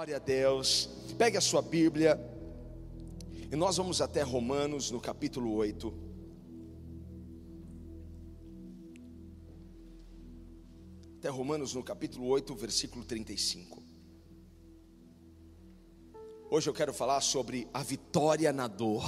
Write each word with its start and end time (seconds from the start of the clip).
Glória 0.00 0.16
a 0.16 0.18
Deus. 0.18 0.88
Pegue 1.18 1.36
a 1.36 1.42
sua 1.42 1.60
Bíblia 1.60 2.18
e 3.52 3.54
nós 3.54 3.76
vamos 3.76 4.00
até 4.00 4.22
Romanos 4.22 4.90
no 4.90 4.98
capítulo 4.98 5.52
8. 5.52 5.92
Até 11.18 11.28
Romanos 11.28 11.74
no 11.74 11.82
capítulo 11.82 12.28
8, 12.28 12.54
versículo 12.54 13.04
35. 13.04 13.82
Hoje 16.48 16.70
eu 16.70 16.72
quero 16.72 16.94
falar 16.94 17.20
sobre 17.20 17.68
a 17.74 17.82
vitória 17.82 18.54
na 18.54 18.66
dor. 18.68 19.04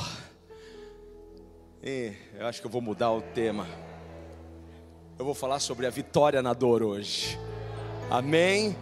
E 1.83 2.13
eu 2.35 2.47
acho 2.47 2.61
que 2.61 2.67
eu 2.67 2.71
vou 2.71 2.83
mudar 2.83 3.13
o 3.13 3.23
tema. 3.23 3.67
Eu 5.19 5.25
vou 5.25 5.35
falar 5.35 5.59
sobre 5.59 5.87
a 5.87 5.91
vitória 5.91 6.43
na 6.43 6.53
dor 6.53 6.83
hoje. 6.83 7.39
Amém. 8.11 8.77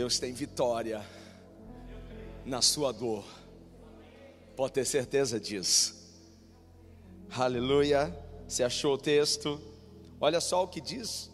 Deus 0.00 0.18
tem 0.18 0.32
vitória 0.32 1.06
na 2.46 2.62
sua 2.62 2.90
dor. 2.90 3.22
Pode 4.56 4.72
ter 4.72 4.86
certeza 4.86 5.38
disso. 5.38 5.94
Aleluia. 7.30 8.08
Você 8.48 8.62
achou 8.62 8.94
o 8.94 8.98
texto? 8.98 9.60
Olha 10.18 10.40
só 10.40 10.64
o 10.64 10.68
que 10.68 10.80
diz. 10.80 11.30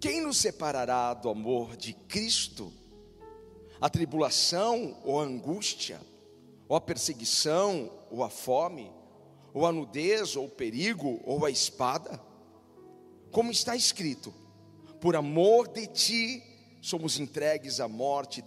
Quem 0.00 0.22
nos 0.22 0.38
separará 0.38 1.12
do 1.12 1.28
amor 1.28 1.76
de 1.76 1.92
Cristo? 1.92 2.72
A 3.78 3.90
tribulação 3.90 4.98
ou 5.04 5.20
a 5.20 5.24
angústia, 5.24 6.00
ou 6.66 6.78
a 6.78 6.80
perseguição, 6.80 7.92
ou 8.10 8.24
a 8.24 8.30
fome, 8.30 8.90
ou 9.52 9.66
a 9.66 9.70
nudez, 9.70 10.34
ou 10.34 10.46
o 10.46 10.50
perigo, 10.50 11.20
ou 11.26 11.44
a 11.44 11.50
espada? 11.50 12.18
Como 13.30 13.50
está 13.50 13.76
escrito: 13.76 14.32
por 14.98 15.14
amor 15.14 15.68
de 15.68 15.86
ti 15.88 16.45
somos 16.86 17.18
entregues 17.18 17.80
à 17.80 17.88
morte 17.88 18.44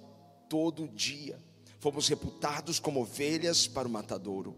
todo 0.47 0.87
dia, 0.87 1.37
fomos 1.77 2.07
reputados 2.07 2.79
como 2.79 3.01
ovelhas 3.01 3.67
para 3.67 3.85
o 3.85 3.91
matadouro. 3.91 4.55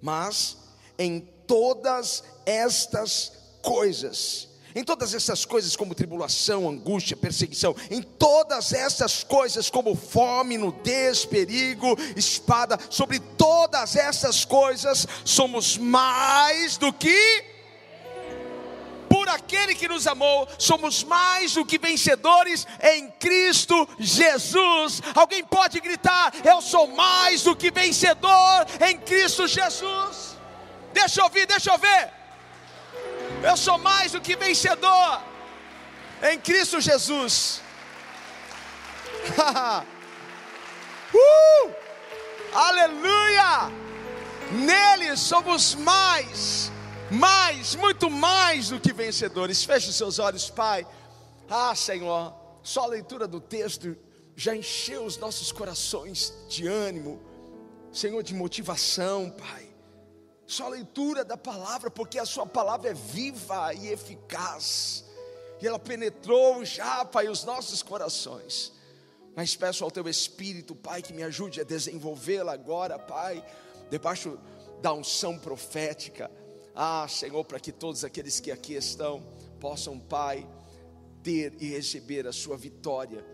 Mas 0.00 0.56
em 0.98 1.20
todas 1.46 2.24
estas 2.46 3.32
coisas, 3.60 4.48
em 4.74 4.82
todas 4.82 5.12
essas 5.12 5.44
coisas, 5.44 5.76
como 5.76 5.94
tribulação, 5.94 6.66
angústia, 6.66 7.14
perseguição, 7.14 7.76
em 7.90 8.00
todas 8.00 8.72
essas 8.72 9.22
coisas, 9.22 9.68
como 9.68 9.94
fome, 9.94 10.56
nudez, 10.56 11.26
perigo, 11.26 11.94
espada, 12.16 12.78
sobre 12.88 13.20
todas 13.20 13.94
essas 13.94 14.46
coisas, 14.46 15.06
somos 15.22 15.76
mais 15.76 16.78
do 16.78 16.90
que 16.90 17.51
aquele 19.34 19.74
que 19.74 19.88
nos 19.88 20.06
amou, 20.06 20.48
somos 20.58 21.02
mais 21.04 21.54
do 21.54 21.64
que 21.64 21.78
vencedores 21.78 22.66
em 22.80 23.10
Cristo 23.10 23.88
Jesus. 23.98 25.02
Alguém 25.14 25.44
pode 25.44 25.80
gritar: 25.80 26.32
Eu 26.44 26.60
sou 26.60 26.86
mais 26.88 27.42
do 27.42 27.56
que 27.56 27.70
vencedor 27.70 28.66
em 28.88 28.98
Cristo 28.98 29.46
Jesus. 29.46 30.36
Deixa 30.92 31.20
eu 31.20 31.24
ouvir, 31.24 31.46
deixa 31.46 31.72
eu 31.72 31.78
ver. 31.78 32.10
Eu 33.42 33.56
sou 33.56 33.78
mais 33.78 34.12
do 34.12 34.20
que 34.20 34.36
vencedor 34.36 35.22
em 36.22 36.38
Cristo 36.38 36.80
Jesus. 36.80 37.60
uh! 41.14 41.72
Aleluia! 42.52 43.70
Nele 44.52 45.16
somos 45.16 45.74
mais 45.74 46.70
mais, 47.12 47.74
muito 47.74 48.10
mais 48.10 48.70
do 48.70 48.80
que 48.80 48.92
vencedores. 48.92 49.62
Feche 49.62 49.90
os 49.90 49.96
seus 49.96 50.18
olhos, 50.18 50.48
Pai. 50.48 50.86
Ah, 51.48 51.74
Senhor, 51.74 52.34
só 52.62 52.84
a 52.84 52.86
leitura 52.86 53.28
do 53.28 53.40
texto 53.40 53.96
já 54.34 54.56
encheu 54.56 55.04
os 55.04 55.18
nossos 55.18 55.52
corações 55.52 56.32
de 56.48 56.66
ânimo, 56.66 57.20
Senhor, 57.92 58.22
de 58.22 58.34
motivação, 58.34 59.30
Pai. 59.30 59.68
Só 60.46 60.66
a 60.66 60.70
leitura 60.70 61.24
da 61.24 61.36
palavra, 61.36 61.90
porque 61.90 62.18
a 62.18 62.24
Sua 62.24 62.46
palavra 62.46 62.90
é 62.90 62.94
viva 62.94 63.74
e 63.74 63.88
eficaz, 63.88 65.04
e 65.60 65.66
ela 65.66 65.78
penetrou 65.78 66.64
já, 66.64 67.04
Pai, 67.04 67.28
os 67.28 67.44
nossos 67.44 67.82
corações. 67.82 68.72
Mas 69.36 69.54
peço 69.54 69.84
ao 69.84 69.90
Teu 69.90 70.08
Espírito, 70.08 70.74
Pai, 70.74 71.02
que 71.02 71.12
me 71.12 71.22
ajude 71.22 71.60
a 71.60 71.64
desenvolvê-la 71.64 72.52
agora, 72.52 72.98
Pai, 72.98 73.44
debaixo 73.90 74.38
da 74.80 74.92
unção 74.92 75.38
profética 75.38 76.30
ah, 76.74 77.06
Senhor, 77.08 77.44
para 77.44 77.60
que 77.60 77.70
todos 77.70 78.04
aqueles 78.04 78.40
que 78.40 78.50
aqui 78.50 78.74
estão 78.74 79.22
possam, 79.60 79.98
Pai, 79.98 80.46
ter 81.22 81.54
e 81.60 81.68
receber 81.68 82.26
a 82.26 82.32
sua 82.32 82.56
vitória, 82.56 83.24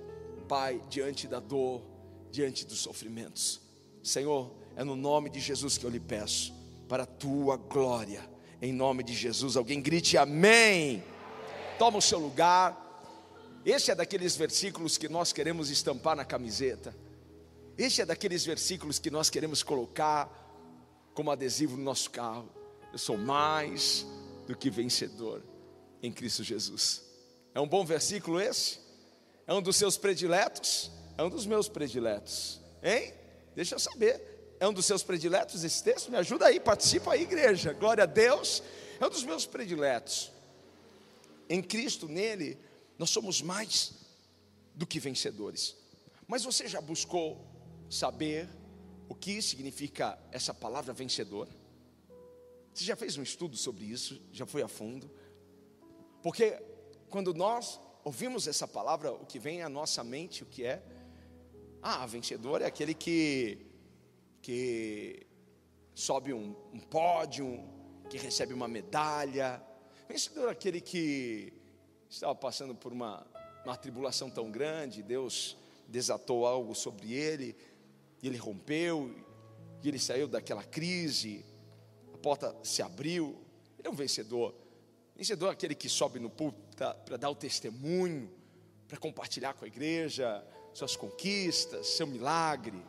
Pai, 0.48 0.82
diante 0.88 1.26
da 1.26 1.40
dor, 1.40 1.82
diante 2.30 2.66
dos 2.66 2.78
sofrimentos. 2.78 3.60
Senhor, 4.02 4.52
é 4.76 4.84
no 4.84 4.96
nome 4.96 5.30
de 5.30 5.40
Jesus 5.40 5.78
que 5.78 5.84
eu 5.84 5.90
lhe 5.90 6.00
peço, 6.00 6.52
para 6.88 7.04
a 7.04 7.06
tua 7.06 7.56
glória, 7.56 8.28
em 8.60 8.72
nome 8.72 9.02
de 9.02 9.14
Jesus. 9.14 9.56
Alguém 9.56 9.80
grite 9.80 10.16
amém. 10.16 11.02
Toma 11.78 11.98
o 11.98 12.02
seu 12.02 12.18
lugar. 12.18 12.86
Esse 13.64 13.90
é 13.90 13.94
daqueles 13.94 14.34
versículos 14.36 14.98
que 14.98 15.08
nós 15.08 15.32
queremos 15.32 15.70
estampar 15.70 16.16
na 16.16 16.24
camiseta. 16.24 16.96
Este 17.76 18.02
é 18.02 18.06
daqueles 18.06 18.44
versículos 18.44 18.98
que 18.98 19.10
nós 19.10 19.30
queremos 19.30 19.62
colocar 19.62 20.28
como 21.14 21.30
adesivo 21.30 21.76
no 21.76 21.84
nosso 21.84 22.10
carro. 22.10 22.57
Eu 22.98 23.00
sou 23.00 23.16
mais 23.16 24.04
do 24.44 24.56
que 24.56 24.68
vencedor 24.68 25.40
em 26.02 26.10
Cristo 26.10 26.42
Jesus. 26.42 27.04
É 27.54 27.60
um 27.60 27.68
bom 27.68 27.84
versículo 27.84 28.40
esse? 28.40 28.80
É 29.46 29.54
um 29.54 29.62
dos 29.62 29.76
seus 29.76 29.96
prediletos? 29.96 30.90
É 31.16 31.22
um 31.22 31.30
dos 31.30 31.46
meus 31.46 31.68
prediletos. 31.68 32.60
Hein? 32.82 33.14
Deixa 33.54 33.76
eu 33.76 33.78
saber. 33.78 34.56
É 34.58 34.66
um 34.66 34.72
dos 34.72 34.84
seus 34.84 35.04
prediletos 35.04 35.62
esse 35.62 35.80
texto? 35.80 36.10
Me 36.10 36.16
ajuda 36.16 36.46
aí, 36.46 36.58
participa 36.58 37.12
aí, 37.12 37.22
igreja. 37.22 37.72
Glória 37.72 38.02
a 38.02 38.06
Deus. 38.06 38.64
É 38.98 39.06
um 39.06 39.10
dos 39.10 39.22
meus 39.22 39.46
prediletos. 39.46 40.32
Em 41.48 41.62
Cristo, 41.62 42.08
nele, 42.08 42.58
nós 42.98 43.10
somos 43.10 43.40
mais 43.40 43.92
do 44.74 44.84
que 44.84 44.98
vencedores. 44.98 45.76
Mas 46.26 46.42
você 46.42 46.66
já 46.66 46.80
buscou 46.80 47.46
saber 47.88 48.48
o 49.08 49.14
que 49.14 49.40
significa 49.40 50.18
essa 50.32 50.52
palavra 50.52 50.92
vencedor? 50.92 51.46
Você 52.78 52.84
já 52.84 52.94
fez 52.94 53.16
um 53.16 53.24
estudo 53.24 53.56
sobre 53.56 53.86
isso? 53.86 54.22
Já 54.30 54.46
foi 54.46 54.62
a 54.62 54.68
fundo? 54.68 55.10
Porque 56.22 56.56
quando 57.10 57.34
nós 57.34 57.80
ouvimos 58.04 58.46
essa 58.46 58.68
palavra, 58.68 59.12
o 59.12 59.26
que 59.26 59.36
vem 59.36 59.62
à 59.62 59.68
nossa 59.68 60.04
mente, 60.04 60.44
o 60.44 60.46
que 60.46 60.64
é? 60.64 60.80
Ah, 61.82 62.06
vencedor 62.06 62.62
é 62.62 62.66
aquele 62.66 62.94
que, 62.94 63.66
que 64.40 65.26
sobe 65.92 66.32
um, 66.32 66.54
um 66.72 66.78
pódio, 66.78 67.68
que 68.08 68.16
recebe 68.16 68.54
uma 68.54 68.68
medalha. 68.68 69.60
Vencedor 70.08 70.46
é 70.46 70.52
aquele 70.52 70.80
que 70.80 71.52
estava 72.08 72.36
passando 72.36 72.76
por 72.76 72.92
uma, 72.92 73.26
uma 73.64 73.76
tribulação 73.76 74.30
tão 74.30 74.52
grande, 74.52 75.02
Deus 75.02 75.56
desatou 75.88 76.46
algo 76.46 76.76
sobre 76.76 77.12
ele, 77.12 77.56
e 78.22 78.28
ele 78.28 78.38
rompeu, 78.38 79.12
e 79.82 79.88
ele 79.88 79.98
saiu 79.98 80.28
daquela 80.28 80.62
crise, 80.62 81.44
porta 82.28 82.54
se 82.62 82.82
abriu. 82.82 83.40
Ele 83.78 83.88
é 83.88 83.90
um 83.90 83.94
vencedor. 83.94 84.54
Vencedor 85.16 85.48
é 85.48 85.52
aquele 85.52 85.74
que 85.74 85.88
sobe 85.88 86.20
no 86.20 86.28
púlpito 86.28 86.76
para 86.76 87.16
dar 87.16 87.30
o 87.30 87.34
testemunho, 87.34 88.30
para 88.86 88.98
compartilhar 88.98 89.54
com 89.54 89.64
a 89.64 89.68
igreja 89.68 90.46
suas 90.74 90.94
conquistas, 90.94 91.86
seu 91.86 92.06
milagre. 92.06 92.84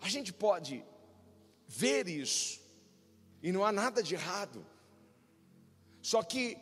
A 0.00 0.08
gente 0.08 0.32
pode 0.32 0.82
ver 1.66 2.08
isso, 2.08 2.62
e 3.42 3.52
não 3.52 3.62
há 3.62 3.70
nada 3.70 4.02
de 4.02 4.14
errado. 4.14 4.64
Só 6.00 6.22
que, 6.22 6.56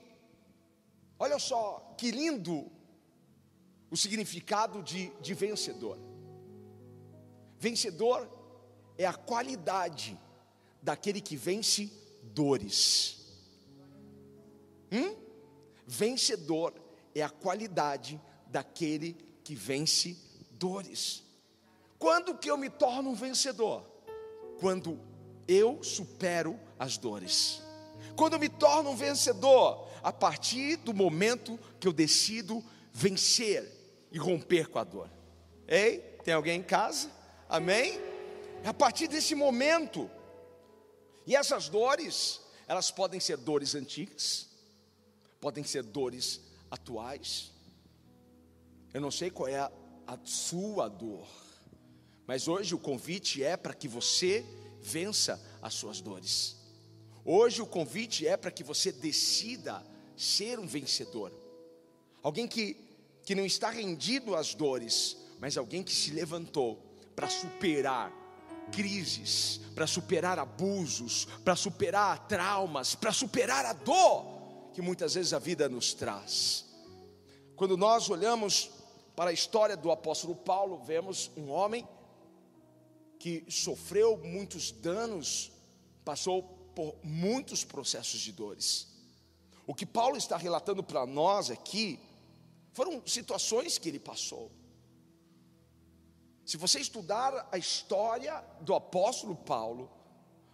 olha 1.16 1.38
só, 1.38 1.94
que 1.96 2.10
lindo 2.10 2.68
o 3.88 3.96
significado 3.96 4.82
de, 4.82 5.10
de 5.20 5.32
vencedor. 5.32 5.96
Vencedor 7.56 8.28
é 8.98 9.06
a 9.06 9.14
qualidade 9.14 10.18
daquele 10.86 11.20
que 11.20 11.36
vence 11.36 11.90
dores. 12.22 13.18
Hum? 14.92 15.16
Vencedor 15.84 16.74
é 17.12 17.22
a 17.22 17.28
qualidade 17.28 18.20
daquele 18.46 19.16
que 19.42 19.56
vence 19.56 20.16
dores. 20.52 21.24
Quando 21.98 22.38
que 22.38 22.48
eu 22.48 22.56
me 22.56 22.70
torno 22.70 23.10
um 23.10 23.16
vencedor? 23.16 23.82
Quando 24.60 25.00
eu 25.48 25.82
supero 25.82 26.56
as 26.78 26.96
dores. 26.96 27.60
Quando 28.14 28.34
eu 28.34 28.38
me 28.38 28.48
torno 28.48 28.90
um 28.90 28.96
vencedor, 28.96 29.88
a 30.04 30.12
partir 30.12 30.76
do 30.76 30.94
momento 30.94 31.58
que 31.80 31.88
eu 31.88 31.92
decido 31.92 32.64
vencer 32.92 34.06
e 34.12 34.18
romper 34.18 34.68
com 34.68 34.78
a 34.78 34.84
dor. 34.84 35.10
Ei, 35.66 35.98
tem 36.22 36.32
alguém 36.32 36.60
em 36.60 36.62
casa? 36.62 37.10
Amém? 37.48 38.00
É 38.62 38.68
a 38.68 38.74
partir 38.74 39.08
desse 39.08 39.34
momento 39.34 40.08
e 41.26 41.34
essas 41.34 41.68
dores, 41.68 42.40
elas 42.68 42.90
podem 42.90 43.18
ser 43.18 43.36
dores 43.36 43.74
antigas, 43.74 44.48
podem 45.40 45.64
ser 45.64 45.82
dores 45.82 46.40
atuais. 46.70 47.50
Eu 48.94 49.00
não 49.00 49.10
sei 49.10 49.30
qual 49.30 49.48
é 49.48 49.58
a, 49.58 49.70
a 50.06 50.18
sua 50.24 50.88
dor. 50.88 51.26
Mas 52.26 52.46
hoje 52.48 52.74
o 52.74 52.78
convite 52.78 53.42
é 53.42 53.56
para 53.56 53.74
que 53.74 53.88
você 53.88 54.44
vença 54.80 55.40
as 55.60 55.74
suas 55.74 56.00
dores. 56.00 56.56
Hoje 57.24 57.60
o 57.60 57.66
convite 57.66 58.26
é 58.26 58.36
para 58.36 58.52
que 58.52 58.62
você 58.62 58.92
decida 58.92 59.84
ser 60.16 60.58
um 60.60 60.66
vencedor. 60.66 61.32
Alguém 62.22 62.46
que, 62.46 62.76
que 63.24 63.34
não 63.34 63.44
está 63.44 63.68
rendido 63.68 64.36
às 64.36 64.54
dores, 64.54 65.16
mas 65.40 65.56
alguém 65.56 65.82
que 65.82 65.92
se 65.92 66.12
levantou 66.12 66.82
para 67.14 67.28
superar 67.28 68.12
crises, 68.72 69.60
para 69.74 69.86
superar 69.86 70.38
abusos, 70.38 71.26
para 71.44 71.56
superar 71.56 72.26
traumas, 72.26 72.94
para 72.94 73.12
superar 73.12 73.64
a 73.66 73.72
dor 73.72 74.24
que 74.72 74.82
muitas 74.82 75.14
vezes 75.14 75.32
a 75.32 75.38
vida 75.38 75.68
nos 75.68 75.94
traz. 75.94 76.66
Quando 77.56 77.76
nós 77.76 78.10
olhamos 78.10 78.70
para 79.14 79.30
a 79.30 79.32
história 79.32 79.76
do 79.76 79.90
apóstolo 79.90 80.34
Paulo, 80.34 80.78
vemos 80.84 81.30
um 81.36 81.50
homem 81.50 81.86
que 83.18 83.44
sofreu 83.48 84.18
muitos 84.18 84.70
danos, 84.70 85.50
passou 86.04 86.42
por 86.74 86.94
muitos 87.02 87.64
processos 87.64 88.20
de 88.20 88.32
dores. 88.32 88.88
O 89.66 89.74
que 89.74 89.86
Paulo 89.86 90.16
está 90.16 90.36
relatando 90.36 90.82
para 90.82 91.06
nós 91.06 91.50
aqui 91.50 91.98
foram 92.72 93.02
situações 93.06 93.78
que 93.78 93.88
ele 93.88 93.98
passou. 93.98 94.52
Se 96.46 96.56
você 96.56 96.78
estudar 96.78 97.48
a 97.50 97.58
história 97.58 98.40
do 98.60 98.72
apóstolo 98.72 99.34
Paulo, 99.34 99.90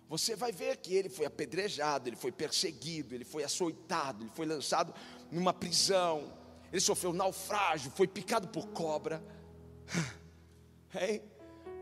você 0.09 0.35
vai 0.35 0.51
ver 0.51 0.79
que 0.79 0.95
ele 0.95 1.11
foi 1.11 1.27
apedrejado, 1.27 2.09
ele 2.09 2.17
foi 2.17 2.33
perseguido, 2.33 3.15
ele 3.15 3.27
foi 3.27 3.45
açoitado, 3.45 4.25
ele 4.25 4.31
foi 4.35 4.47
lançado 4.47 4.95
numa 5.31 5.53
prisão, 5.53 6.33
ele 6.73 6.81
sofreu 6.81 7.13
naufrágio, 7.13 7.91
foi 7.91 8.09
picado 8.09 8.49
por 8.49 8.69
cobra. 8.69 9.23
Hein? 10.95 11.23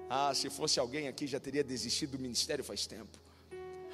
Ah, 0.09 0.33
se 0.35 0.49
fosse 0.51 0.79
alguém 0.79 1.09
aqui 1.09 1.27
já 1.27 1.41
teria 1.41 1.65
desistido 1.65 2.13
do 2.13 2.19
ministério 2.21 2.65
faz 2.65 2.87
tempo. 2.87 3.19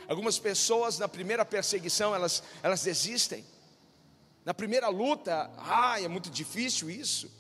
Algumas 0.06 0.38
pessoas 0.38 0.98
na 0.98 1.08
primeira 1.08 1.44
perseguição 1.44 2.14
elas, 2.14 2.42
elas 2.62 2.82
desistem. 2.82 3.44
Na 4.44 4.54
primeira 4.54 4.88
luta, 4.88 5.50
ah, 5.56 6.00
é 6.00 6.08
muito 6.08 6.30
difícil 6.30 6.90
isso. 6.90 7.30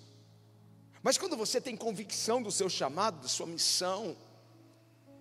Mas 1.02 1.18
quando 1.18 1.36
você 1.36 1.60
tem 1.60 1.76
convicção 1.76 2.42
do 2.42 2.50
seu 2.50 2.68
chamado, 2.68 3.20
da 3.20 3.28
sua 3.28 3.46
missão, 3.46 4.16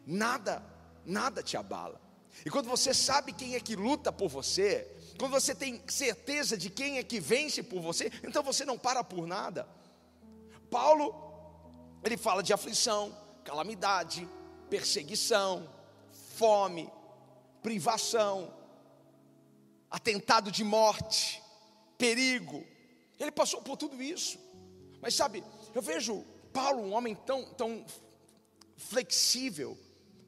nada, 0.05 0.63
nada 1.05 1.43
te 1.43 1.57
abala. 1.57 2.01
E 2.45 2.49
quando 2.49 2.67
você 2.67 2.93
sabe 2.93 3.31
quem 3.31 3.55
é 3.55 3.59
que 3.59 3.75
luta 3.75 4.11
por 4.11 4.27
você, 4.27 4.87
quando 5.17 5.31
você 5.31 5.55
tem 5.55 5.81
certeza 5.87 6.57
de 6.57 6.69
quem 6.69 6.97
é 6.97 7.03
que 7.03 7.19
vence 7.19 7.63
por 7.63 7.81
você, 7.81 8.11
então 8.23 8.43
você 8.43 8.65
não 8.65 8.77
para 8.77 9.03
por 9.03 9.25
nada. 9.25 9.67
Paulo, 10.69 11.15
ele 12.03 12.17
fala 12.17 12.43
de 12.43 12.51
aflição, 12.51 13.15
calamidade, 13.43 14.27
perseguição, 14.69 15.69
fome, 16.35 16.91
privação, 17.61 18.53
atentado 19.89 20.51
de 20.51 20.63
morte, 20.63 21.41
perigo. 21.97 22.65
Ele 23.17 23.31
passou 23.31 23.61
por 23.61 23.77
tudo 23.77 24.01
isso. 24.03 24.37
Mas 25.01 25.15
sabe, 25.15 25.43
eu 25.75 25.81
vejo 25.81 26.25
Paulo, 26.53 26.81
um 26.81 26.93
homem 26.93 27.13
tão, 27.13 27.43
tão 27.53 27.85
flexível, 28.77 29.77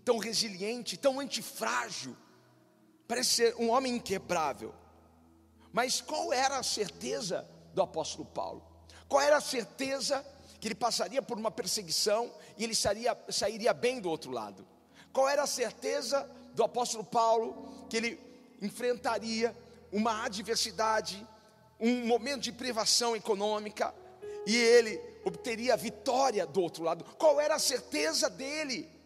tão 0.03 0.17
resiliente, 0.17 0.97
tão 0.97 1.21
antifrágil, 1.21 2.15
parece 3.07 3.29
ser 3.29 3.55
um 3.55 3.69
homem 3.69 3.95
inquebrável. 3.95 4.75
Mas 5.71 6.01
qual 6.01 6.33
era 6.33 6.57
a 6.57 6.63
certeza 6.63 7.49
do 7.73 7.81
apóstolo 7.81 8.25
Paulo? 8.25 8.61
Qual 9.07 9.21
era 9.21 9.38
a 9.38 9.41
certeza 9.41 10.25
que 10.59 10.67
ele 10.67 10.75
passaria 10.75 11.21
por 11.21 11.38
uma 11.38 11.49
perseguição 11.49 12.29
e 12.57 12.65
ele 12.65 12.75
sairia, 12.75 13.17
sairia 13.29 13.73
bem 13.73 14.01
do 14.01 14.09
outro 14.09 14.31
lado? 14.31 14.67
Qual 15.13 15.29
era 15.29 15.44
a 15.44 15.47
certeza 15.47 16.29
do 16.53 16.63
apóstolo 16.63 17.05
Paulo 17.05 17.88
que 17.89 17.95
ele 17.95 18.19
enfrentaria 18.61 19.55
uma 19.94 20.25
adversidade, 20.25 21.25
um 21.79 22.05
momento 22.05 22.41
de 22.41 22.51
privação 22.51 23.15
econômica 23.15 23.95
e 24.45 24.55
ele 24.55 24.97
obteria 25.27 25.74
a 25.74 25.77
vitória 25.77 26.45
do 26.45 26.62
outro 26.62 26.83
lado. 26.83 27.03
Qual 27.18 27.39
era 27.39 27.56
a 27.56 27.59
certeza 27.59 28.29
dele? 28.29 28.97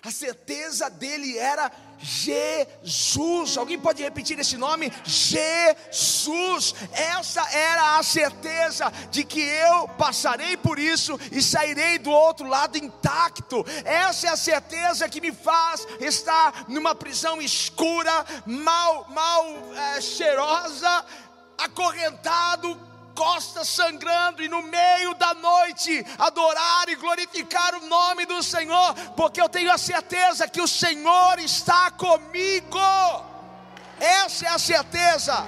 A 0.00 0.12
certeza 0.12 0.88
dele 0.88 1.36
era 1.36 1.72
Jesus. 1.98 3.56
Alguém 3.56 3.78
pode 3.78 4.00
repetir 4.00 4.38
esse 4.38 4.56
nome? 4.56 4.92
Jesus. 5.04 6.72
Essa 6.92 7.42
era 7.50 7.98
a 7.98 8.02
certeza 8.04 8.92
de 9.10 9.24
que 9.24 9.40
eu 9.40 9.88
passarei 9.88 10.56
por 10.56 10.78
isso 10.78 11.18
e 11.32 11.42
sairei 11.42 11.98
do 11.98 12.10
outro 12.10 12.46
lado 12.46 12.78
intacto. 12.78 13.64
Essa 13.84 14.28
é 14.28 14.30
a 14.30 14.36
certeza 14.36 15.08
que 15.08 15.20
me 15.20 15.32
faz 15.32 15.84
estar 15.98 16.66
numa 16.68 16.94
prisão 16.94 17.42
escura, 17.42 18.24
mal, 18.46 19.08
mal 19.10 19.44
é, 19.74 20.00
cheirosa, 20.00 21.04
acorrentado, 21.58 22.87
costas 23.18 23.68
sangrando 23.68 24.40
e 24.44 24.48
no 24.48 24.62
meio 24.62 25.12
da 25.14 25.34
noite 25.34 26.06
adorar 26.16 26.88
e 26.88 26.94
glorificar 26.94 27.74
o 27.74 27.86
nome 27.88 28.24
do 28.26 28.40
Senhor, 28.44 28.94
porque 29.16 29.40
eu 29.40 29.48
tenho 29.48 29.72
a 29.72 29.76
certeza 29.76 30.46
que 30.46 30.60
o 30.60 30.68
Senhor 30.68 31.40
está 31.40 31.90
comigo. 31.90 32.78
Essa 33.98 34.46
é 34.46 34.48
a 34.50 34.58
certeza 34.58 35.44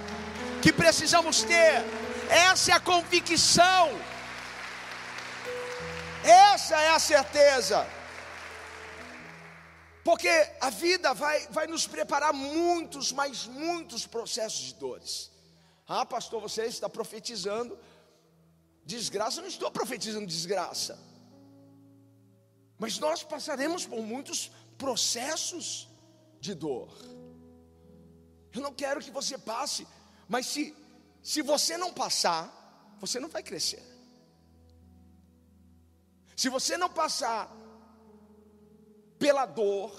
que 0.61 0.73
precisamos 0.73 1.45
ter, 1.45 1.85
essa 2.29 2.73
é 2.73 2.75
a 2.75 2.81
convicção, 2.81 3.89
essa 6.25 6.77
é 6.77 6.91
a 6.91 6.99
certeza. 6.99 7.87
Porque 10.03 10.29
a 10.61 10.71
vida 10.71 11.15
vai, 11.15 11.47
vai 11.51 11.69
nos 11.69 11.87
preparar 11.87 12.33
muitos, 12.33 13.13
mas 13.13 13.47
muitos 13.47 14.09
processos 14.09 14.63
de 14.63 14.75
dores. 14.75 15.30
Ah, 15.93 16.07
pastor, 16.07 16.41
você 16.41 16.67
está 16.67 16.89
profetizando 16.89 17.77
desgraça. 18.87 19.39
Eu 19.39 19.43
não 19.43 19.49
estou 19.49 19.69
profetizando 19.73 20.25
desgraça. 20.25 20.97
Mas 22.79 23.01
nós 23.01 23.25
passaremos 23.25 23.87
por 23.87 24.01
muitos 24.01 24.53
processos 24.79 25.89
de 26.39 26.55
dor. 26.55 26.97
Eu 28.55 28.61
não 28.61 28.73
quero 28.73 29.01
que 29.01 29.11
você 29.11 29.37
passe, 29.37 29.85
mas 30.29 30.47
se, 30.47 30.77
se 31.25 31.43
você 31.43 31.77
não 31.77 31.93
passar, 31.93 32.45
você 33.01 33.19
não 33.19 33.29
vai 33.29 33.43
crescer. 33.43 33.83
Se 36.37 36.49
você 36.49 36.77
não 36.77 36.89
passar 36.89 37.51
pela 39.19 39.45
dor, 39.45 39.93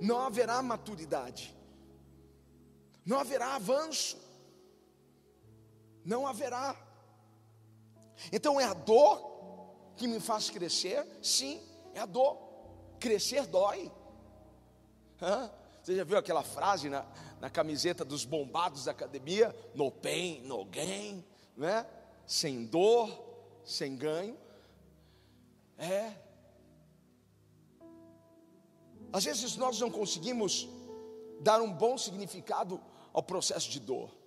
não 0.00 0.20
haverá 0.20 0.62
maturidade, 0.62 1.52
não 3.04 3.18
haverá 3.18 3.56
avanço 3.56 4.30
não 6.04 6.26
haverá. 6.26 6.76
Então 8.32 8.60
é 8.60 8.64
a 8.64 8.74
dor 8.74 9.32
que 9.96 10.06
me 10.06 10.20
faz 10.20 10.50
crescer? 10.50 11.06
Sim, 11.22 11.60
é 11.94 12.00
a 12.00 12.06
dor. 12.06 12.38
Crescer 12.98 13.46
dói. 13.46 13.90
Hã? 15.20 15.50
Você 15.82 15.96
já 15.96 16.04
viu 16.04 16.16
aquela 16.16 16.42
frase 16.42 16.88
na, 16.88 17.04
na 17.40 17.50
camiseta 17.50 18.04
dos 18.04 18.24
bombados 18.24 18.84
da 18.84 18.92
academia? 18.92 19.54
No 19.74 19.90
pain, 19.90 20.40
no 20.42 20.64
gain, 20.64 21.24
né? 21.56 21.86
Sem 22.26 22.64
dor, 22.64 23.10
sem 23.64 23.96
ganho. 23.96 24.38
É. 25.76 26.14
Às 29.12 29.24
vezes 29.24 29.56
nós 29.56 29.78
não 29.80 29.90
conseguimos 29.90 30.68
dar 31.40 31.60
um 31.60 31.72
bom 31.72 31.98
significado 31.98 32.80
ao 33.12 33.22
processo 33.22 33.68
de 33.68 33.80
dor. 33.80 34.21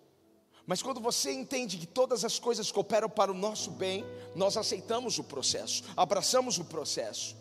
Mas 0.67 0.81
quando 0.81 0.99
você 0.99 1.31
entende 1.31 1.77
que 1.77 1.85
todas 1.85 2.25
as 2.25 2.39
coisas 2.39 2.71
cooperam 2.71 3.09
para 3.09 3.31
o 3.31 3.35
nosso 3.35 3.69
bem, 3.69 4.03
nós 4.35 4.57
aceitamos 4.57 5.19
o 5.19 5.23
processo, 5.23 5.83
abraçamos 5.95 6.57
o 6.57 6.65
processo. 6.65 7.35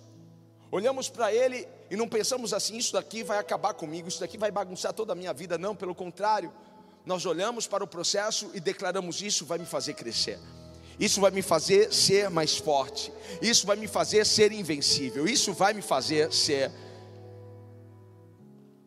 Olhamos 0.70 1.08
para 1.08 1.32
ele 1.32 1.66
e 1.90 1.96
não 1.96 2.08
pensamos 2.08 2.52
assim: 2.52 2.76
isso 2.76 2.92
daqui 2.92 3.22
vai 3.22 3.38
acabar 3.38 3.72
comigo, 3.74 4.08
isso 4.08 4.20
daqui 4.20 4.36
vai 4.36 4.50
bagunçar 4.50 4.92
toda 4.92 5.12
a 5.12 5.16
minha 5.16 5.32
vida. 5.32 5.56
Não, 5.56 5.74
pelo 5.74 5.94
contrário, 5.94 6.52
nós 7.06 7.24
olhamos 7.24 7.66
para 7.66 7.82
o 7.82 7.86
processo 7.86 8.50
e 8.52 8.60
declaramos: 8.60 9.22
isso 9.22 9.46
vai 9.46 9.56
me 9.56 9.64
fazer 9.64 9.94
crescer, 9.94 10.38
isso 10.98 11.18
vai 11.20 11.30
me 11.30 11.40
fazer 11.42 11.94
ser 11.94 12.28
mais 12.28 12.58
forte, 12.58 13.10
isso 13.40 13.66
vai 13.66 13.76
me 13.76 13.88
fazer 13.88 14.26
ser 14.26 14.52
invencível, 14.52 15.26
isso 15.26 15.54
vai 15.54 15.72
me 15.72 15.80
fazer 15.80 16.30
ser. 16.30 16.70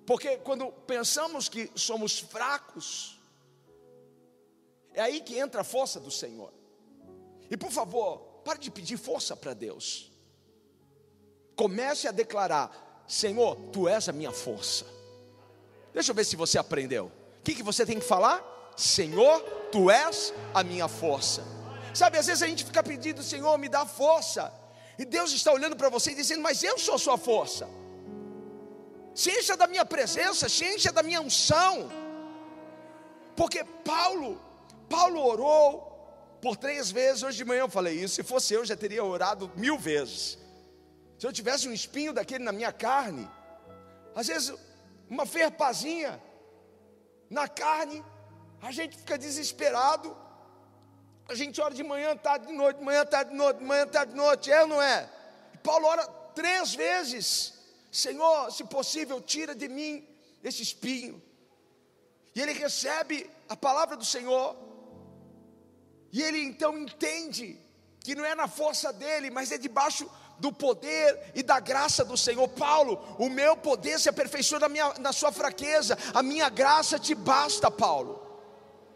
Porque 0.05 0.37
quando 0.37 0.71
pensamos 0.85 1.49
que 1.49 1.71
somos 1.73 2.19
fracos, 2.19 3.16
é 4.97 5.01
aí 5.01 5.21
que 5.21 5.37
entra 5.37 5.61
a 5.61 5.63
força 5.63 5.99
do 5.99 6.09
Senhor. 6.09 6.51
E 7.51 7.55
por 7.55 7.71
favor, 7.71 8.17
pare 8.43 8.59
de 8.59 8.71
pedir 8.71 8.97
força 8.97 9.35
para 9.35 9.53
Deus. 9.53 10.11
Comece 11.55 12.07
a 12.07 12.11
declarar: 12.11 13.05
Senhor, 13.07 13.55
tu 13.71 13.87
és 13.87 14.09
a 14.09 14.11
minha 14.11 14.31
força. 14.31 14.85
Deixa 15.93 16.11
eu 16.11 16.15
ver 16.15 16.25
se 16.25 16.35
você 16.35 16.57
aprendeu. 16.57 17.11
O 17.39 17.43
que, 17.43 17.53
que 17.53 17.63
você 17.63 17.85
tem 17.85 17.99
que 17.99 18.05
falar? 18.05 18.43
Senhor, 18.75 19.39
tu 19.71 19.91
és 19.91 20.33
a 20.53 20.63
minha 20.63 20.87
força. 20.87 21.43
Sabe, 21.93 22.17
às 22.17 22.25
vezes 22.25 22.41
a 22.41 22.47
gente 22.47 22.65
fica 22.65 22.81
pedindo, 22.81 23.21
Senhor, 23.21 23.55
me 23.57 23.69
dá 23.69 23.85
força. 23.85 24.51
E 24.97 25.05
Deus 25.05 25.31
está 25.31 25.51
olhando 25.51 25.75
para 25.75 25.89
você 25.89 26.11
e 26.11 26.15
dizendo, 26.15 26.41
mas 26.41 26.63
eu 26.63 26.77
sou 26.79 26.95
a 26.95 26.99
sua 26.99 27.17
força. 27.17 27.69
Se 29.13 29.29
encha 29.31 29.55
da 29.55 29.67
minha 29.67 29.85
presença, 29.85 30.49
se 30.49 30.65
encha 30.65 30.91
da 30.91 31.03
minha 31.03 31.21
unção. 31.21 31.89
Porque 33.35 33.63
Paulo, 33.63 34.41
Paulo 34.89 35.23
orou 35.25 35.87
por 36.41 36.55
três 36.55 36.91
vezes, 36.91 37.23
hoje 37.23 37.37
de 37.37 37.45
manhã 37.45 37.61
eu 37.61 37.69
falei 37.69 37.95
isso, 37.95 38.15
se 38.15 38.23
fosse 38.23 38.53
eu 38.53 38.65
já 38.65 38.75
teria 38.75 39.03
orado 39.03 39.51
mil 39.55 39.77
vezes. 39.77 40.37
Se 41.17 41.25
eu 41.25 41.33
tivesse 41.33 41.67
um 41.67 41.73
espinho 41.73 42.13
daquele 42.13 42.43
na 42.43 42.51
minha 42.51 42.71
carne, 42.71 43.27
às 44.15 44.27
vezes 44.27 44.53
uma 45.09 45.25
ferpazinha 45.25 46.21
na 47.29 47.47
carne, 47.47 48.03
a 48.61 48.71
gente 48.71 48.97
fica 48.97 49.17
desesperado. 49.17 50.15
A 51.29 51.35
gente 51.35 51.59
ora 51.59 51.73
de 51.73 51.83
manhã, 51.83 52.15
tarde, 52.15 52.47
de 52.47 52.53
noite, 52.53 52.77
de 52.77 52.85
manhã, 52.85 53.05
tarde, 53.05 53.31
de 53.31 53.35
noite, 53.35 53.57
de 53.57 53.65
manhã, 53.65 53.87
tarde, 53.87 54.11
de 54.11 54.17
noite, 54.17 54.51
é 54.51 54.61
ou 54.61 54.67
não 54.67 54.81
é? 54.81 55.09
E 55.53 55.57
Paulo 55.57 55.85
ora 55.87 56.07
três 56.33 56.73
vezes: 56.73 57.53
Senhor, 57.91 58.51
se 58.51 58.63
possível, 58.63 59.19
tira 59.19 59.53
de 59.53 59.67
mim 59.67 60.07
esse 60.43 60.61
espinho. 60.61 61.21
E 62.33 62.41
ele 62.41 62.53
recebe 62.53 63.29
a 63.49 63.57
palavra 63.57 63.97
do 63.97 64.05
Senhor, 64.05 64.55
e 66.17 66.23
ele 66.23 66.41
então 66.41 66.75
entende 66.75 67.61
que 67.99 68.15
não 68.15 68.25
é 68.25 68.33
na 68.33 68.47
força 68.47 68.91
dele, 68.91 69.29
mas 69.29 69.51
é 69.51 69.57
debaixo 69.59 70.09
do 70.39 70.51
poder 70.51 71.31
e 71.35 71.43
da 71.43 71.59
graça 71.59 72.03
do 72.03 72.17
Senhor. 72.17 72.47
Paulo, 72.47 72.99
o 73.19 73.29
meu 73.29 73.55
poder 73.55 73.99
se 73.99 74.09
aperfeiçoa 74.09 74.61
na, 74.61 74.67
minha, 74.67 74.95
na 74.95 75.13
sua 75.13 75.31
fraqueza, 75.31 75.95
a 76.15 76.23
minha 76.23 76.49
graça 76.49 76.97
te 76.97 77.13
basta, 77.13 77.69
Paulo. 77.69 78.19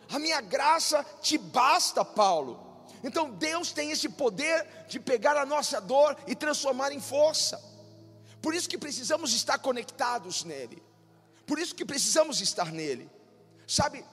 A 0.10 0.18
minha 0.18 0.42
graça 0.42 1.06
te 1.22 1.38
basta, 1.38 2.04
Paulo. 2.04 2.88
Então 3.04 3.30
Deus 3.30 3.72
tem 3.72 3.92
esse 3.92 4.10
poder 4.10 4.68
de 4.88 5.00
pegar 5.00 5.38
a 5.38 5.46
nossa 5.46 5.80
dor 5.80 6.18
e 6.26 6.34
transformar 6.34 6.92
em 6.92 7.00
força. 7.00 7.64
Por 8.42 8.56
isso 8.56 8.68
que 8.68 8.80
precisamos 8.80 9.32
estar 9.32 9.60
conectados 9.60 10.44
nele. 10.44 10.82
Por 11.46 11.60
isso 11.60 11.76
que 11.76 11.86
precisamos 11.86 12.42
estar 12.42 12.72
nele. 12.72 13.08
Sabe, 13.68 14.04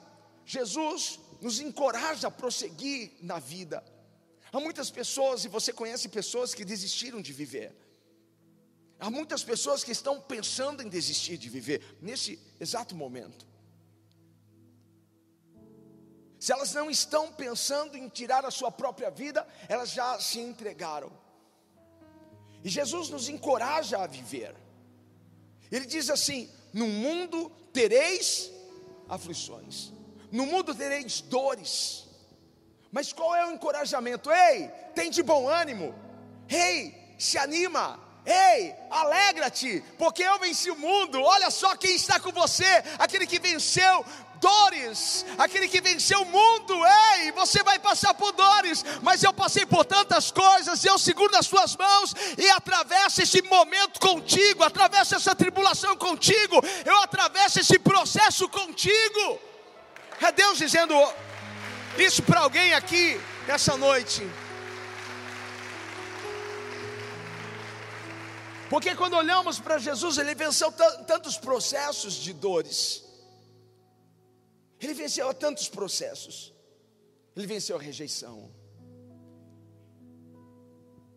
Jesus 0.45 1.19
nos 1.41 1.59
encoraja 1.59 2.27
a 2.27 2.31
prosseguir 2.31 3.11
na 3.21 3.39
vida. 3.39 3.83
Há 4.51 4.59
muitas 4.59 4.89
pessoas, 4.89 5.45
e 5.45 5.47
você 5.47 5.71
conhece 5.71 6.09
pessoas 6.09 6.53
que 6.53 6.65
desistiram 6.65 7.21
de 7.21 7.31
viver. 7.31 7.75
Há 8.99 9.09
muitas 9.09 9.43
pessoas 9.43 9.83
que 9.83 9.91
estão 9.91 10.19
pensando 10.19 10.81
em 10.81 10.89
desistir 10.89 11.37
de 11.37 11.49
viver 11.49 11.97
nesse 12.01 12.39
exato 12.59 12.95
momento. 12.95 13.47
Se 16.39 16.51
elas 16.51 16.73
não 16.73 16.89
estão 16.89 17.31
pensando 17.31 17.97
em 17.97 18.07
tirar 18.09 18.45
a 18.45 18.51
sua 18.51 18.71
própria 18.71 19.09
vida, 19.09 19.47
elas 19.67 19.91
já 19.91 20.19
se 20.19 20.39
entregaram. 20.39 21.11
E 22.63 22.69
Jesus 22.69 23.09
nos 23.09 23.29
encoraja 23.29 23.99
a 23.99 24.07
viver. 24.07 24.55
Ele 25.71 25.85
diz 25.85 26.09
assim: 26.09 26.49
No 26.73 26.87
mundo 26.87 27.49
tereis 27.71 28.51
aflições, 29.07 29.93
no 30.31 30.45
mundo 30.45 30.75
tereis 30.75 31.21
dores. 31.21 32.07
Mas 32.91 33.13
qual 33.13 33.35
é 33.35 33.45
o 33.45 33.51
encorajamento? 33.51 34.31
Ei, 34.31 34.67
tem 34.95 35.09
de 35.09 35.21
bom 35.21 35.47
ânimo. 35.47 35.93
Ei, 36.49 37.15
se 37.17 37.37
anima. 37.37 37.99
Ei, 38.25 38.75
alegra-te, 38.89 39.83
porque 39.97 40.23
eu 40.23 40.37
venci 40.39 40.69
o 40.69 40.77
mundo. 40.77 41.21
Olha 41.21 41.49
só 41.49 41.75
quem 41.75 41.95
está 41.95 42.19
com 42.19 42.31
você, 42.31 42.83
aquele 42.97 43.25
que 43.25 43.39
venceu 43.39 44.05
dores, 44.39 45.25
aquele 45.37 45.67
que 45.67 45.81
venceu 45.81 46.21
o 46.21 46.25
mundo. 46.25 46.73
Ei, 47.15 47.31
você 47.31 47.63
vai 47.63 47.79
passar 47.79 48.13
por 48.13 48.31
dores, 48.31 48.83
mas 49.01 49.23
eu 49.23 49.33
passei 49.33 49.65
por 49.65 49.85
tantas 49.85 50.31
coisas. 50.31 50.83
Eu 50.83 50.97
seguro 50.97 51.31
nas 51.31 51.47
suas 51.47 51.75
mãos 51.75 52.13
e 52.37 52.49
atravesso 52.51 53.21
esse 53.21 53.41
momento 53.43 53.99
contigo, 53.99 54.63
atravesso 54.63 55.15
essa 55.15 55.35
tribulação 55.35 55.95
contigo, 55.95 56.61
eu 56.85 56.97
atravesso 57.01 57.59
esse 57.59 57.79
processo 57.79 58.47
contigo. 58.49 59.48
É 60.21 60.31
Deus 60.31 60.57
dizendo 60.57 60.93
isso 61.97 62.21
para 62.23 62.41
alguém 62.41 62.73
aqui 62.73 63.19
nessa 63.47 63.77
noite. 63.77 64.21
Porque 68.69 68.95
quando 68.95 69.15
olhamos 69.15 69.59
para 69.59 69.79
Jesus, 69.79 70.17
ele 70.17 70.35
venceu 70.35 70.71
tantos 70.71 71.37
processos 71.37 72.13
de 72.13 72.33
dores. 72.33 73.03
Ele 74.79 74.93
venceu 74.93 75.33
tantos 75.33 75.67
processos. 75.67 76.53
Ele 77.35 77.47
venceu 77.47 77.77
a 77.77 77.81
rejeição. 77.81 78.51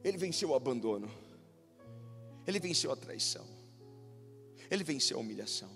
Ele 0.03 0.17
venceu 0.17 0.51
o 0.51 0.55
abandono. 0.55 1.11
Ele 2.47 2.59
venceu 2.59 2.91
a 2.91 2.97
traição. 2.97 3.47
Ele 4.71 4.83
venceu 4.83 5.19
a 5.19 5.21
humilhação. 5.21 5.71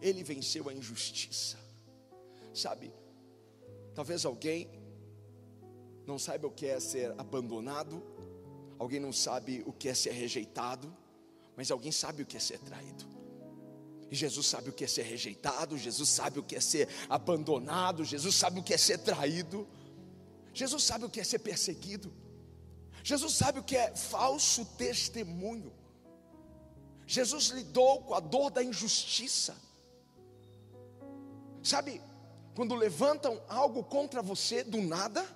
Ele 0.00 0.24
venceu 0.24 0.68
a 0.68 0.72
injustiça. 0.72 1.63
Sabe? 2.54 2.92
Talvez 3.94 4.24
alguém 4.24 4.70
não 6.06 6.18
saiba 6.18 6.46
o 6.46 6.50
que 6.50 6.66
é 6.66 6.78
ser 6.78 7.12
abandonado, 7.18 8.02
alguém 8.78 9.00
não 9.00 9.12
sabe 9.12 9.62
o 9.66 9.72
que 9.72 9.88
é 9.88 9.94
ser 9.94 10.12
rejeitado, 10.12 10.94
mas 11.56 11.70
alguém 11.70 11.92
sabe 11.92 12.22
o 12.22 12.26
que 12.26 12.36
é 12.36 12.40
ser 12.40 12.58
traído. 12.60 13.04
E 14.10 14.14
Jesus 14.14 14.46
sabe 14.46 14.70
o 14.70 14.72
que 14.72 14.84
é 14.84 14.86
ser 14.86 15.02
rejeitado, 15.02 15.76
Jesus 15.78 16.08
sabe 16.08 16.38
o 16.38 16.42
que 16.42 16.56
é 16.56 16.60
ser 16.60 16.88
abandonado, 17.08 18.04
Jesus 18.04 18.34
sabe 18.34 18.60
o 18.60 18.62
que 18.62 18.74
é 18.74 18.78
ser 18.78 18.98
traído, 18.98 19.66
Jesus 20.52 20.84
sabe 20.84 21.04
o 21.04 21.10
que 21.10 21.20
é 21.20 21.24
ser 21.24 21.40
perseguido, 21.40 22.12
Jesus 23.02 23.34
sabe 23.34 23.58
o 23.58 23.62
que 23.62 23.76
é 23.76 23.94
falso 23.96 24.64
testemunho. 24.76 25.72
Jesus 27.06 27.48
lidou 27.48 28.02
com 28.02 28.14
a 28.14 28.20
dor 28.20 28.50
da 28.50 28.62
injustiça. 28.62 29.54
Sabe, 31.62 32.00
quando 32.54 32.74
levantam 32.74 33.42
algo 33.48 33.82
contra 33.82 34.22
você 34.22 34.62
do 34.62 34.80
nada, 34.80 35.26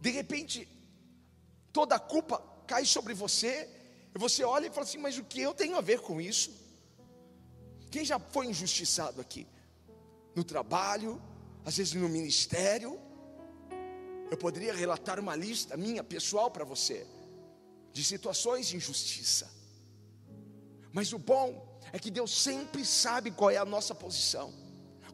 de 0.00 0.10
repente, 0.10 0.68
toda 1.72 1.94
a 1.94 1.98
culpa 1.98 2.42
cai 2.66 2.84
sobre 2.84 3.14
você, 3.14 3.68
e 4.14 4.18
você 4.18 4.44
olha 4.44 4.66
e 4.66 4.70
fala 4.70 4.84
assim: 4.84 4.98
Mas 4.98 5.16
o 5.16 5.24
que 5.24 5.40
eu 5.40 5.54
tenho 5.54 5.76
a 5.76 5.80
ver 5.80 6.00
com 6.00 6.20
isso? 6.20 6.52
Quem 7.90 8.04
já 8.04 8.18
foi 8.18 8.46
injustiçado 8.46 9.20
aqui? 9.20 9.46
No 10.34 10.44
trabalho, 10.44 11.20
às 11.64 11.76
vezes 11.78 11.94
no 11.94 12.08
ministério. 12.08 13.00
Eu 14.30 14.36
poderia 14.36 14.72
relatar 14.72 15.18
uma 15.18 15.34
lista 15.34 15.76
minha, 15.76 16.04
pessoal, 16.04 16.52
para 16.52 16.64
você, 16.64 17.04
de 17.92 18.04
situações 18.04 18.68
de 18.68 18.76
injustiça. 18.76 19.50
Mas 20.92 21.12
o 21.12 21.18
bom 21.18 21.80
é 21.92 21.98
que 21.98 22.12
Deus 22.12 22.30
sempre 22.30 22.84
sabe 22.84 23.32
qual 23.32 23.50
é 23.50 23.56
a 23.56 23.64
nossa 23.64 23.92
posição 23.92 24.59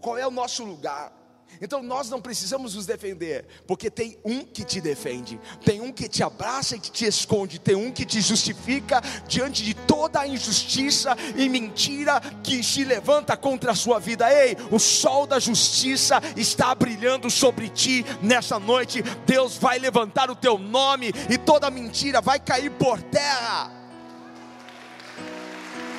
qual 0.06 0.16
é 0.16 0.24
o 0.24 0.30
nosso 0.30 0.62
lugar. 0.62 1.12
Então 1.60 1.82
nós 1.82 2.08
não 2.08 2.20
precisamos 2.20 2.76
nos 2.76 2.86
defender, 2.86 3.44
porque 3.66 3.90
tem 3.90 4.16
um 4.24 4.44
que 4.44 4.62
te 4.62 4.80
defende, 4.80 5.40
tem 5.64 5.80
um 5.80 5.90
que 5.90 6.08
te 6.08 6.22
abraça 6.22 6.76
e 6.76 6.78
que 6.78 6.92
te 6.92 7.06
esconde, 7.06 7.58
tem 7.58 7.74
um 7.74 7.90
que 7.90 8.04
te 8.04 8.20
justifica 8.20 9.00
diante 9.26 9.64
de 9.64 9.74
toda 9.74 10.20
a 10.20 10.28
injustiça 10.28 11.16
e 11.34 11.48
mentira 11.48 12.20
que 12.44 12.62
se 12.62 12.84
levanta 12.84 13.36
contra 13.36 13.72
a 13.72 13.74
sua 13.74 13.98
vida. 13.98 14.32
Ei, 14.32 14.56
o 14.70 14.78
sol 14.78 15.26
da 15.26 15.40
justiça 15.40 16.22
está 16.36 16.72
brilhando 16.72 17.28
sobre 17.28 17.68
ti 17.68 18.06
nessa 18.22 18.60
noite. 18.60 19.02
Deus 19.26 19.56
vai 19.58 19.76
levantar 19.80 20.30
o 20.30 20.36
teu 20.36 20.56
nome 20.56 21.12
e 21.28 21.36
toda 21.36 21.68
mentira 21.68 22.20
vai 22.20 22.38
cair 22.38 22.70
por 22.70 23.02
terra. 23.02 23.72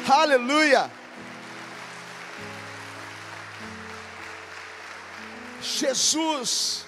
Aleluia. 0.07 0.96
Jesus, 5.75 6.86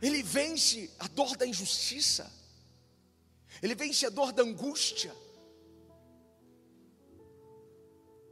ele 0.00 0.22
vence 0.22 0.90
a 0.98 1.08
dor 1.08 1.36
da 1.36 1.46
injustiça, 1.46 2.30
ele 3.62 3.74
vence 3.74 4.04
a 4.04 4.10
dor 4.10 4.32
da 4.32 4.42
angústia. 4.42 5.14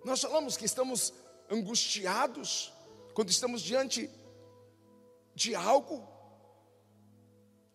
Nós 0.04 0.20
falamos 0.20 0.56
que 0.56 0.64
estamos 0.64 1.12
angustiados 1.48 2.72
quando 3.14 3.30
estamos 3.30 3.62
diante 3.62 4.10
de 5.34 5.54
algo 5.54 6.08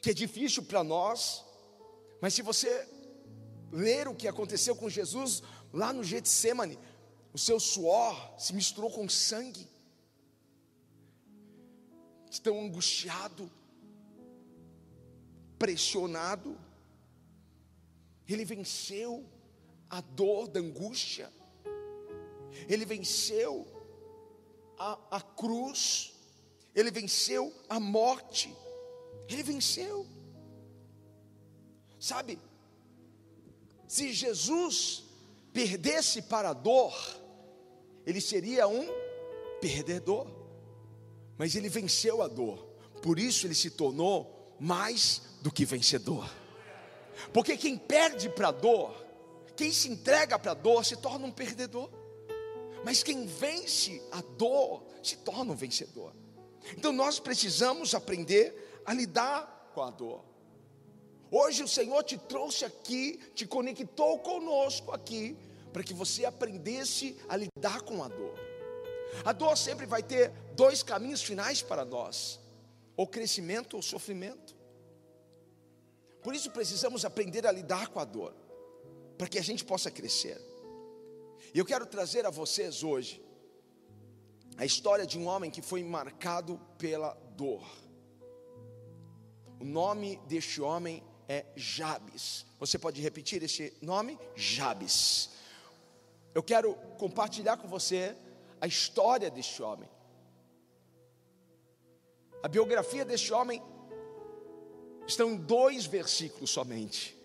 que 0.02 0.12
é 0.12 0.14
difícil 0.14 0.64
para 0.64 0.84
nós, 0.84 1.44
mas 2.22 2.34
se 2.34 2.42
você 2.42 2.88
ler 3.72 4.08
o 4.08 4.16
que 4.16 4.28
aconteceu 4.28 4.76
com 4.76 4.90
Jesus 4.90 5.42
lá 5.74 5.92
no 5.92 6.04
Getsemane, 6.04 6.80
o 7.34 7.38
seu 7.38 7.60
suor 7.60 8.34
se 8.38 8.54
misturou 8.54 8.90
com 8.90 9.10
sangue 9.10 9.75
estão 12.36 12.60
angustiado, 12.60 13.52
pressionado. 15.58 16.58
Ele 18.28 18.46
venceu 18.46 19.26
a 19.90 20.02
dor 20.02 20.48
da 20.48 20.60
angústia. 20.60 21.32
Ele 22.68 22.86
venceu 22.86 23.68
a, 24.78 25.18
a 25.18 25.22
cruz. 25.22 26.14
ele 26.74 26.92
venceu 26.92 27.54
a 27.70 27.80
morte, 27.80 28.54
ele 29.30 29.44
venceu. 29.44 30.06
Sabe, 31.98 32.38
se 33.88 34.12
Jesus 34.12 35.04
perdesse 35.54 36.22
para 36.22 36.50
a 36.50 36.54
dor, 36.54 36.94
ele 38.06 38.20
seria 38.20 38.68
um 38.68 38.86
perdedor, 39.62 40.28
mas 41.38 41.56
ele 41.56 41.70
venceu 41.70 42.22
a 42.22 42.28
dor, 42.28 42.66
por 43.02 43.20
isso 43.20 43.46
ele 43.46 43.56
se 43.56 43.70
tornou 43.70 44.56
mais 44.60 45.22
do 45.42 45.52
que 45.52 45.66
vencedor. 45.66 46.30
Porque 47.34 47.58
quem 47.58 47.78
perde 47.78 48.30
para 48.30 48.50
a 48.50 48.52
dor, 48.52 48.96
quem 49.56 49.72
se 49.72 49.90
entrega 49.90 50.38
para 50.38 50.52
a 50.52 50.56
dor, 50.56 50.86
se 50.86 50.98
torna 50.98 51.26
um 51.26 51.32
perdedor. 51.32 51.90
Mas 52.84 53.02
quem 53.02 53.26
vence 53.26 54.02
a 54.12 54.22
dor, 54.22 54.84
se 55.02 55.18
torna 55.18 55.54
um 55.54 55.56
vencedor. 55.56 56.14
Então 56.78 56.92
nós 56.92 57.20
precisamos 57.20 57.94
aprender 57.96 58.82
a 58.86 58.94
lidar 58.94 59.72
com 59.74 59.82
a 59.82 59.90
dor. 59.90 60.24
Hoje 61.32 61.64
o 61.64 61.68
Senhor 61.68 62.04
te 62.04 62.18
trouxe 62.18 62.66
aqui, 62.66 63.20
te 63.34 63.46
conectou 63.46 64.20
conosco 64.20 64.92
aqui, 64.92 65.38
para 65.74 65.84
que 65.84 65.94
você 65.94 66.26
aprendesse 66.26 67.18
a 67.28 67.36
lidar 67.36 67.82
com 67.82 68.04
a 68.04 68.08
dor. 68.08 68.45
A 69.24 69.32
dor 69.32 69.58
sempre 69.58 69.86
vai 69.86 70.04
ter 70.04 70.32
dois 70.56 70.84
caminhos 70.84 71.22
finais 71.22 71.62
para 71.62 71.86
nós: 71.86 72.40
ou 72.96 73.08
crescimento 73.08 73.76
ou 73.76 73.82
sofrimento. 73.82 74.56
Por 76.22 76.34
isso 76.34 76.50
precisamos 76.52 77.06
aprender 77.06 77.46
a 77.46 77.52
lidar 77.52 77.90
com 77.90 78.00
a 78.00 78.06
dor, 78.06 78.34
para 79.18 79.28
que 79.28 79.38
a 79.38 79.44
gente 79.44 79.64
possa 79.64 79.92
crescer. 79.92 80.42
E 81.54 81.60
eu 81.60 81.66
quero 81.66 81.86
trazer 81.86 82.26
a 82.26 82.30
vocês 82.30 82.84
hoje 82.84 83.24
a 84.58 84.66
história 84.66 85.06
de 85.06 85.20
um 85.20 85.28
homem 85.28 85.52
que 85.52 85.62
foi 85.62 85.84
marcado 85.84 86.60
pela 86.78 87.14
dor. 87.36 87.64
O 89.60 89.64
nome 89.64 90.18
deste 90.28 90.62
homem 90.62 91.04
é 91.28 91.46
Jabes. 91.56 92.46
Você 92.60 92.78
pode 92.78 93.02
repetir 93.02 93.44
esse 93.44 93.74
nome? 93.82 94.18
Jabes. 94.36 95.30
Eu 96.34 96.44
quero 96.44 96.76
compartilhar 96.98 97.58
com 97.58 97.68
você 97.68 98.16
a 98.66 98.68
história 98.68 99.30
deste 99.30 99.62
homem. 99.62 99.88
A 102.42 102.48
biografia 102.48 103.06
deste 103.06 103.32
homem 103.32 103.62
estão 105.06 105.34
em 105.34 105.38
dois 105.38 105.86
versículos 105.86 106.50
somente. 106.50 107.16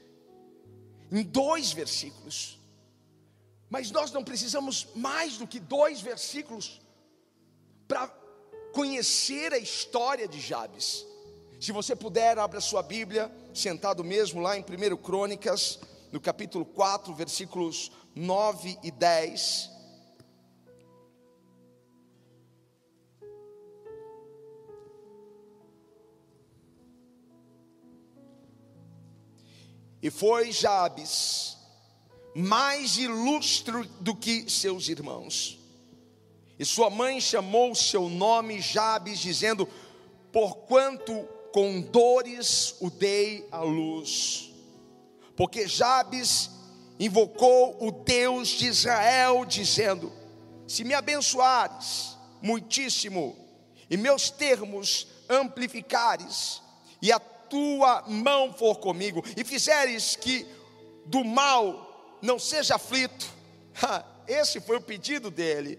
Em 1.11 1.23
dois 1.23 1.73
versículos. 1.73 2.61
Mas 3.71 3.91
nós 3.91 4.13
não 4.13 4.23
precisamos 4.23 4.89
mais 4.95 5.39
do 5.39 5.47
que 5.47 5.59
dois 5.59 6.03
versículos 6.03 6.79
para 7.89 8.09
conhecer 8.75 9.55
a 9.55 9.59
história 9.59 10.29
de 10.29 10.39
Jabes. 10.39 11.07
Se 11.59 11.73
você 11.73 11.97
puder, 11.97 12.39
abra 12.39 12.61
sua 12.61 12.83
Bíblia, 12.83 13.35
sentado 13.55 14.05
mesmo 14.05 14.43
lá 14.43 14.59
em 14.59 14.61
1 14.61 14.97
Crônicas, 14.99 15.79
no 16.13 16.21
capítulo 16.21 16.67
4, 16.67 17.15
versículos 17.15 17.91
9 18.15 18.79
e 18.83 18.91
10. 18.91 19.80
E 30.03 30.11
foi 30.11 30.53
Jabes 30.53 31.57
mais 32.35 32.97
ilustre 32.97 33.83
do 34.01 34.15
que 34.15 34.51
seus 34.51 34.89
irmãos. 34.89 35.59
E 36.59 36.65
sua 36.65 36.91
mãe 36.91 37.21
chamou 37.21 37.75
seu 37.75 38.09
nome 38.09 38.61
Jabes, 38.61 39.19
dizendo: 39.19 39.69
Porquanto 40.33 41.27
com 41.53 41.81
dores 41.81 42.77
o 42.81 42.91
dei 42.91 43.47
à 43.51 43.61
luz. 43.61 44.51
Porque 45.37 45.67
Jabes 45.67 46.51
invocou 46.99 47.77
o 47.81 47.91
Deus 47.91 48.49
de 48.49 48.67
Israel, 48.67 49.45
dizendo: 49.45 50.13
Se 50.67 50.85
me 50.85 50.95
abençoares 50.95 52.17
muitíssimo, 52.43 53.37
e 53.89 53.97
meus 53.97 54.31
termos 54.31 55.07
amplificares, 55.29 56.63
e 57.03 57.11
a 57.11 57.19
tua 57.51 58.05
mão 58.07 58.53
for 58.53 58.77
comigo, 58.79 59.23
e 59.37 59.45
fizeres 59.45 60.17
que 60.17 60.47
do 61.05 61.25
mal 61.25 62.19
não 62.23 62.39
seja 62.39 62.77
aflito. 62.77 63.27
Esse 64.27 64.61
foi 64.61 64.77
o 64.77 64.81
pedido 64.81 65.31
dele. 65.31 65.79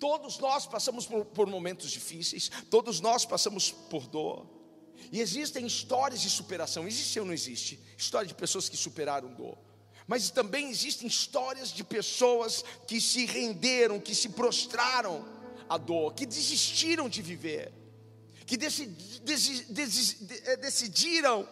Todos 0.00 0.36
nós 0.38 0.66
passamos 0.66 1.06
por, 1.06 1.24
por, 1.26 1.46
momentos 1.46 1.92
difíceis, 1.92 2.50
todos 2.68 3.00
nós 3.00 3.24
passamos 3.24 3.70
por 3.70 4.08
dor. 4.08 4.46
E 5.12 5.20
existem 5.20 5.64
histórias 5.64 6.20
de 6.20 6.28
superação, 6.28 6.88
existe 6.88 7.20
ou 7.20 7.24
não 7.24 7.32
existe? 7.32 7.80
História 7.96 8.26
de 8.26 8.34
pessoas 8.34 8.68
que 8.68 8.76
superaram 8.76 9.32
dor 9.32 9.69
mas 10.10 10.28
também 10.28 10.68
existem 10.68 11.06
histórias 11.06 11.68
de 11.68 11.84
pessoas 11.84 12.64
que 12.84 13.00
se 13.00 13.26
renderam, 13.26 14.00
que 14.00 14.12
se 14.12 14.30
prostraram 14.30 15.24
à 15.68 15.78
dor, 15.78 16.14
que 16.14 16.26
desistiram 16.26 17.08
de 17.08 17.22
viver, 17.22 17.72
que 18.44 18.56
eh, 18.56 20.56
decidiram 20.56 21.48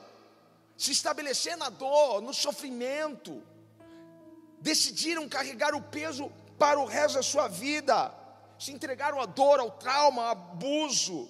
se 0.76 0.90
estabelecer 0.90 1.56
na 1.56 1.68
dor, 1.68 2.20
no 2.20 2.34
sofrimento, 2.34 3.40
decidiram 4.60 5.28
carregar 5.28 5.72
o 5.76 5.80
peso 5.80 6.28
para 6.58 6.80
o 6.80 6.84
resto 6.84 7.14
da 7.14 7.22
sua 7.22 7.46
vida, 7.46 8.12
se 8.58 8.72
entregaram 8.72 9.20
à 9.20 9.26
dor, 9.26 9.60
ao 9.60 9.70
trauma, 9.70 10.24
ao 10.24 10.32
abuso. 10.32 11.28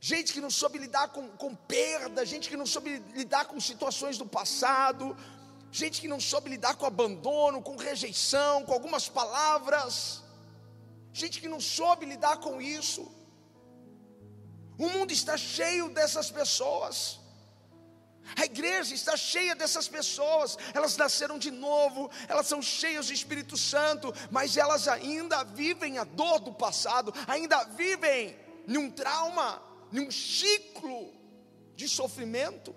Gente 0.00 0.32
que 0.32 0.40
não 0.40 0.50
soube 0.50 0.78
lidar 0.78 1.08
com, 1.08 1.28
com 1.30 1.52
perda, 1.52 2.24
gente 2.24 2.48
que 2.48 2.56
não 2.56 2.64
soube 2.64 3.02
lidar 3.12 3.46
com 3.46 3.60
situações 3.60 4.16
do 4.16 4.24
passado, 4.24 5.16
gente 5.70 6.00
que 6.00 6.08
não 6.08 6.20
soube 6.20 6.50
lidar 6.50 6.74
com 6.74 6.86
abandono, 6.86 7.62
com 7.62 7.76
rejeição, 7.76 8.64
com 8.64 8.72
algumas 8.72 9.08
palavras, 9.08 10.22
gente 11.12 11.40
que 11.40 11.48
não 11.48 11.60
soube 11.60 12.06
lidar 12.06 12.38
com 12.38 12.60
isso. 12.60 13.02
O 14.78 14.88
mundo 14.88 15.12
está 15.12 15.36
cheio 15.36 15.90
dessas 15.90 16.30
pessoas. 16.30 17.20
A 18.36 18.44
igreja 18.44 18.94
está 18.94 19.16
cheia 19.16 19.54
dessas 19.54 19.88
pessoas, 19.88 20.56
elas 20.74 20.96
nasceram 20.96 21.38
de 21.38 21.50
novo, 21.50 22.10
elas 22.28 22.46
são 22.46 22.62
cheias 22.62 23.06
do 23.06 23.12
Espírito 23.12 23.56
Santo, 23.56 24.14
mas 24.30 24.56
elas 24.56 24.86
ainda 24.86 25.42
vivem 25.42 25.98
a 25.98 26.04
dor 26.04 26.38
do 26.38 26.52
passado, 26.52 27.12
ainda 27.26 27.64
vivem 27.64 28.38
num 28.66 28.90
trauma, 28.90 29.60
num 29.90 30.10
ciclo 30.10 31.12
de 31.74 31.88
sofrimento. 31.88 32.74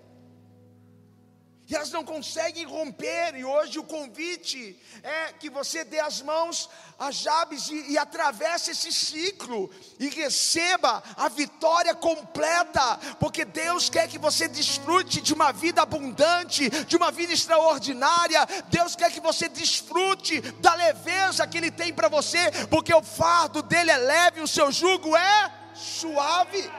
E 1.66 1.74
elas 1.74 1.90
não 1.90 2.04
conseguem 2.04 2.66
romper, 2.66 3.34
e 3.36 3.42
hoje 3.42 3.78
o 3.78 3.84
convite 3.84 4.78
é 5.02 5.32
que 5.32 5.48
você 5.48 5.82
dê 5.82 5.98
as 5.98 6.20
mãos 6.20 6.68
a 6.98 7.10
Jabes 7.10 7.68
e, 7.68 7.92
e 7.92 7.96
atravesse 7.96 8.72
esse 8.72 8.92
ciclo 8.92 9.70
e 9.98 10.10
receba 10.10 11.02
a 11.16 11.26
vitória 11.30 11.94
completa, 11.94 12.98
porque 13.18 13.46
Deus 13.46 13.88
quer 13.88 14.06
que 14.08 14.18
você 14.18 14.46
desfrute 14.46 15.22
de 15.22 15.32
uma 15.32 15.52
vida 15.52 15.80
abundante, 15.80 16.68
de 16.68 16.96
uma 16.96 17.10
vida 17.10 17.32
extraordinária. 17.32 18.46
Deus 18.68 18.94
quer 18.94 19.10
que 19.10 19.20
você 19.20 19.48
desfrute 19.48 20.42
da 20.60 20.74
leveza 20.74 21.46
que 21.46 21.56
Ele 21.56 21.70
tem 21.70 21.94
para 21.94 22.10
você, 22.10 22.50
porque 22.68 22.92
o 22.92 23.02
fardo 23.02 23.62
dele 23.62 23.90
é 23.90 23.96
leve, 23.96 24.42
o 24.42 24.48
seu 24.48 24.70
jugo 24.70 25.16
é 25.16 25.50
suave. 25.74 26.70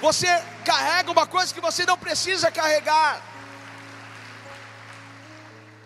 Você 0.00 0.28
carrega 0.70 1.12
uma 1.12 1.26
coisa 1.28 1.54
que 1.54 1.60
você 1.60 1.86
não 1.86 1.96
precisa 1.96 2.50
carregar. 2.50 3.22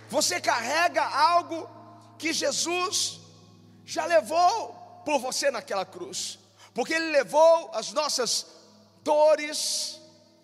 Você 0.09 0.41
carrega 0.41 1.03
algo 1.05 1.69
que 2.19 2.33
Jesus 2.33 3.21
já 3.85 4.07
levou 4.07 4.73
por 5.05 5.19
você 5.19 5.51
naquela 5.51 5.85
cruz. 5.85 6.39
Porque 6.73 6.95
Ele 6.95 7.11
levou 7.11 7.71
as 7.75 7.93
nossas 7.93 8.47
dores, 9.05 10.01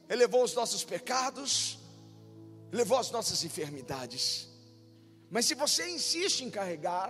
Ele 0.07 0.20
levou 0.25 0.44
os 0.44 0.55
nossos 0.55 0.85
pecados, 0.85 1.79
levou 2.70 2.99
as 2.99 3.11
nossas 3.11 3.42
enfermidades. 3.42 4.49
Mas 5.31 5.46
se 5.46 5.55
você 5.55 5.88
insiste 5.88 6.42
em 6.42 6.51
carregar, 6.51 7.09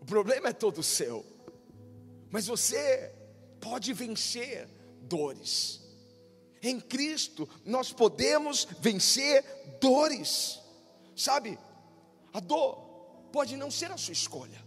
o 0.00 0.04
problema 0.04 0.50
é 0.50 0.52
todo 0.52 0.80
seu. 0.80 1.26
Mas 2.30 2.46
você 2.46 3.12
pode 3.60 3.92
vencer 3.92 4.68
dores. 5.04 5.80
Em 6.62 6.80
Cristo 6.80 7.48
nós 7.64 7.92
podemos 7.92 8.66
vencer 8.80 9.44
dores. 9.80 10.60
Sabe, 11.16 11.58
a 12.32 12.40
dor 12.40 12.76
pode 13.32 13.56
não 13.56 13.70
ser 13.70 13.90
a 13.90 13.96
sua 13.96 14.12
escolha. 14.12 14.64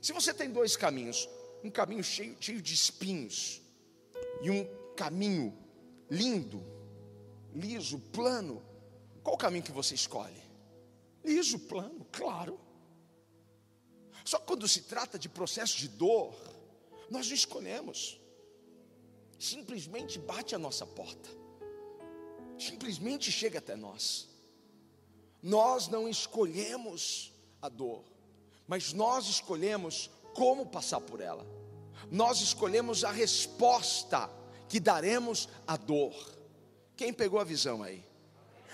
Se 0.00 0.12
você 0.12 0.32
tem 0.32 0.50
dois 0.50 0.76
caminhos, 0.76 1.28
um 1.64 1.70
caminho 1.70 2.04
cheio, 2.04 2.36
cheio 2.40 2.62
de 2.62 2.74
espinhos 2.74 3.60
e 4.40 4.50
um 4.50 4.64
caminho 4.94 5.56
lindo, 6.08 6.62
liso, 7.52 7.98
plano, 8.12 8.62
qual 9.22 9.34
o 9.34 9.38
caminho 9.38 9.64
que 9.64 9.72
você 9.72 9.94
escolhe? 9.94 10.42
Liso, 11.24 11.58
plano, 11.58 12.06
claro. 12.12 12.60
Só 14.24 14.38
quando 14.38 14.68
se 14.68 14.82
trata 14.82 15.18
de 15.18 15.28
processo 15.28 15.76
de 15.76 15.88
dor, 15.88 16.34
nós 17.10 17.26
não 17.26 17.34
escolhemos. 17.34 18.20
Simplesmente 19.38 20.18
bate 20.18 20.54
a 20.54 20.58
nossa 20.58 20.86
porta. 20.86 21.28
Simplesmente 22.58 23.30
chega 23.30 23.58
até 23.58 23.76
nós. 23.76 24.28
Nós 25.42 25.88
não 25.88 26.08
escolhemos 26.08 27.32
a 27.60 27.68
dor, 27.68 28.02
mas 28.66 28.92
nós 28.92 29.26
escolhemos 29.26 30.10
como 30.34 30.66
passar 30.66 31.00
por 31.00 31.20
ela. 31.20 31.46
Nós 32.10 32.40
escolhemos 32.40 33.04
a 33.04 33.10
resposta 33.10 34.30
que 34.68 34.80
daremos 34.80 35.48
à 35.66 35.76
dor. 35.76 36.14
Quem 36.96 37.12
pegou 37.12 37.38
a 37.38 37.44
visão 37.44 37.82
aí? 37.82 38.02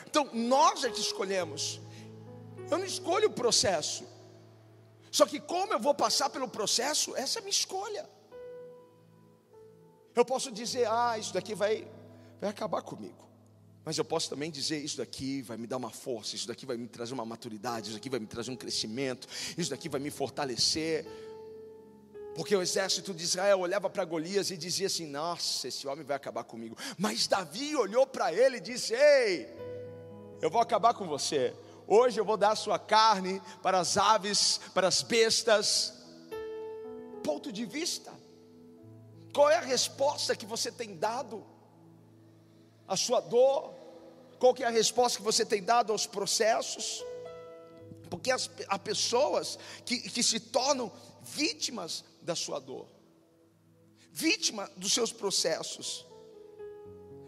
Então, 0.07 0.29
nós 0.33 0.85
é 0.85 0.90
que 0.90 1.01
escolhemos. 1.01 1.81
Eu 2.70 2.79
não 2.79 2.85
escolho 2.85 3.29
o 3.29 3.33
processo. 3.33 4.05
Só 5.11 5.27
que 5.27 5.40
como 5.40 5.72
eu 5.72 5.81
vou 5.81 5.94
passar 5.94 6.31
pelo 6.31 6.48
processo, 6.48 7.14
essa 7.16 7.38
é 7.38 7.40
a 7.40 7.42
minha 7.42 7.51
escolha. 7.51 8.09
Eu 10.14 10.25
posso 10.25 10.51
dizer, 10.51 10.87
ah, 10.88 11.16
isso 11.18 11.33
daqui 11.33 11.55
vai, 11.55 11.87
vai 12.40 12.51
acabar 12.51 12.83
comigo. 12.83 13.22
Mas 13.85 13.98
eu 13.98 14.05
posso 14.05 14.31
também 14.31 14.51
dizer, 14.51 14.79
isso 14.79 14.98
daqui 14.98 15.42
vai 15.42 15.57
me 15.57 15.66
dar 15.66 15.77
uma 15.77 15.90
força, 15.90 16.37
isso 16.37 16.46
daqui 16.46 16.64
vai 16.64 16.77
me 16.77 16.87
trazer 16.87 17.14
uma 17.14 17.25
maturidade, 17.25 17.88
isso 17.88 17.98
daqui 17.98 18.09
vai 18.09 18.20
me 18.20 18.27
trazer 18.27 18.51
um 18.51 18.57
crescimento, 18.57 19.27
isso 19.59 19.70
daqui 19.70 19.88
vai 19.88 20.01
me 20.01 20.11
fortalecer. 20.11 21.05
Porque 22.35 22.55
o 22.55 22.62
exército 22.62 23.12
de 23.12 23.25
Israel 23.25 23.61
olhava 23.61 23.90
para 23.90 24.05
Golias 24.05 24.51
e 24.51 24.57
dizia 24.57 24.87
assim: 24.87 25.07
Nossa, 25.07 25.68
esse 25.68 25.87
homem 25.87 26.05
vai 26.05 26.16
acabar 26.16 26.44
comigo. 26.44 26.77
Mas 26.96 27.27
Davi 27.27 27.77
olhou 27.77 28.07
para 28.07 28.33
ele 28.33 28.59
e 28.59 28.61
disse: 28.61 28.94
Ei, 28.94 29.48
eu 30.40 30.48
vou 30.48 30.61
acabar 30.61 30.94
com 30.94 31.07
você. 31.07 31.55
Hoje 31.87 32.18
eu 32.18 32.25
vou 32.25 32.37
dar 32.37 32.53
a 32.53 32.57
sua 32.57 32.79
carne 32.79 33.42
para 33.62 33.81
as 33.81 33.96
aves, 33.96 34.61
para 34.72 34.88
as 34.88 35.03
bestas. 35.03 35.92
Ponto 37.22 37.53
de 37.53 37.66
vista. 37.66 38.12
Qual 39.32 39.50
é 39.50 39.56
a 39.56 39.60
resposta 39.60 40.36
que 40.36 40.44
você 40.44 40.70
tem 40.70 40.96
dado 40.96 41.44
à 42.86 42.96
sua 42.96 43.20
dor? 43.20 43.74
Qual 44.38 44.52
que 44.52 44.62
é 44.62 44.66
a 44.66 44.70
resposta 44.70 45.18
que 45.18 45.24
você 45.24 45.44
tem 45.44 45.62
dado 45.62 45.92
aos 45.92 46.06
processos? 46.06 47.02
Porque 48.10 48.30
as, 48.30 48.50
há 48.68 48.78
pessoas 48.78 49.58
que, 49.86 49.98
que 50.00 50.22
se 50.22 50.38
tornam 50.38 50.92
vítimas 51.22 52.04
da 52.20 52.34
sua 52.34 52.58
dor, 52.58 52.86
vítima 54.12 54.70
dos 54.76 54.92
seus 54.92 55.12
processos, 55.12 56.06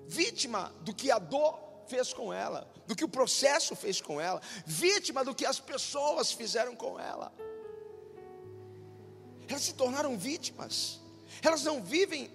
vítima 0.06 0.74
do 0.82 0.94
que 0.94 1.10
a 1.10 1.18
dor 1.18 1.58
fez 1.86 2.12
com 2.12 2.32
ela, 2.32 2.70
do 2.86 2.94
que 2.94 3.04
o 3.04 3.08
processo 3.08 3.74
fez 3.74 4.00
com 4.00 4.20
ela, 4.20 4.42
vítima 4.66 5.24
do 5.24 5.34
que 5.34 5.46
as 5.46 5.58
pessoas 5.58 6.32
fizeram 6.32 6.76
com 6.76 7.00
ela. 7.00 7.32
Elas 9.48 9.62
se 9.62 9.74
tornaram 9.74 10.18
vítimas. 10.18 11.03
Elas 11.42 11.62
não 11.64 11.83
vivem 11.83 12.31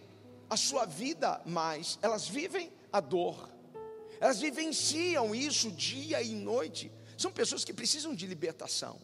a 0.49 0.57
sua 0.57 0.85
vida 0.85 1.41
mais, 1.45 1.99
elas 2.01 2.27
vivem 2.27 2.71
a 2.91 2.99
dor. 2.99 3.49
Elas 4.19 4.39
vivenciam 4.39 5.33
isso 5.33 5.71
dia 5.71 6.21
e 6.21 6.33
noite. 6.33 6.91
São 7.17 7.31
pessoas 7.31 7.63
que 7.63 7.73
precisam 7.73 8.13
de 8.13 8.25
libertação. 8.25 8.99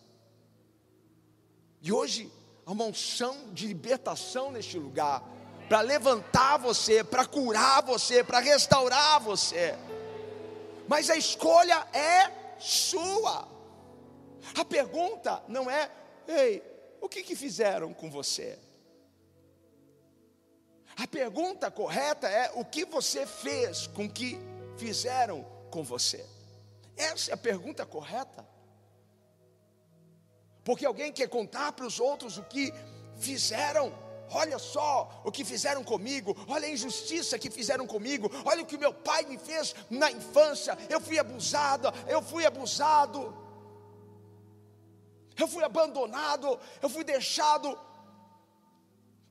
E 1.82 1.92
hoje 1.92 2.32
há 2.66 2.72
uma 2.72 2.86
unção 2.86 3.54
de 3.54 3.68
libertação 3.68 4.52
neste 4.52 4.78
lugar 4.78 5.24
para 5.70 5.82
levantar 5.82 6.58
você, 6.58 7.04
para 7.04 7.26
curar 7.26 7.82
você, 7.84 8.24
para 8.24 8.40
restaurar 8.40 9.20
você. 9.20 9.76
Mas 10.88 11.10
a 11.10 11.16
escolha 11.16 11.88
é 11.94 12.32
sua. 12.60 13.48
A 14.56 14.66
pergunta 14.66 15.44
não 15.48 15.70
é, 15.70 15.92
ei, 16.28 16.62
o 17.02 17.10
que, 17.10 17.24
que 17.24 17.36
fizeram 17.36 17.94
com 17.94 18.10
você? 18.10 18.60
A 20.98 21.08
pergunta 21.08 21.70
correta 21.70 22.28
é: 22.28 22.52
o 22.56 22.64
que 22.64 22.86
você 22.86 23.26
fez 23.26 23.88
com 23.88 24.10
que 24.10 24.40
fizeram 24.78 25.46
com 25.70 25.84
você? 25.84 26.26
Essa 26.96 27.32
é 27.32 27.34
a 27.34 27.38
pergunta 27.38 27.86
correta. 27.86 28.48
Porque 30.64 30.86
alguém 30.86 31.12
quer 31.12 31.28
contar 31.28 31.74
para 31.74 31.86
os 31.86 32.00
outros 32.00 32.38
o 32.38 32.44
que 32.44 32.74
fizeram. 33.18 33.94
Olha 34.32 34.58
só 34.58 35.22
o 35.24 35.32
que 35.32 35.46
fizeram 35.46 35.84
comigo, 35.84 36.36
olha 36.48 36.66
a 36.66 36.72
injustiça 36.72 37.38
que 37.38 37.52
fizeram 37.52 37.86
comigo, 37.86 38.28
olha 38.44 38.64
o 38.64 38.66
que 38.66 38.76
meu 38.76 38.92
pai 38.92 39.24
me 39.24 39.38
fez 39.38 39.76
na 39.88 40.12
infância. 40.12 40.76
Eu 40.90 41.00
fui 41.00 41.20
abusada, 41.20 41.94
eu 42.08 42.24
fui 42.24 42.44
abusado, 42.44 43.38
eu 45.38 45.48
fui 45.48 45.64
abandonado, 45.64 46.60
eu 46.82 46.90
fui 46.90 47.04
deixado 47.04 47.78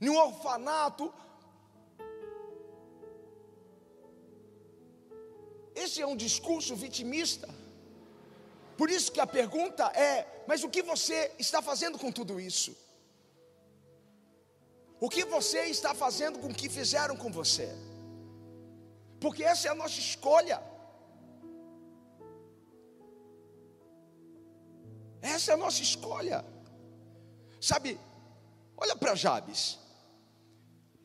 em 0.01 0.09
um 0.09 0.17
orfanato, 0.17 1.13
Esse 5.75 6.01
é 6.01 6.07
um 6.07 6.17
discurso 6.17 6.77
vitimista. 6.77 7.49
Por 8.77 8.91
isso 8.91 9.13
que 9.13 9.21
a 9.21 9.27
pergunta 9.27 9.85
é: 9.95 10.45
mas 10.47 10.63
o 10.63 10.69
que 10.69 10.83
você 10.83 11.33
está 11.39 11.61
fazendo 11.61 11.99
com 11.99 12.11
tudo 12.13 12.41
isso? 12.41 12.77
O 15.01 15.09
que 15.09 15.25
você 15.25 15.63
está 15.67 15.95
fazendo 15.95 16.39
com 16.39 16.49
o 16.49 16.55
que 16.55 16.69
fizeram 16.69 17.17
com 17.17 17.31
você? 17.31 17.69
Porque 19.21 19.43
essa 19.43 19.69
é 19.69 19.71
a 19.71 19.75
nossa 19.75 19.99
escolha. 19.99 20.63
Essa 25.21 25.53
é 25.53 25.55
a 25.55 25.57
nossa 25.57 25.83
escolha. 25.83 26.45
Sabe, 27.61 27.99
olha 28.77 28.95
para 28.95 29.15
Jabes. 29.15 29.79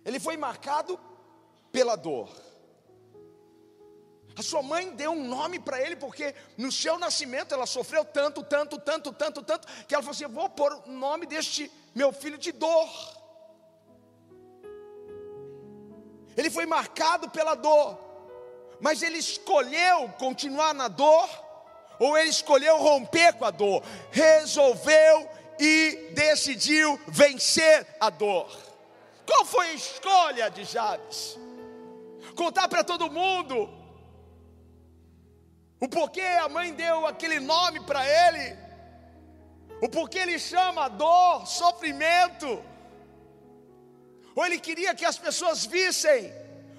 Ele 0.04 0.20
foi 0.20 0.36
marcado 0.38 1.00
pela 1.72 1.96
dor. 1.96 2.30
A 4.36 4.42
sua 4.42 4.62
mãe 4.62 4.92
deu 4.92 5.12
um 5.12 5.28
nome 5.28 5.60
para 5.60 5.82
ele, 5.82 5.96
porque 5.96 6.34
no 6.58 6.72
seu 6.72 6.98
nascimento 6.98 7.54
ela 7.54 7.66
sofreu 7.66 8.06
tanto, 8.06 8.42
tanto, 8.44 8.80
tanto, 8.80 9.12
tanto, 9.12 9.44
tanto, 9.44 9.68
que 9.86 9.94
ela 9.94 10.04
falou 10.04 10.16
assim: 10.16 10.28
vou 10.28 10.50
pôr 10.50 10.74
o 10.86 10.92
nome 10.92 11.26
deste 11.26 11.72
meu 11.94 12.14
filho 12.14 12.38
de 12.38 12.52
dor. 12.52 12.90
Ele 16.38 16.50
foi 16.50 16.66
marcado 16.66 17.30
pela 17.30 17.56
dor, 17.56 18.00
mas 18.80 19.02
ele 19.02 19.18
escolheu 19.18 20.08
continuar 20.18 20.74
na 20.74 20.88
dor, 20.88 21.30
ou 22.00 22.18
ele 22.18 22.30
escolheu 22.30 22.78
romper 22.78 23.34
com 23.34 23.44
a 23.44 23.52
dor, 23.52 23.84
resolveu 24.10 25.30
e 25.60 26.12
decidiu 26.14 26.98
vencer 27.08 27.86
a 28.00 28.10
dor. 28.10 28.50
Qual 29.26 29.44
foi 29.44 29.68
a 29.68 29.74
escolha 29.74 30.50
de 30.50 30.64
Jabes? 30.64 31.38
Contar 32.36 32.70
para 32.70 32.86
todo 32.86 33.12
mundo 33.12 33.79
o 35.80 35.88
porquê 35.88 36.22
a 36.22 36.50
mãe 36.50 36.74
deu 36.74 37.08
aquele 37.08 37.40
nome 37.40 37.80
para 37.82 38.02
ele, 38.06 38.58
o 39.82 39.88
porquê 39.88 40.20
ele 40.20 40.38
chama 40.38 40.90
dor, 40.90 41.48
sofrimento, 41.48 42.64
ou 44.36 44.46
ele 44.46 44.60
queria 44.60 44.94
que 44.94 45.06
as 45.06 45.18
pessoas 45.18 45.66
vissem 45.66 46.34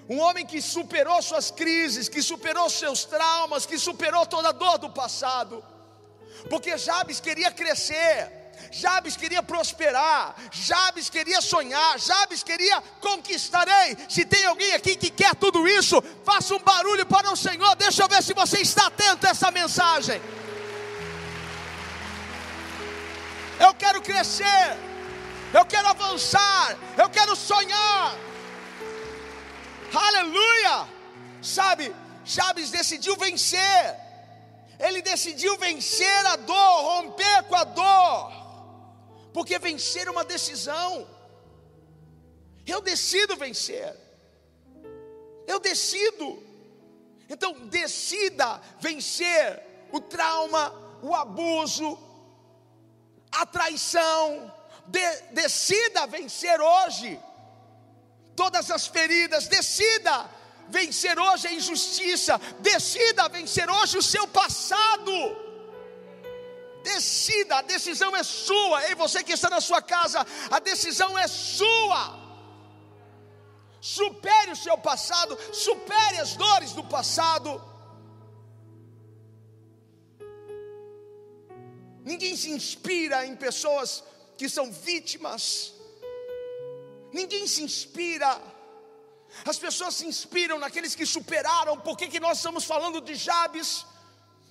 um 0.09 0.19
homem 0.19 0.45
que 0.45 0.61
superou 0.61 1.21
suas 1.21 1.49
crises, 1.51 2.09
que 2.09 2.21
superou 2.21 2.69
seus 2.69 3.05
traumas, 3.05 3.65
que 3.65 3.77
superou 3.77 4.25
toda 4.25 4.49
a 4.49 4.51
dor 4.51 4.77
do 4.77 4.89
passado, 4.89 5.63
porque 6.49 6.77
Jabes 6.77 7.19
queria 7.19 7.51
crescer, 7.51 8.40
Jabes 8.71 9.17
queria 9.17 9.43
prosperar, 9.43 10.33
Jabes 10.49 11.09
queria 11.09 11.41
sonhar, 11.41 11.99
Jabes 11.99 12.41
queria 12.41 12.81
conquistarei. 13.01 13.97
Se 14.07 14.23
tem 14.23 14.45
alguém 14.45 14.73
aqui 14.73 14.95
que 14.95 15.09
quer 15.09 15.35
tudo 15.35 15.67
isso, 15.67 16.01
faça 16.23 16.55
um 16.55 16.59
barulho 16.59 17.05
para 17.05 17.29
o 17.31 17.35
Senhor. 17.35 17.75
Deixa 17.75 18.03
eu 18.03 18.07
ver 18.07 18.23
se 18.23 18.33
você 18.33 18.61
está 18.61 18.87
atento 18.87 19.27
a 19.27 19.31
essa 19.31 19.51
mensagem. 19.51 20.21
Eu 23.59 23.73
quero 23.73 24.01
crescer, 24.01 24.77
eu 25.53 25.65
quero 25.65 25.89
avançar, 25.89 26.77
eu 26.97 27.09
quero 27.09 27.35
sonhar. 27.35 28.15
Aleluia! 29.93 30.87
Sabe, 31.41 31.93
Jabes 32.23 32.71
decidiu 32.71 33.17
vencer. 33.17 33.95
Ele 34.79 35.01
decidiu 35.01 35.57
vencer 35.57 36.25
a 36.27 36.37
dor, 36.37 36.81
romper 36.81 37.43
com 37.43 37.55
a 37.55 37.63
dor 37.65 38.40
porque 39.33 39.57
vencer 39.59 40.07
é 40.07 40.11
uma 40.11 40.23
decisão. 40.23 41.07
Eu 42.65 42.81
decido 42.81 43.35
vencer. 43.35 43.95
Eu 45.47 45.59
decido. 45.59 46.43
Então, 47.29 47.53
decida 47.67 48.61
vencer 48.79 49.63
o 49.91 49.99
trauma, 49.99 50.73
o 51.01 51.15
abuso, 51.15 51.97
a 53.31 53.45
traição. 53.45 54.53
De, 54.87 54.99
decida 55.31 56.05
vencer 56.07 56.59
hoje 56.59 57.19
todas 58.35 58.69
as 58.69 58.87
feridas. 58.87 59.47
Decida 59.47 60.29
vencer 60.67 61.17
hoje 61.17 61.47
a 61.47 61.53
injustiça. 61.53 62.39
Decida 62.59 63.29
vencer 63.29 63.69
hoje 63.69 63.97
o 63.97 64.03
seu 64.03 64.27
passado. 64.27 65.40
Decida, 66.83 67.57
a 67.57 67.61
decisão 67.61 68.15
é 68.15 68.23
sua. 68.23 68.85
Ei, 68.87 68.95
você 68.95 69.23
que 69.23 69.33
está 69.33 69.49
na 69.49 69.61
sua 69.61 69.81
casa, 69.81 70.25
a 70.49 70.59
decisão 70.59 71.17
é 71.17 71.27
sua. 71.27 72.19
Supere 73.79 74.51
o 74.51 74.55
seu 74.55 74.77
passado, 74.77 75.37
supere 75.51 76.19
as 76.19 76.35
dores 76.35 76.71
do 76.71 76.83
passado. 76.83 77.61
Ninguém 82.03 82.35
se 82.35 82.49
inspira 82.49 83.25
em 83.25 83.35
pessoas 83.35 84.03
que 84.37 84.49
são 84.49 84.71
vítimas. 84.71 85.73
Ninguém 87.13 87.45
se 87.45 87.61
inspira. 87.61 88.41
As 89.45 89.57
pessoas 89.57 89.95
se 89.95 90.05
inspiram 90.05 90.57
naqueles 90.59 90.95
que 90.95 91.05
superaram. 91.05 91.77
Por 91.77 91.95
que, 91.97 92.07
que 92.07 92.19
nós 92.19 92.37
estamos 92.37 92.63
falando 92.63 93.01
de 93.01 93.15
Jabes? 93.15 93.85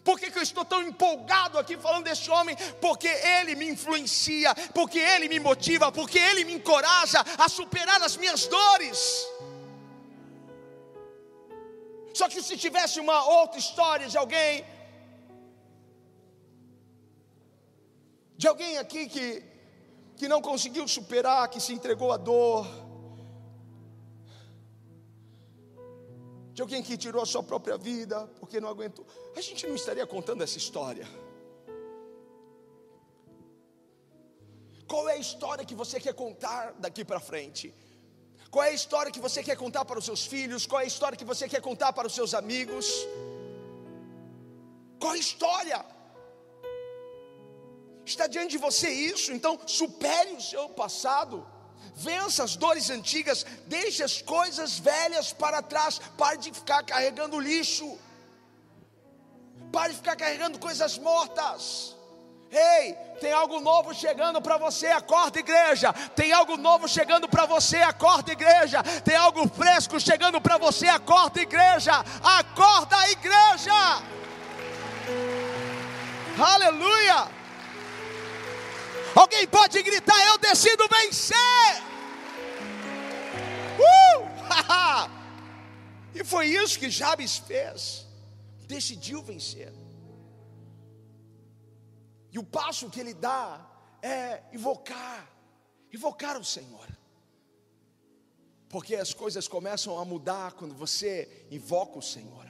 Por 0.02 0.18
que, 0.18 0.30
que, 0.30 0.38
eu 0.38 0.42
estou 0.42 0.64
tão 0.64 0.82
empolgado 0.82 1.58
aqui 1.58 1.76
falando 1.76 2.04
desse 2.04 2.30
homem? 2.30 2.56
Porque 2.80 3.08
ele 3.08 3.54
me 3.54 3.68
influencia, 3.68 4.54
porque 4.72 4.98
ele 4.98 5.28
me 5.28 5.38
motiva, 5.38 5.92
porque 5.92 6.18
ele 6.18 6.44
me 6.44 6.54
encoraja 6.54 7.20
a 7.38 7.48
superar 7.48 8.02
as 8.02 8.16
minhas 8.16 8.46
dores. 8.46 9.26
Só 12.14 12.28
que 12.28 12.42
se 12.42 12.56
tivesse 12.56 12.98
uma 12.98 13.24
outra 13.40 13.58
história 13.58 14.08
de 14.08 14.16
alguém, 14.16 14.64
de 18.36 18.48
alguém 18.48 18.78
aqui 18.78 19.06
que, 19.06 19.42
que 20.16 20.26
não 20.26 20.40
conseguiu 20.40 20.88
superar, 20.88 21.48
que 21.48 21.60
se 21.60 21.72
entregou 21.74 22.10
à 22.10 22.16
dor, 22.16 22.66
de 26.61 26.62
alguém 26.62 26.83
que 26.83 26.94
tirou 27.05 27.23
a 27.23 27.29
sua 27.33 27.42
própria 27.42 27.77
vida 27.79 28.16
porque 28.38 28.61
não 28.61 28.68
aguentou, 28.68 29.05
a 29.35 29.40
gente 29.40 29.66
não 29.66 29.75
estaria 29.75 30.07
contando 30.14 30.42
essa 30.46 30.59
história. 30.59 31.07
Qual 34.87 35.09
é 35.09 35.14
a 35.14 35.23
história 35.27 35.64
que 35.64 35.75
você 35.83 35.99
quer 35.99 36.12
contar 36.25 36.75
daqui 36.85 37.03
para 37.03 37.18
frente? 37.18 37.73
Qual 38.51 38.62
é 38.62 38.70
a 38.70 38.79
história 38.81 39.11
que 39.11 39.23
você 39.27 39.42
quer 39.42 39.57
contar 39.57 39.87
para 39.87 39.99
os 40.01 40.05
seus 40.05 40.27
filhos? 40.33 40.66
Qual 40.66 40.81
é 40.83 40.85
a 40.85 40.92
história 40.94 41.16
que 41.16 41.25
você 41.33 41.49
quer 41.49 41.62
contar 41.62 41.94
para 41.94 42.07
os 42.09 42.14
seus 42.14 42.35
amigos? 42.35 42.87
Qual 44.99 45.12
a 45.12 45.23
história? 45.27 45.81
Está 48.05 48.27
diante 48.27 48.51
de 48.57 48.59
você 48.59 48.90
isso, 48.90 49.33
então 49.33 49.59
supere 49.66 50.33
o 50.33 50.42
seu 50.42 50.68
passado 50.68 51.37
vença 51.95 52.45
as 52.45 52.57
dores 52.57 52.90
antigas, 52.90 53.45
deixe 53.66 54.03
as 54.03 54.21
coisas 54.23 54.79
velhas 54.79 55.33
para 55.33 55.62
trás, 55.62 56.01
pare 56.16 56.38
de 56.38 56.53
ficar 56.53 56.83
carregando 56.83 57.38
lixo, 57.38 57.99
pare 59.73 59.93
de 59.93 59.99
ficar 59.99 60.16
carregando 60.16 60.59
coisas 60.59 60.99
mortas. 60.99 61.97
Ei, 62.51 62.95
tem 63.21 63.33
algo 63.33 63.61
novo 63.61 63.95
chegando 63.95 64.43
para 64.43 64.57
você, 64.57 64.88
acorda 64.88 65.38
igreja. 65.38 65.93
Tem 65.93 66.33
algo 66.33 66.57
novo 66.57 66.88
chegando 66.88 67.29
para 67.29 67.47
você, 67.47 67.77
acorda 67.77 68.33
igreja. 68.33 68.83
Tem 69.05 69.14
algo 69.14 69.49
fresco 69.49 70.01
chegando 70.01 70.40
para 70.40 70.59
você, 70.59 70.88
acorda 70.88 71.40
igreja. 71.40 71.93
Acorda 72.23 73.09
igreja. 73.11 74.03
Aleluia. 76.37 77.39
Alguém 79.14 79.46
pode 79.46 79.83
gritar: 79.83 80.18
Eu 80.27 80.38
decido 80.38 80.87
vencer. 80.88 81.37
Uh! 83.79 85.11
e 86.14 86.25
foi 86.25 86.46
isso 86.46 86.79
que 86.79 86.90
Jabes 86.90 87.38
fez. 87.38 88.07
Decidiu 88.66 89.23
vencer. 89.23 89.73
E 92.33 92.38
o 92.38 92.44
passo 92.44 92.88
que 92.88 93.01
ele 93.01 93.12
dá 93.12 93.66
é 94.01 94.42
invocar, 94.53 95.29
invocar 95.92 96.38
o 96.38 96.44
Senhor. 96.44 96.87
Porque 98.68 98.94
as 98.94 99.12
coisas 99.12 99.49
começam 99.49 99.99
a 99.99 100.05
mudar 100.05 100.53
quando 100.53 100.75
você 100.75 101.44
invoca 101.51 101.99
o 101.99 102.03
Senhor. 102.03 102.49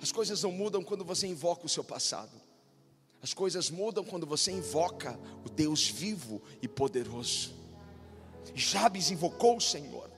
As 0.00 0.10
coisas 0.10 0.42
não 0.42 0.50
mudam 0.50 0.82
quando 0.82 1.04
você 1.04 1.26
invoca 1.26 1.66
o 1.66 1.68
seu 1.68 1.84
passado. 1.84 2.39
As 3.22 3.34
coisas 3.34 3.70
mudam 3.70 4.04
quando 4.04 4.26
você 4.26 4.50
invoca 4.50 5.18
o 5.44 5.50
Deus 5.50 5.88
vivo 5.88 6.40
e 6.62 6.68
poderoso. 6.68 7.52
Jabes 8.54 9.10
invocou 9.10 9.56
o 9.56 9.60
Senhor. 9.60 10.10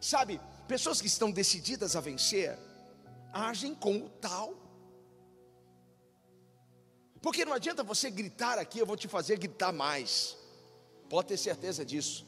Sabe, 0.00 0.40
pessoas 0.68 1.00
que 1.00 1.08
estão 1.08 1.30
decididas 1.30 1.96
a 1.96 2.00
vencer, 2.00 2.56
agem 3.32 3.74
como 3.74 4.08
tal. 4.08 4.54
Porque 7.20 7.44
não 7.44 7.52
adianta 7.52 7.82
você 7.82 8.10
gritar 8.10 8.58
aqui, 8.58 8.78
eu 8.78 8.86
vou 8.86 8.96
te 8.96 9.08
fazer 9.08 9.38
gritar 9.38 9.72
mais. 9.72 10.36
Pode 11.08 11.28
ter 11.28 11.36
certeza 11.36 11.84
disso. 11.84 12.26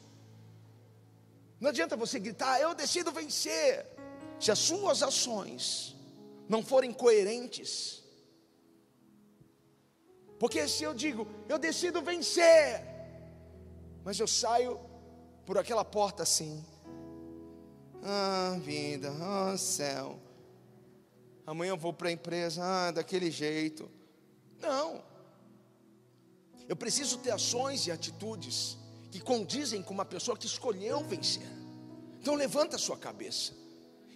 Não 1.61 1.69
adianta 1.69 1.97
você 1.97 2.19
gritar, 2.19 2.61
eu 2.61 2.75
decido 2.75 3.13
vencer. 3.13 3.87
Se 4.41 4.51
as 4.51 4.59
suas 4.59 5.03
ações 5.03 5.95
não 6.49 6.65
forem 6.65 6.93
coerentes. 6.93 8.00
Porque 10.41 10.67
se 10.67 10.83
eu 10.83 10.95
digo, 10.95 11.29
eu 11.51 11.59
decido 11.59 12.01
vencer, 12.01 12.83
mas 14.03 14.19
eu 14.19 14.27
saio 14.27 14.81
por 15.45 15.59
aquela 15.59 15.85
porta 15.85 16.23
assim. 16.23 16.65
Ah, 18.03 18.57
vida, 18.59 19.13
ah, 19.21 19.55
céu. 19.59 20.19
Amanhã 21.47 21.73
eu 21.73 21.77
vou 21.77 21.93
para 21.93 22.09
a 22.09 22.13
empresa, 22.13 22.63
ah, 22.65 22.91
daquele 22.91 23.31
jeito. 23.31 23.91
Não. 24.59 25.05
Eu 26.67 26.75
preciso 26.75 27.19
ter 27.19 27.33
ações 27.33 27.87
e 27.87 27.93
atitudes 27.93 28.79
que 29.11 29.21
condizem 29.21 29.83
com 29.83 29.93
uma 29.93 30.07
pessoa 30.07 30.39
que 30.39 30.47
escolheu 30.47 31.05
vencer. 31.05 31.47
Então 32.19 32.35
levanta 32.35 32.77
a 32.77 32.79
sua 32.79 32.97
cabeça. 32.97 33.53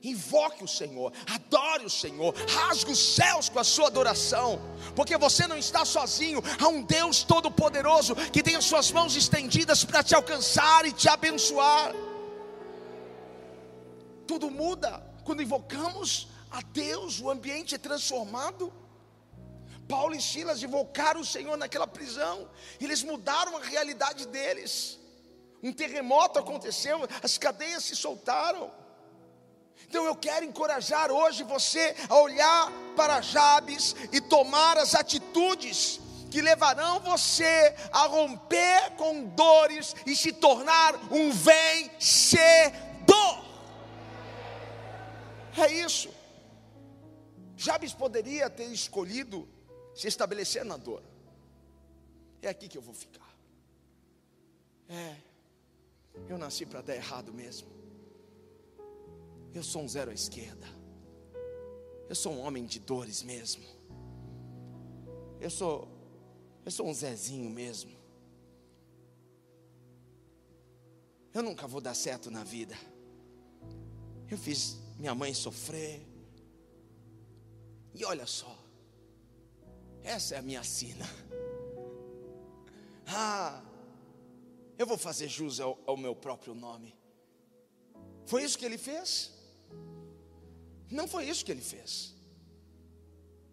Invoque 0.04 0.62
o 0.62 0.68
Senhor, 0.68 1.10
adore 1.26 1.86
o 1.86 1.90
Senhor, 1.90 2.34
rasgue 2.46 2.92
os 2.92 3.14
céus 3.14 3.48
com 3.48 3.58
a 3.58 3.64
sua 3.64 3.86
adoração, 3.86 4.60
porque 4.94 5.16
você 5.16 5.46
não 5.46 5.56
está 5.56 5.82
sozinho, 5.86 6.42
há 6.60 6.68
um 6.68 6.82
Deus 6.82 7.22
todo-poderoso 7.22 8.14
que 8.30 8.42
tem 8.42 8.54
as 8.54 8.66
suas 8.66 8.92
mãos 8.92 9.16
estendidas 9.16 9.82
para 9.82 10.02
te 10.02 10.14
alcançar 10.14 10.84
e 10.84 10.92
te 10.92 11.08
abençoar. 11.08 11.94
Tudo 14.26 14.50
muda 14.50 15.02
quando 15.24 15.42
invocamos 15.42 16.28
a 16.50 16.60
Deus, 16.60 17.18
o 17.18 17.30
ambiente 17.30 17.74
é 17.74 17.78
transformado. 17.78 18.70
Paulo 19.88 20.14
e 20.14 20.20
Silas 20.20 20.62
invocaram 20.62 21.20
o 21.22 21.24
Senhor 21.24 21.56
naquela 21.56 21.86
prisão, 21.86 22.46
eles 22.78 23.02
mudaram 23.02 23.56
a 23.56 23.60
realidade 23.60 24.28
deles. 24.28 24.98
um 25.62 25.72
terremoto 25.72 26.38
aconteceu, 26.38 27.08
as 27.22 27.38
cadeias 27.38 27.84
se 27.84 27.96
soltaram. 27.96 28.83
Então 29.88 30.04
eu 30.04 30.16
quero 30.16 30.44
encorajar 30.44 31.10
hoje 31.10 31.44
você 31.44 31.94
a 32.08 32.18
olhar 32.18 32.72
para 32.96 33.20
Jabes 33.20 33.94
e 34.12 34.20
tomar 34.20 34.76
as 34.78 34.94
atitudes 34.94 36.00
que 36.30 36.40
levarão 36.42 36.98
você 36.98 37.74
a 37.92 38.06
romper 38.06 38.90
com 38.96 39.24
dores 39.24 39.94
e 40.04 40.16
se 40.16 40.32
tornar 40.32 40.96
um 41.12 41.30
vencedor. 41.30 42.64
É 45.56 45.72
isso. 45.72 46.12
Jabes 47.56 47.92
poderia 47.92 48.50
ter 48.50 48.66
escolhido 48.66 49.48
se 49.94 50.08
estabelecer 50.08 50.64
na 50.64 50.76
dor. 50.76 51.02
É 52.42 52.48
aqui 52.48 52.68
que 52.68 52.76
eu 52.76 52.82
vou 52.82 52.94
ficar. 52.94 53.32
É, 54.88 55.16
eu 56.28 56.36
nasci 56.36 56.66
para 56.66 56.82
dar 56.82 56.96
errado 56.96 57.32
mesmo. 57.32 57.73
Eu 59.54 59.62
sou 59.62 59.82
um 59.82 59.88
zero 59.88 60.10
à 60.10 60.14
esquerda. 60.14 60.66
Eu 62.08 62.14
sou 62.14 62.32
um 62.32 62.40
homem 62.40 62.66
de 62.66 62.80
dores 62.80 63.22
mesmo. 63.22 63.64
Eu 65.40 65.48
sou, 65.48 65.88
eu 66.64 66.70
sou 66.70 66.88
um 66.88 66.92
Zezinho 66.92 67.48
mesmo. 67.48 67.92
Eu 71.32 71.42
nunca 71.42 71.66
vou 71.66 71.80
dar 71.80 71.94
certo 71.94 72.30
na 72.30 72.42
vida. 72.42 72.76
Eu 74.28 74.36
fiz 74.36 74.78
minha 74.98 75.14
mãe 75.14 75.32
sofrer. 75.32 76.04
E 77.94 78.04
olha 78.04 78.26
só, 78.26 78.58
essa 80.02 80.34
é 80.34 80.38
a 80.38 80.42
minha 80.42 80.64
sina. 80.64 81.06
Ah, 83.06 83.62
eu 84.76 84.86
vou 84.86 84.98
fazer 84.98 85.28
jus 85.28 85.60
ao, 85.60 85.78
ao 85.86 85.96
meu 85.96 86.16
próprio 86.16 86.54
nome. 86.54 86.96
Foi 88.26 88.42
isso 88.42 88.58
que 88.58 88.64
ele 88.64 88.78
fez? 88.78 89.33
Não 90.90 91.08
foi 91.08 91.24
isso 91.24 91.44
que 91.44 91.52
ele 91.52 91.60
fez. 91.60 92.14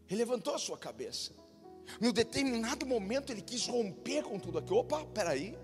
Ele 0.10 0.20
levantou 0.20 0.54
a 0.54 0.60
sua 0.60 0.78
cabeça. 0.78 1.32
No 2.00 2.12
determinado 2.14 2.86
momento 2.86 3.32
ele 3.32 3.42
quis 3.42 3.68
romper 3.68 4.24
com 4.24 4.40
tudo 4.40 4.58
aquilo. 4.58 4.80
Opa, 4.80 5.06
peraí. 5.06 5.58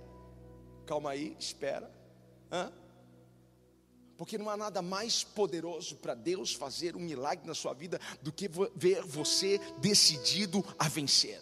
Calma 0.86 1.12
aí, 1.12 1.36
espera. 1.40 1.92
Hã? 2.52 2.72
Porque 4.18 4.38
não 4.38 4.50
há 4.50 4.58
nada 4.58 4.82
mais 4.82 5.24
poderoso 5.24 5.98
para 5.98 6.16
Deus 6.16 6.54
fazer 6.54 6.96
um 6.96 7.00
milagre 7.00 7.46
na 7.46 7.54
sua 7.54 7.74
vida 7.74 8.00
do 8.22 8.32
que 8.32 8.50
ver 8.76 9.04
você 9.04 9.60
decidido 9.80 10.66
a 10.80 10.88
vencer. 10.88 11.40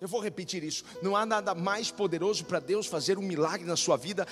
Eu 0.00 0.08
vou 0.08 0.20
repetir 0.20 0.62
isso. 0.62 0.84
Não 1.02 1.14
há 1.14 1.26
nada 1.26 1.54
mais 1.54 1.90
poderoso 1.90 2.44
para 2.44 2.58
Deus 2.58 2.86
fazer 2.86 3.18
um 3.18 3.22
milagre 3.22 3.66
na 3.66 3.76
sua 3.76 3.96
vida 3.96 4.26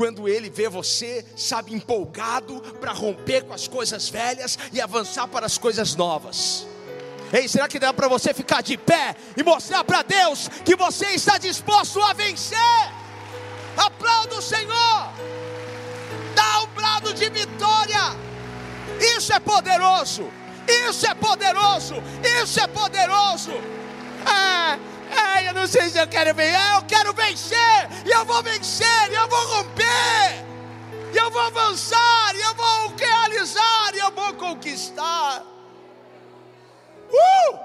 quando 0.00 0.26
Ele 0.26 0.48
vê 0.48 0.66
você, 0.66 1.22
sabe, 1.36 1.74
empolgado 1.74 2.58
para 2.80 2.90
romper 2.90 3.44
com 3.44 3.52
as 3.52 3.68
coisas 3.68 4.08
velhas 4.08 4.58
e 4.72 4.80
avançar 4.80 5.28
para 5.28 5.44
as 5.44 5.58
coisas 5.58 5.94
novas. 5.94 6.66
Ei, 7.30 7.46
será 7.46 7.68
que 7.68 7.78
dá 7.78 7.92
para 7.92 8.08
você 8.08 8.32
ficar 8.32 8.62
de 8.62 8.78
pé 8.78 9.14
e 9.36 9.42
mostrar 9.42 9.84
para 9.84 10.00
Deus 10.00 10.48
que 10.64 10.74
você 10.74 11.08
está 11.08 11.36
disposto 11.36 12.00
a 12.00 12.14
vencer? 12.14 12.56
Aplauda 13.76 14.36
o 14.36 14.40
Senhor 14.40 15.12
dá 16.34 16.62
um 16.62 16.66
brado 16.68 17.12
de 17.12 17.28
vitória. 17.28 18.16
Isso 19.18 19.34
é 19.34 19.38
poderoso. 19.38 20.30
Isso 20.88 21.06
é 21.06 21.12
poderoso. 21.12 21.96
Isso 22.42 22.58
é 22.58 22.66
poderoso. 22.66 23.52
É, 24.24 24.78
é, 25.46 25.48
eu 25.48 25.54
não 25.54 25.66
sei 25.66 25.88
se 25.88 25.98
eu 25.98 26.06
quero 26.06 26.34
vencer. 26.34 26.54
É, 26.54 26.76
eu 26.76 26.82
quero 26.82 27.12
vencer. 27.12 27.88
E 28.06 28.10
eu 28.10 28.24
vou 28.24 28.42
vencer. 28.42 29.10
E 29.10 29.14
eu 29.14 29.28
vou 29.28 29.46
romper. 29.46 30.44
E 31.12 31.16
eu 31.16 31.30
vou 31.30 31.42
avançar. 31.42 32.34
E 32.34 32.40
eu 32.40 32.54
vou 32.54 32.94
realizar. 32.96 33.94
E 33.94 33.98
eu 33.98 34.10
vou 34.10 34.34
conquistar. 34.34 35.42
Uh! 37.10 37.58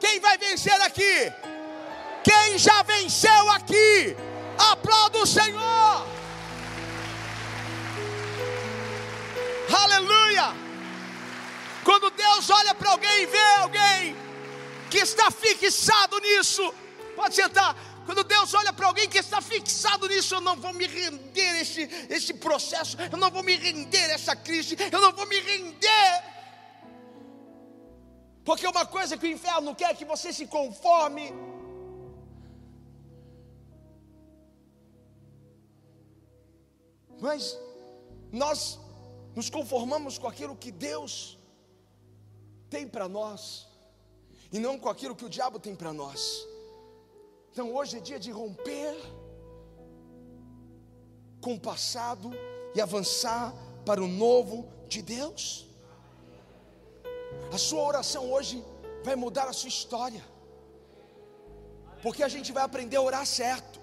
Quem 0.00 0.20
vai 0.20 0.38
vencer 0.38 0.80
aqui? 0.82 1.32
Quem 2.22 2.58
já 2.58 2.82
venceu 2.82 3.50
aqui? 3.50 4.16
Aplauda 4.72 5.18
o 5.18 5.26
Senhor. 5.26 6.06
Aleluia! 9.72 10.54
Quando 11.84 12.10
Deus 12.10 12.50
olha 12.50 12.74
para 12.74 12.90
alguém 12.90 13.22
e 13.22 13.26
vê 13.26 13.44
alguém 13.60 14.27
que 14.88 14.98
está 14.98 15.30
fixado 15.30 16.18
nisso, 16.20 16.74
pode 17.14 17.34
sentar. 17.34 17.76
Quando 18.06 18.24
Deus 18.24 18.54
olha 18.54 18.72
para 18.72 18.86
alguém 18.86 19.06
que 19.06 19.18
está 19.18 19.40
fixado 19.40 20.08
nisso, 20.08 20.34
eu 20.34 20.40
não 20.40 20.56
vou 20.56 20.72
me 20.72 20.86
render 20.86 21.50
a 21.50 21.60
esse, 21.60 21.82
esse 22.08 22.32
processo, 22.32 22.96
eu 23.12 23.18
não 23.18 23.30
vou 23.30 23.42
me 23.42 23.54
render 23.54 24.10
a 24.10 24.14
essa 24.14 24.34
crise, 24.34 24.76
eu 24.90 25.00
não 25.00 25.12
vou 25.12 25.26
me 25.26 25.38
render. 25.38 26.24
Porque 28.46 28.66
uma 28.66 28.86
coisa 28.86 29.18
que 29.18 29.26
o 29.26 29.30
inferno 29.30 29.74
quer 29.74 29.90
é 29.90 29.94
que 29.94 30.06
você 30.06 30.32
se 30.32 30.46
conforme. 30.46 31.34
Mas 37.20 37.58
nós 38.32 38.78
nos 39.36 39.50
conformamos 39.50 40.16
com 40.16 40.26
aquilo 40.26 40.56
que 40.56 40.72
Deus 40.72 41.38
tem 42.70 42.88
para 42.88 43.06
nós, 43.06 43.67
e 44.52 44.58
não 44.58 44.78
com 44.78 44.88
aquilo 44.88 45.14
que 45.14 45.24
o 45.24 45.28
diabo 45.28 45.58
tem 45.58 45.74
para 45.74 45.92
nós. 45.92 46.46
Então 47.52 47.74
hoje 47.74 47.98
é 47.98 48.00
dia 48.00 48.18
de 48.18 48.30
romper 48.30 48.94
com 51.40 51.54
o 51.54 51.60
passado 51.60 52.30
e 52.74 52.80
avançar 52.80 53.54
para 53.84 54.02
o 54.02 54.08
novo 54.08 54.68
de 54.88 55.02
Deus. 55.02 55.66
A 57.52 57.58
sua 57.58 57.82
oração 57.82 58.30
hoje 58.30 58.64
vai 59.02 59.16
mudar 59.16 59.48
a 59.48 59.52
sua 59.52 59.68
história, 59.68 60.22
porque 62.02 62.22
a 62.22 62.28
gente 62.28 62.52
vai 62.52 62.62
aprender 62.62 62.96
a 62.96 63.02
orar 63.02 63.26
certo. 63.26 63.80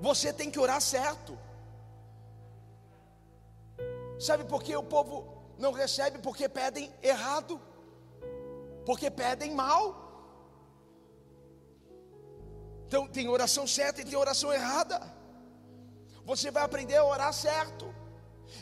Você 0.00 0.32
tem 0.32 0.50
que 0.50 0.58
orar 0.58 0.80
certo. 0.80 1.38
Sabe 4.18 4.44
por 4.44 4.62
que 4.62 4.74
o 4.74 4.82
povo 4.82 5.42
não 5.58 5.72
recebe? 5.72 6.18
Porque 6.18 6.48
pedem 6.48 6.92
errado, 7.02 7.60
porque 8.84 9.10
pedem 9.10 9.52
mal. 9.54 9.82
Então 12.86 13.06
tem 13.06 13.28
oração 13.28 13.66
certa 13.66 14.00
e 14.00 14.04
tem 14.04 14.16
oração 14.16 14.52
errada. 14.52 15.00
Você 16.24 16.50
vai 16.50 16.62
aprender 16.64 16.96
a 16.96 17.04
orar 17.04 17.32
certo, 17.32 17.94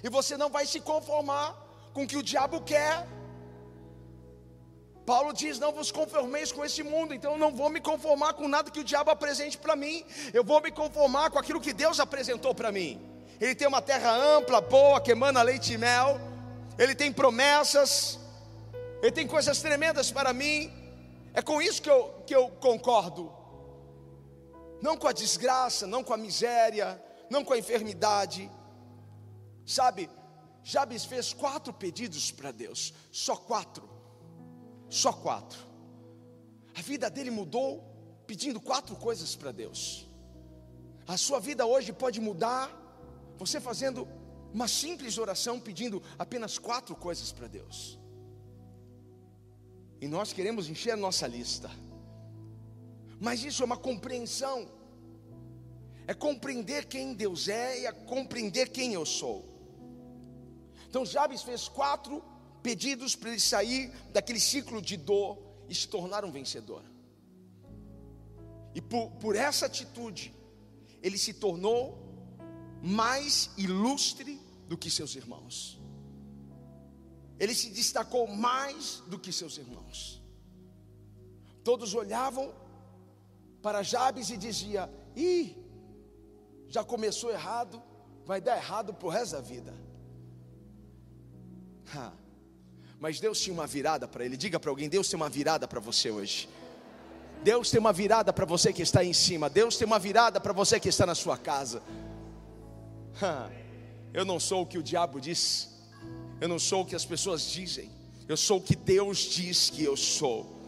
e 0.03 0.09
você 0.09 0.37
não 0.37 0.51
vai 0.51 0.65
se 0.67 0.81
conformar 0.81 1.57
com 1.93 2.05
o 2.05 2.07
que 2.07 2.17
o 2.17 2.23
diabo 2.23 2.61
quer. 2.61 3.07
Paulo 5.07 5.33
diz: 5.33 5.59
Não 5.59 5.73
vos 5.73 5.91
conformeis 5.91 6.53
com 6.53 6.65
esse 6.65 6.83
mundo, 6.83 7.15
então 7.15 7.33
eu 7.33 7.39
não 7.39 7.51
vou 7.55 7.71
me 7.71 7.81
conformar 7.81 8.35
com 8.35 8.47
nada 8.47 8.71
que 8.71 8.81
o 8.81 8.85
diabo 8.85 9.11
apresente 9.11 9.57
para 9.57 9.75
mim, 9.75 10.05
eu 10.33 10.45
vou 10.45 10.61
me 10.61 10.71
conformar 10.71 11.31
com 11.31 11.39
aquilo 11.39 11.61
que 11.61 11.73
Deus 11.73 11.99
apresentou 11.99 12.55
para 12.55 12.71
mim. 12.71 13.01
Ele 13.41 13.55
tem 13.55 13.69
uma 13.69 13.81
terra 13.81 14.13
ampla, 14.13 14.61
boa, 14.61 15.01
que 15.01 15.13
emana 15.13 15.43
leite 15.43 15.73
e 15.73 15.79
mel. 15.79 16.21
Ele 16.79 16.95
tem 16.95 17.13
promessas. 17.13 18.19
Ele 19.03 19.13
tem 19.13 19.27
coisas 19.27 19.61
tremendas 19.61 20.11
para 20.11 20.33
mim. 20.33 20.73
É 21.33 21.43
com 21.43 21.61
isso 21.63 21.81
que 21.81 21.91
eu, 21.91 22.23
que 22.27 22.35
eu 22.35 22.49
concordo. 22.51 23.33
Não 24.83 24.97
com 24.97 25.09
a 25.09 25.13
desgraça, 25.13 25.87
não 25.87 26.03
com 26.03 26.13
a 26.13 26.17
miséria, 26.17 27.03
não 27.31 27.45
com 27.45 27.53
a 27.53 27.59
enfermidade. 27.59 28.51
Sabe, 29.65 30.09
Jabes 30.63 31.05
fez 31.05 31.33
quatro 31.33 31.73
pedidos 31.73 32.31
para 32.31 32.51
Deus, 32.51 32.95
só 33.11 33.37
quatro, 33.37 33.89
só 34.89 35.13
quatro. 35.13 35.59
A 36.77 36.83
vida 36.83 37.11
dele 37.11 37.31
mudou 37.31 37.85
pedindo 38.27 38.61
quatro 38.61 38.95
coisas 38.97 39.35
para 39.35 39.53
Deus. 39.53 40.07
A 41.07 41.17
sua 41.17 41.41
vida 41.41 41.67
hoje 41.67 41.93
pode 41.93 42.21
mudar 42.21 42.71
você 43.37 43.61
fazendo 43.61 44.07
uma 44.53 44.69
simples 44.69 45.19
oração 45.19 45.59
pedindo 45.61 46.03
apenas 46.19 46.59
quatro 46.59 46.95
coisas 46.95 47.33
para 47.33 47.47
Deus. 47.47 47.99
E 50.01 50.07
nós 50.07 50.33
queremos 50.33 50.69
encher 50.69 50.93
a 50.93 50.97
nossa 50.97 51.27
lista. 51.27 51.71
Mas 53.21 53.43
isso 53.43 53.63
é 53.63 53.67
uma 53.67 53.77
compreensão. 53.77 54.69
É 56.07 56.15
compreender 56.15 56.87
quem 56.87 57.15
Deus 57.15 57.49
é 57.49 57.81
e 57.81 57.87
é 57.87 57.93
compreender 57.93 58.71
quem 58.71 58.95
eu 58.95 59.05
sou. 59.05 59.45
Então 60.89 61.05
Jabes 61.05 61.43
fez 61.43 61.69
quatro 61.69 62.23
pedidos 62.63 63.15
para 63.15 63.31
ele 63.31 63.41
sair 63.41 63.93
daquele 64.13 64.41
ciclo 64.41 64.81
de 64.81 64.97
dor 64.97 65.39
e 65.69 65.75
se 65.75 65.87
tornar 65.87 66.25
um 66.25 66.31
vencedor. 66.31 66.83
E 68.75 68.81
por, 68.81 69.11
por 69.13 69.37
essa 69.37 69.67
atitude, 69.67 70.33
ele 71.03 71.19
se 71.19 71.35
tornou 71.35 71.99
mais 72.83 73.51
ilustre 73.57 74.41
do 74.69 74.77
que 74.77 74.91
seus 74.91 75.15
irmãos. 75.15 75.78
Ele 77.39 77.55
se 77.55 77.71
destacou 77.71 78.27
mais 78.27 79.03
do 79.07 79.19
que 79.19 79.33
seus 79.33 79.59
irmãos. 79.59 80.21
Todos 81.63 81.95
olhavam 81.95 82.53
para 83.63 83.83
Jabes 83.83 84.31
e 84.31 84.37
dizia: 84.37 84.91
"Ih, 85.15 85.57
já 86.69 86.85
começou 86.85 87.31
errado, 87.31 87.83
vai 88.25 88.41
dar 88.41 88.57
errado 88.57 88.93
pro 88.93 89.09
resto 89.09 89.33
da 89.33 89.41
vida. 89.41 89.75
Ha. 91.95 92.13
Mas 93.01 93.19
Deus 93.19 93.41
tinha 93.41 93.55
uma 93.55 93.67
virada 93.67 94.07
para 94.07 94.23
ele. 94.23 94.37
Diga 94.37 94.61
para 94.61 94.71
alguém: 94.71 94.91
Deus 94.91 95.09
tem 95.09 95.17
uma 95.17 95.31
virada 95.31 95.67
para 95.67 95.81
você 95.81 96.11
hoje. 96.11 96.47
Deus 97.43 97.71
tem 97.71 97.81
uma 97.81 97.95
virada 97.95 98.31
para 98.31 98.45
você 98.45 98.73
que 98.75 98.83
está 98.83 99.03
em 99.03 99.15
cima. 99.15 99.49
Deus 99.49 99.79
tem 99.79 99.87
uma 99.87 99.99
virada 99.99 100.39
para 100.39 100.53
você 100.53 100.79
que 100.79 100.89
está 100.89 101.07
na 101.07 101.15
sua 101.15 101.39
casa. 101.39 101.83
Ha. 103.21 103.51
Eu 104.13 104.25
não 104.25 104.39
sou 104.39 104.63
o 104.63 104.67
que 104.67 104.79
o 104.79 104.83
diabo 104.83 105.21
diz. 105.21 105.78
Eu 106.41 106.49
não 106.49 106.59
sou 106.59 106.83
o 106.83 106.87
que 106.87 106.95
as 106.95 107.05
pessoas 107.05 107.51
dizem. 107.51 107.91
Eu 108.29 108.37
sou 108.37 108.59
o 108.59 108.63
que 108.63 108.77
Deus 108.77 109.19
diz 109.19 109.71
que 109.71 109.83
eu 109.83 109.97
sou. 109.97 110.59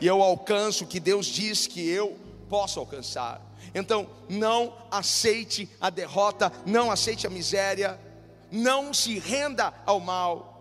E 0.00 0.06
eu 0.06 0.22
alcanço 0.22 0.84
o 0.84 0.86
que 0.86 1.00
Deus 1.00 1.26
diz 1.26 1.66
que 1.66 1.86
eu 1.86 2.18
posso 2.48 2.78
alcançar. 2.80 3.40
Então, 3.74 4.08
não 4.28 4.76
aceite 4.90 5.68
a 5.80 5.90
derrota, 5.90 6.52
não 6.64 6.90
aceite 6.90 7.26
a 7.26 7.30
miséria, 7.30 7.98
não 8.50 8.94
se 8.94 9.18
renda 9.18 9.74
ao 9.84 10.00
mal. 10.00 10.52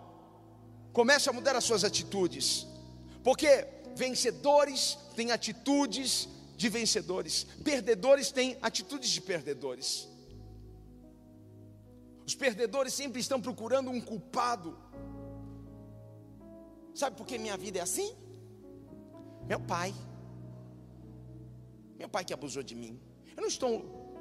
Comece 0.91 1.29
a 1.29 1.33
mudar 1.33 1.55
as 1.55 1.63
suas 1.63 1.83
atitudes, 1.83 2.67
porque 3.23 3.67
vencedores 3.95 4.97
têm 5.15 5.31
atitudes 5.31 6.27
de 6.55 6.69
vencedores, 6.69 7.45
perdedores 7.63 8.31
têm 8.31 8.57
atitudes 8.61 9.09
de 9.09 9.21
perdedores. 9.21 10.07
Os 12.25 12.35
perdedores 12.35 12.93
sempre 12.93 13.19
estão 13.19 13.41
procurando 13.41 13.89
um 13.89 13.99
culpado. 13.99 14.77
Sabe 16.93 17.17
por 17.17 17.25
que 17.25 17.37
minha 17.37 17.57
vida 17.57 17.79
é 17.79 17.81
assim? 17.81 18.15
Meu 19.47 19.59
pai. 19.59 19.93
Meu 21.97 22.07
pai 22.07 22.23
que 22.23 22.33
abusou 22.33 22.63
de 22.63 22.75
mim. 22.75 22.99
Eu 23.35 23.41
não 23.41 23.47
estou 23.47 24.15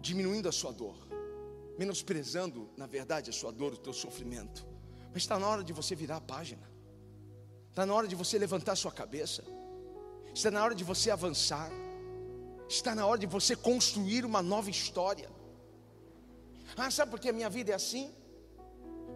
diminuindo 0.00 0.48
a 0.48 0.52
sua 0.52 0.72
dor, 0.72 0.96
menosprezando, 1.78 2.70
na 2.76 2.86
verdade, 2.86 3.30
a 3.30 3.32
sua 3.32 3.52
dor, 3.52 3.74
o 3.74 3.76
teu 3.76 3.92
sofrimento. 3.92 4.66
Mas 5.12 5.22
está 5.22 5.38
na 5.38 5.48
hora 5.48 5.62
de 5.62 5.72
você 5.72 5.94
virar 5.94 6.16
a 6.16 6.20
página. 6.20 6.68
Está 7.70 7.84
na 7.84 7.94
hora 7.94 8.08
de 8.08 8.14
você 8.14 8.38
levantar 8.38 8.72
a 8.72 8.76
sua 8.76 8.92
cabeça. 8.92 9.44
Está 10.34 10.50
na 10.50 10.64
hora 10.64 10.74
de 10.74 10.84
você 10.84 11.10
avançar. 11.10 11.70
Está 12.68 12.94
na 12.94 13.06
hora 13.06 13.18
de 13.18 13.26
você 13.26 13.54
construir 13.54 14.24
uma 14.24 14.42
nova 14.42 14.70
história. 14.70 15.28
Ah, 16.76 16.90
sabe 16.90 17.10
por 17.10 17.18
que 17.18 17.28
a 17.28 17.32
minha 17.32 17.48
vida 17.48 17.72
é 17.72 17.74
assim? 17.74 18.12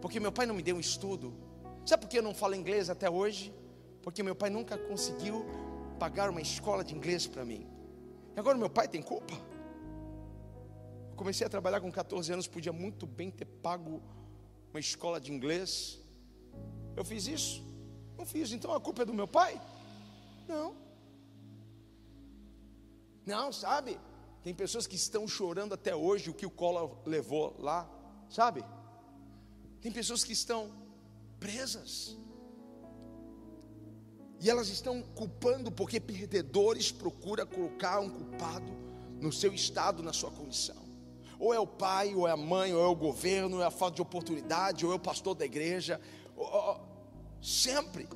Porque 0.01 0.19
meu 0.19 0.33
pai 0.33 0.47
não 0.47 0.55
me 0.55 0.63
deu 0.63 0.77
um 0.77 0.81
estudo. 0.81 1.35
Sabe 1.85 2.03
por 2.03 2.09
que 2.09 2.19
eu 2.19 2.23
não 2.23 2.35
falo 2.35 2.55
inglês 2.55 2.89
até 2.89 3.09
hoje? 3.09 3.55
Porque 4.03 4.23
meu 4.23 4.35
pai 4.35 4.49
nunca 4.49 4.79
conseguiu 4.79 5.45
pagar 5.99 6.31
uma 6.31 6.41
escola 6.41 6.83
de 6.83 6.95
inglês 6.95 7.27
para 7.27 7.45
mim. 7.45 7.67
E 8.35 8.41
agora 8.41 8.57
meu 8.57 8.71
pai 8.71 8.89
tem 8.89 9.03
culpa? 9.03 9.35
Eu 11.11 11.17
comecei 11.17 11.47
a 11.47 11.51
trabalhar 11.51 11.81
com 11.81 11.93
14 11.93 12.33
anos, 12.33 12.47
podia 12.47 12.73
muito 12.73 13.07
bem 13.07 13.31
ter 13.31 13.45
pago 13.45 14.03
uma 14.71 14.81
escola 14.81 15.21
de 15.21 15.31
inglês. 15.31 16.01
Eu 16.97 17.05
fiz 17.05 17.27
isso? 17.27 17.63
Não 18.17 18.25
fiz, 18.25 18.53
então 18.53 18.73
a 18.73 18.81
culpa 18.81 19.03
é 19.03 19.05
do 19.05 19.13
meu 19.13 19.29
pai? 19.29 19.61
Não. 20.49 20.75
Não, 23.27 23.53
sabe? 23.53 23.99
Tem 24.43 24.55
pessoas 24.55 24.87
que 24.87 24.97
estão 24.97 25.29
chorando 25.29 25.75
até 25.75 25.95
hoje 25.95 26.31
o 26.31 26.35
que 26.35 26.47
o 26.47 26.51
Collor 26.51 26.99
levou 27.05 27.55
lá, 27.59 27.89
sabe? 28.29 28.65
Tem 29.81 29.93
pessoas 29.93 30.25
que 30.25 30.33
estão 30.33 30.71
presas. 31.39 32.17
E 34.41 34.49
elas 34.49 34.69
estão 34.69 35.03
culpando 35.03 35.71
porque 35.71 36.01
perdedores 36.01 36.91
procura 36.91 37.45
colocar 37.45 38.01
um 38.01 38.09
culpado 38.09 38.73
no 39.21 39.31
seu 39.31 39.53
estado, 39.53 40.03
na 40.03 40.15
sua 40.15 40.31
condição. 40.31 40.89
Ou 41.39 41.53
é 41.53 41.59
o 41.59 41.67
pai, 41.67 42.15
ou 42.15 42.27
é 42.27 42.31
a 42.31 42.37
mãe, 42.37 42.73
ou 42.73 42.83
é 42.83 42.87
o 42.87 42.97
governo, 42.97 43.57
ou 43.57 43.63
é 43.63 43.67
a 43.67 43.71
falta 43.71 43.97
de 43.97 44.03
oportunidade, 44.03 44.87
ou 44.87 44.93
é 44.93 44.95
o 44.95 44.99
pastor 44.99 45.35
da 45.35 45.45
igreja. 45.45 46.01
Sempre. 47.43 48.09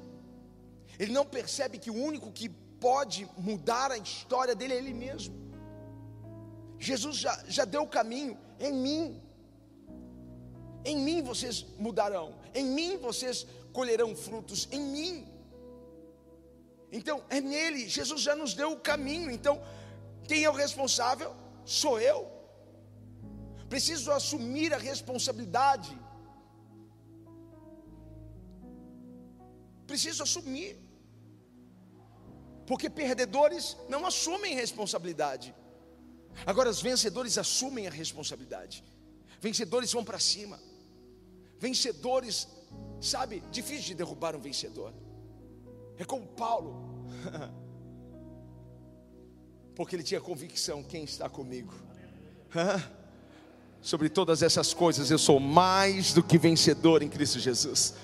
Ele 0.98 1.12
não 1.12 1.26
percebe 1.26 1.78
que 1.78 1.90
o 1.90 1.94
único 1.94 2.32
que 2.32 2.48
pode 2.48 3.28
mudar 3.36 3.90
a 3.90 3.98
história 3.98 4.54
dele 4.54 4.74
é 4.74 4.78
ele 4.78 4.94
mesmo. 4.94 5.43
Jesus 6.90 7.16
já, 7.24 7.34
já 7.56 7.64
deu 7.64 7.82
o 7.82 7.92
caminho 7.98 8.36
em 8.60 8.72
mim. 8.72 9.22
Em 10.84 10.96
mim 11.06 11.22
vocês 11.22 11.64
mudarão, 11.84 12.26
em 12.54 12.66
mim 12.76 12.98
vocês 12.98 13.46
colherão 13.72 14.10
frutos, 14.14 14.68
em 14.70 14.82
mim. 14.94 15.14
Então 16.98 17.16
é 17.36 17.40
nele, 17.40 17.88
Jesus 17.88 18.20
já 18.28 18.36
nos 18.42 18.52
deu 18.60 18.72
o 18.72 18.80
caminho. 18.90 19.30
Então, 19.30 19.56
quem 20.28 20.44
é 20.44 20.50
o 20.50 20.60
responsável? 20.64 21.30
Sou 21.64 21.98
eu. 22.12 22.18
Preciso 23.72 24.12
assumir 24.12 24.72
a 24.74 24.78
responsabilidade. 24.90 25.92
Preciso 29.86 30.22
assumir. 30.22 30.72
Porque 32.68 32.88
perdedores 32.88 33.76
não 33.88 34.06
assumem 34.06 34.54
responsabilidade. 34.54 35.54
Agora, 36.46 36.68
os 36.68 36.80
vencedores 36.80 37.38
assumem 37.38 37.86
a 37.86 37.90
responsabilidade. 37.90 38.84
Vencedores 39.40 39.92
vão 39.92 40.04
para 40.04 40.18
cima. 40.18 40.58
Vencedores, 41.58 42.48
sabe, 43.00 43.42
difícil 43.50 43.84
de 43.84 43.94
derrubar 43.94 44.34
um 44.34 44.40
vencedor. 44.40 44.92
É 45.96 46.04
como 46.04 46.26
Paulo, 46.26 47.06
porque 49.76 49.94
ele 49.94 50.02
tinha 50.02 50.20
convicção: 50.20 50.82
quem 50.82 51.04
está 51.04 51.28
comigo? 51.28 51.74
Sobre 53.80 54.08
todas 54.08 54.42
essas 54.42 54.72
coisas, 54.72 55.10
eu 55.10 55.18
sou 55.18 55.38
mais 55.38 56.12
do 56.12 56.22
que 56.22 56.38
vencedor 56.38 57.02
em 57.02 57.08
Cristo 57.08 57.38
Jesus. 57.38 57.94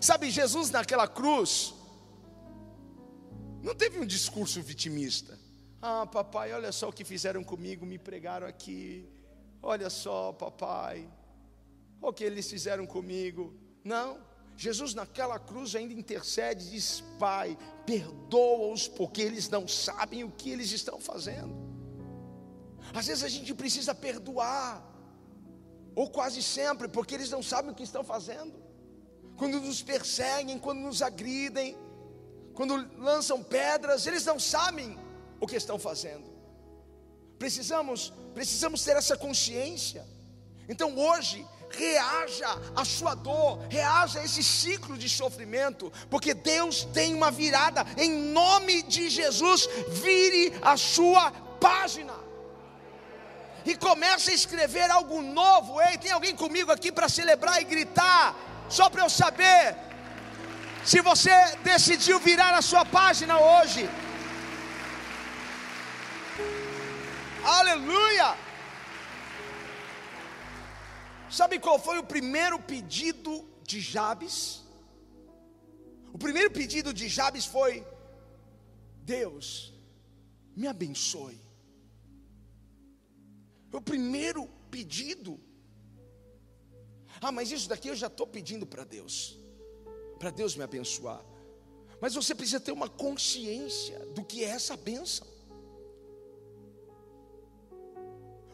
Sabe, 0.00 0.30
Jesus 0.30 0.70
naquela 0.70 1.06
cruz, 1.06 1.72
não 3.62 3.74
teve 3.74 3.98
um 3.98 4.06
discurso 4.06 4.60
vitimista. 4.60 5.38
Ah, 5.82 6.06
papai, 6.06 6.52
olha 6.52 6.72
só 6.72 6.90
o 6.90 6.92
que 6.92 7.04
fizeram 7.04 7.42
comigo, 7.42 7.86
me 7.86 7.98
pregaram 7.98 8.46
aqui. 8.46 9.08
Olha 9.62 9.88
só, 9.88 10.32
papai, 10.32 11.08
o 12.00 12.12
que 12.12 12.22
eles 12.22 12.50
fizeram 12.50 12.86
comigo. 12.86 13.54
Não, 13.82 14.18
Jesus 14.56 14.92
naquela 14.92 15.38
cruz 15.38 15.74
ainda 15.74 15.94
intercede 15.94 16.66
e 16.66 16.70
diz: 16.72 17.02
Pai, 17.18 17.56
perdoa-os 17.86 18.88
porque 18.88 19.22
eles 19.22 19.48
não 19.48 19.66
sabem 19.66 20.22
o 20.22 20.30
que 20.30 20.50
eles 20.50 20.70
estão 20.70 21.00
fazendo. 21.00 21.54
Às 22.92 23.06
vezes 23.06 23.24
a 23.24 23.28
gente 23.28 23.54
precisa 23.54 23.94
perdoar, 23.94 24.84
ou 25.94 26.10
quase 26.10 26.42
sempre, 26.42 26.88
porque 26.88 27.14
eles 27.14 27.30
não 27.30 27.42
sabem 27.42 27.70
o 27.70 27.74
que 27.74 27.82
estão 27.82 28.04
fazendo. 28.04 28.52
Quando 29.36 29.58
nos 29.60 29.82
perseguem, 29.82 30.58
quando 30.58 30.80
nos 30.80 31.00
agridem, 31.00 31.74
quando 32.52 32.74
lançam 32.98 33.42
pedras, 33.42 34.06
eles 34.06 34.26
não 34.26 34.38
sabem 34.38 34.98
o 35.40 35.46
que 35.46 35.56
estão 35.56 35.78
fazendo. 35.78 36.30
Precisamos, 37.38 38.12
precisamos 38.34 38.84
ter 38.84 38.96
essa 38.96 39.16
consciência. 39.16 40.06
Então 40.68 40.96
hoje, 40.96 41.46
reaja 41.70 42.48
à 42.76 42.84
sua 42.84 43.14
dor, 43.14 43.58
reaja 43.68 44.20
a 44.20 44.24
esse 44.24 44.44
ciclo 44.44 44.98
de 44.98 45.08
sofrimento, 45.08 45.92
porque 46.10 46.34
Deus 46.34 46.84
tem 46.84 47.14
uma 47.14 47.30
virada. 47.30 47.86
Em 47.96 48.10
nome 48.10 48.82
de 48.82 49.08
Jesus, 49.08 49.68
vire 49.88 50.52
a 50.62 50.76
sua 50.76 51.30
página. 51.58 52.14
E 53.64 53.76
comece 53.76 54.30
a 54.30 54.34
escrever 54.34 54.90
algo 54.90 55.22
novo. 55.22 55.80
Ei, 55.80 55.98
tem 55.98 56.10
alguém 56.10 56.34
comigo 56.34 56.70
aqui 56.72 56.90
para 56.90 57.08
celebrar 57.08 57.60
e 57.60 57.64
gritar? 57.64 58.36
Só 58.68 58.88
para 58.88 59.04
eu 59.04 59.10
saber 59.10 59.76
se 60.84 61.00
você 61.02 61.30
decidiu 61.62 62.18
virar 62.20 62.54
a 62.54 62.62
sua 62.62 62.84
página 62.84 63.38
hoje. 63.38 63.88
Aleluia! 67.44 68.36
Sabe 71.30 71.58
qual 71.58 71.78
foi 71.78 71.98
o 71.98 72.04
primeiro 72.04 72.58
pedido 72.58 73.48
de 73.62 73.80
Jabes? 73.80 74.62
O 76.12 76.18
primeiro 76.18 76.50
pedido 76.50 76.92
de 76.92 77.08
Jabes 77.08 77.46
foi: 77.46 77.86
Deus, 79.02 79.72
me 80.56 80.66
abençoe. 80.66 81.40
O 83.72 83.80
primeiro 83.80 84.46
pedido. 84.70 85.40
Ah, 87.20 87.30
mas 87.30 87.50
isso 87.50 87.68
daqui 87.68 87.88
eu 87.88 87.94
já 87.94 88.08
estou 88.08 88.26
pedindo 88.26 88.66
para 88.66 88.84
Deus, 88.84 89.38
para 90.18 90.30
Deus 90.30 90.56
me 90.56 90.64
abençoar. 90.64 91.24
Mas 92.00 92.14
você 92.14 92.34
precisa 92.34 92.58
ter 92.58 92.72
uma 92.72 92.88
consciência 92.88 93.98
do 94.06 94.24
que 94.24 94.42
é 94.42 94.48
essa 94.48 94.76
bênção. 94.76 95.26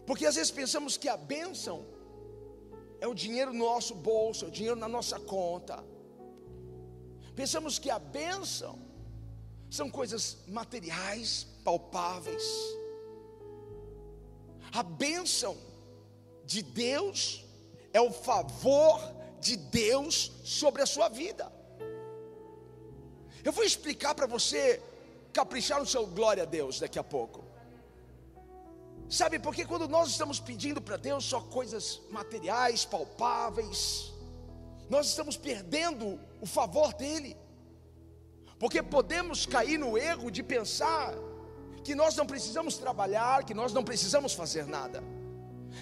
Porque 0.07 0.24
às 0.24 0.36
vezes 0.36 0.50
pensamos 0.50 0.96
que 0.96 1.09
a 1.09 1.16
bênção 1.16 1.84
é 3.00 3.07
o 3.07 3.14
dinheiro 3.14 3.52
no 3.52 3.64
nosso 3.64 3.94
bolso, 3.94 4.44
é 4.44 4.48
o 4.48 4.50
dinheiro 4.50 4.76
na 4.76 4.88
nossa 4.88 5.18
conta. 5.18 5.84
Pensamos 7.34 7.78
que 7.78 7.90
a 7.90 7.98
bênção 7.98 8.78
são 9.68 9.90
coisas 9.90 10.38
materiais, 10.46 11.46
palpáveis. 11.64 12.44
A 14.72 14.82
bênção 14.82 15.57
de 16.44 16.62
Deus 16.62 17.44
é 17.92 18.00
o 18.00 18.12
favor 18.12 19.00
de 19.40 19.57
Deus 19.57 20.32
sobre 20.44 20.82
a 20.82 20.86
sua 20.86 21.09
vida. 21.09 21.52
Eu 23.44 23.52
vou 23.52 23.64
explicar 23.64 24.14
para 24.14 24.26
você 24.26 24.82
caprichar 25.32 25.78
no 25.80 25.86
seu 25.86 26.07
glória 26.07 26.42
a 26.42 26.46
Deus 26.46 26.80
daqui 26.80 26.98
a 26.98 27.04
pouco. 27.04 27.45
Sabe, 29.09 29.38
porque 29.38 29.64
quando 29.64 29.86
nós 29.86 30.09
estamos 30.11 30.40
pedindo 30.40 30.80
para 30.80 30.96
Deus 30.96 31.24
só 31.24 31.40
coisas 31.40 32.00
materiais, 32.11 32.84
palpáveis, 32.84 34.12
nós 34.90 35.07
estamos 35.07 35.36
perdendo 35.36 36.18
o 36.40 36.46
favor 36.46 36.92
dEle, 36.92 37.36
porque 38.59 38.82
podemos 38.82 39.46
cair 39.46 39.78
no 39.78 39.96
erro 39.96 40.30
de 40.30 40.42
pensar 40.42 41.14
que 41.84 41.94
nós 41.94 42.16
não 42.16 42.26
precisamos 42.26 42.76
trabalhar, 42.76 43.44
que 43.44 43.54
nós 43.54 43.72
não 43.72 43.84
precisamos 43.84 44.32
fazer 44.32 44.66
nada. 44.66 45.02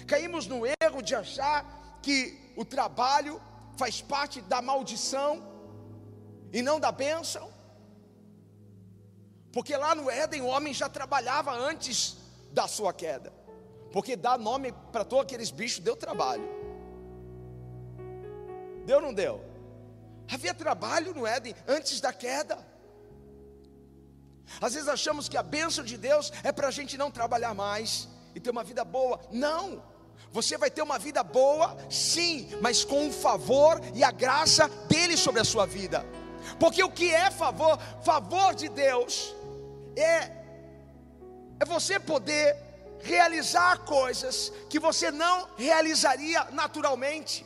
Caímos 0.05 0.45
no 0.45 0.63
erro 0.65 1.01
de 1.01 1.15
achar 1.15 1.99
que 2.03 2.53
o 2.55 2.63
trabalho 2.63 3.41
faz 3.75 4.01
parte 4.01 4.39
da 4.41 4.61
maldição 4.61 5.43
e 6.53 6.61
não 6.61 6.79
da 6.79 6.91
bênção. 6.91 7.49
Porque 9.51 9.75
lá 9.75 9.95
no 9.95 10.11
Éden 10.11 10.41
o 10.41 10.47
homem 10.47 10.73
já 10.73 10.87
trabalhava 10.87 11.51
antes 11.51 12.17
da 12.55 12.67
sua 12.67 12.93
queda. 12.93 13.31
Porque 13.91 14.15
dar 14.15 14.39
nome 14.39 14.73
para 14.91 15.05
todos 15.05 15.25
aqueles 15.25 15.51
bichos 15.51 15.79
deu 15.79 15.95
trabalho. 15.95 16.47
Deu 18.85 18.97
ou 18.97 19.01
não 19.01 19.13
deu? 19.13 19.43
Havia 20.31 20.53
trabalho 20.53 21.13
no 21.13 21.27
Éden 21.27 21.53
antes 21.67 22.01
da 22.01 22.11
queda. 22.11 22.57
Às 24.61 24.73
vezes 24.73 24.87
achamos 24.87 25.27
que 25.27 25.37
a 25.37 25.43
bênção 25.43 25.83
de 25.83 25.97
Deus 25.97 26.31
é 26.43 26.51
para 26.51 26.67
a 26.67 26.71
gente 26.71 26.97
não 26.97 27.11
trabalhar 27.11 27.53
mais 27.53 28.07
e 28.33 28.39
ter 28.39 28.49
uma 28.49 28.63
vida 28.63 28.83
boa. 28.83 29.19
Não, 29.31 29.83
você 30.31 30.57
vai 30.57 30.69
ter 30.69 30.81
uma 30.81 30.97
vida 30.97 31.23
boa, 31.23 31.75
sim, 31.89 32.49
mas 32.61 32.83
com 32.83 33.07
o 33.07 33.11
favor 33.11 33.81
e 33.93 34.03
a 34.03 34.11
graça 34.11 34.67
dele 34.87 35.17
sobre 35.17 35.41
a 35.41 35.45
sua 35.45 35.65
vida. 35.65 36.05
Porque 36.59 36.83
o 36.83 36.91
que 36.91 37.13
é 37.13 37.31
favor? 37.31 37.77
Favor 38.03 38.53
de 38.53 38.69
Deus 38.69 39.35
é 39.95 40.44
é 41.59 41.65
você 41.65 41.99
poder 41.99 42.55
realizar 43.01 43.79
coisas 43.79 44.51
que 44.69 44.79
você 44.79 45.11
não 45.11 45.47
realizaria 45.55 46.45
naturalmente. 46.51 47.45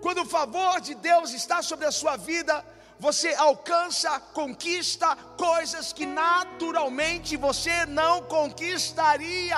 Quando 0.00 0.22
o 0.22 0.26
favor 0.26 0.80
de 0.80 0.94
Deus 0.94 1.32
está 1.32 1.62
sobre 1.62 1.86
a 1.86 1.92
sua 1.92 2.16
vida, 2.16 2.64
você 2.98 3.34
alcança, 3.34 4.18
conquista 4.32 5.16
coisas 5.36 5.92
que 5.92 6.06
naturalmente 6.06 7.36
você 7.36 7.86
não 7.86 8.22
conquistaria. 8.22 9.56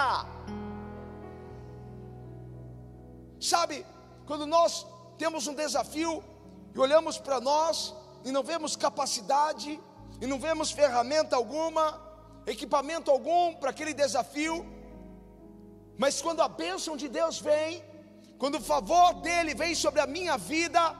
Sabe, 3.40 3.84
quando 4.26 4.46
nós 4.46 4.86
temos 5.18 5.46
um 5.46 5.54
desafio 5.54 6.24
e 6.74 6.78
olhamos 6.78 7.18
para 7.18 7.40
nós 7.40 7.94
e 8.24 8.32
não 8.32 8.42
vemos 8.42 8.76
capacidade 8.76 9.78
e 10.20 10.26
não 10.26 10.38
vemos 10.38 10.70
ferramenta 10.70 11.36
alguma, 11.36 12.00
equipamento 12.46 13.10
algum 13.10 13.54
para 13.54 13.70
aquele 13.70 13.94
desafio, 13.94 14.66
mas 15.96 16.20
quando 16.20 16.40
a 16.42 16.48
bênção 16.48 16.96
de 16.96 17.08
Deus 17.08 17.38
vem, 17.40 17.82
quando 18.38 18.56
o 18.56 18.60
favor 18.60 19.14
dele 19.14 19.54
vem 19.54 19.74
sobre 19.74 20.00
a 20.00 20.06
minha 20.06 20.36
vida, 20.36 20.94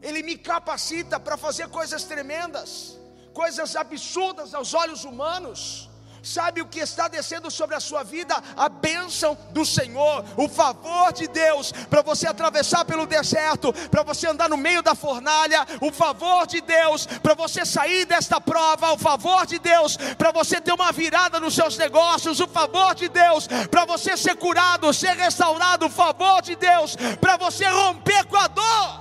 ele 0.00 0.22
me 0.22 0.36
capacita 0.36 1.18
para 1.18 1.36
fazer 1.36 1.68
coisas 1.68 2.04
tremendas, 2.04 2.98
coisas 3.34 3.76
absurdas 3.76 4.54
aos 4.54 4.72
olhos 4.72 5.04
humanos. 5.04 5.89
Sabe 6.22 6.60
o 6.60 6.66
que 6.66 6.80
está 6.80 7.08
descendo 7.08 7.50
sobre 7.50 7.74
a 7.74 7.80
sua 7.80 8.02
vida? 8.02 8.34
A 8.56 8.68
bênção 8.68 9.36
do 9.50 9.64
Senhor, 9.64 10.24
o 10.36 10.48
favor 10.48 11.12
de 11.12 11.26
Deus, 11.26 11.72
para 11.72 12.02
você 12.02 12.26
atravessar 12.26 12.84
pelo 12.84 13.06
deserto, 13.06 13.72
para 13.90 14.02
você 14.02 14.26
andar 14.26 14.48
no 14.48 14.56
meio 14.56 14.82
da 14.82 14.94
fornalha, 14.94 15.66
o 15.80 15.90
favor 15.90 16.46
de 16.46 16.60
Deus, 16.60 17.06
para 17.06 17.34
você 17.34 17.64
sair 17.64 18.04
desta 18.04 18.40
prova, 18.40 18.92
o 18.92 18.98
favor 18.98 19.46
de 19.46 19.58
Deus, 19.58 19.96
para 20.18 20.30
você 20.30 20.60
ter 20.60 20.72
uma 20.72 20.92
virada 20.92 21.40
nos 21.40 21.54
seus 21.54 21.78
negócios, 21.78 22.40
o 22.40 22.48
favor 22.48 22.94
de 22.94 23.08
Deus, 23.08 23.48
para 23.70 23.84
você 23.84 24.16
ser 24.16 24.36
curado, 24.36 24.92
ser 24.92 25.16
restaurado, 25.16 25.86
o 25.86 25.90
favor 25.90 26.42
de 26.42 26.54
Deus, 26.54 26.96
para 27.20 27.36
você 27.36 27.66
romper 27.66 28.26
com 28.26 28.36
a 28.36 28.46
dor. 28.46 29.00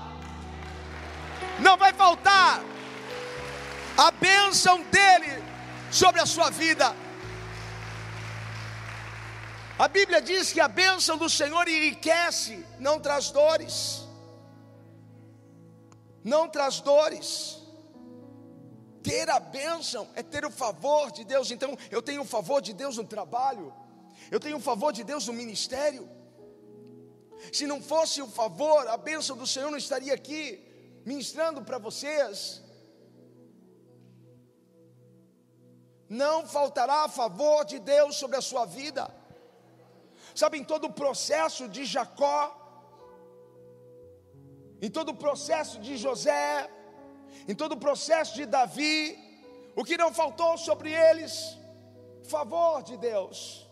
Não 1.59 1.75
vai 1.75 1.91
faltar 1.91 2.61
a 3.97 4.11
bênção 4.11 4.81
dele 4.83 5.43
sobre 5.91 6.21
a 6.21 6.25
sua 6.25 6.49
vida. 6.49 6.95
A 9.83 9.87
Bíblia 9.87 10.21
diz 10.21 10.51
que 10.51 10.59
a 10.59 10.67
bênção 10.67 11.15
do 11.17 11.29
Senhor 11.29 11.65
enriquece, 11.69 12.65
não 12.77 12.99
traz 12.99 13.31
dores. 13.31 14.05
Não 16.21 16.49
traz 16.49 16.81
dores. 16.81 17.59
Ter 19.01 19.29
a 19.29 19.39
bênção 19.39 20.05
é 20.15 20.21
ter 20.21 20.43
o 20.43 20.51
favor 20.51 21.13
de 21.13 21.23
Deus. 21.23 21.49
Então, 21.49 21.77
eu 21.89 22.01
tenho 22.01 22.23
o 22.23 22.25
favor 22.25 22.61
de 22.61 22.73
Deus 22.73 22.97
no 22.97 23.05
trabalho, 23.05 23.73
eu 24.29 24.37
tenho 24.37 24.57
o 24.57 24.65
favor 24.69 24.91
de 24.91 25.01
Deus 25.01 25.27
no 25.27 25.33
ministério. 25.41 26.09
Se 27.53 27.65
não 27.65 27.81
fosse 27.81 28.21
o 28.21 28.27
favor, 28.27 28.85
a 28.89 28.97
bênção 28.97 29.37
do 29.37 29.47
Senhor 29.47 29.71
não 29.71 29.77
estaria 29.77 30.13
aqui 30.13 30.41
ministrando 31.05 31.61
para 31.61 31.77
vocês. 31.77 32.61
Não 36.09 36.45
faltará 36.45 37.07
favor 37.07 37.63
de 37.63 37.79
Deus 37.79 38.17
sobre 38.17 38.35
a 38.35 38.41
sua 38.41 38.65
vida. 38.65 39.18
Sabe, 40.35 40.57
em 40.57 40.63
todo 40.63 40.85
o 40.87 40.93
processo 40.93 41.67
de 41.67 41.85
Jacó, 41.85 42.55
em 44.81 44.89
todo 44.89 45.09
o 45.09 45.15
processo 45.15 45.79
de 45.79 45.97
José, 45.97 46.69
em 47.47 47.55
todo 47.55 47.73
o 47.73 47.77
processo 47.77 48.35
de 48.35 48.45
Davi, 48.45 49.17
o 49.75 49.83
que 49.83 49.97
não 49.97 50.13
faltou 50.13 50.57
sobre 50.57 50.91
eles? 50.91 51.57
Favor 52.27 52.81
de 52.83 52.97
Deus. 52.97 53.67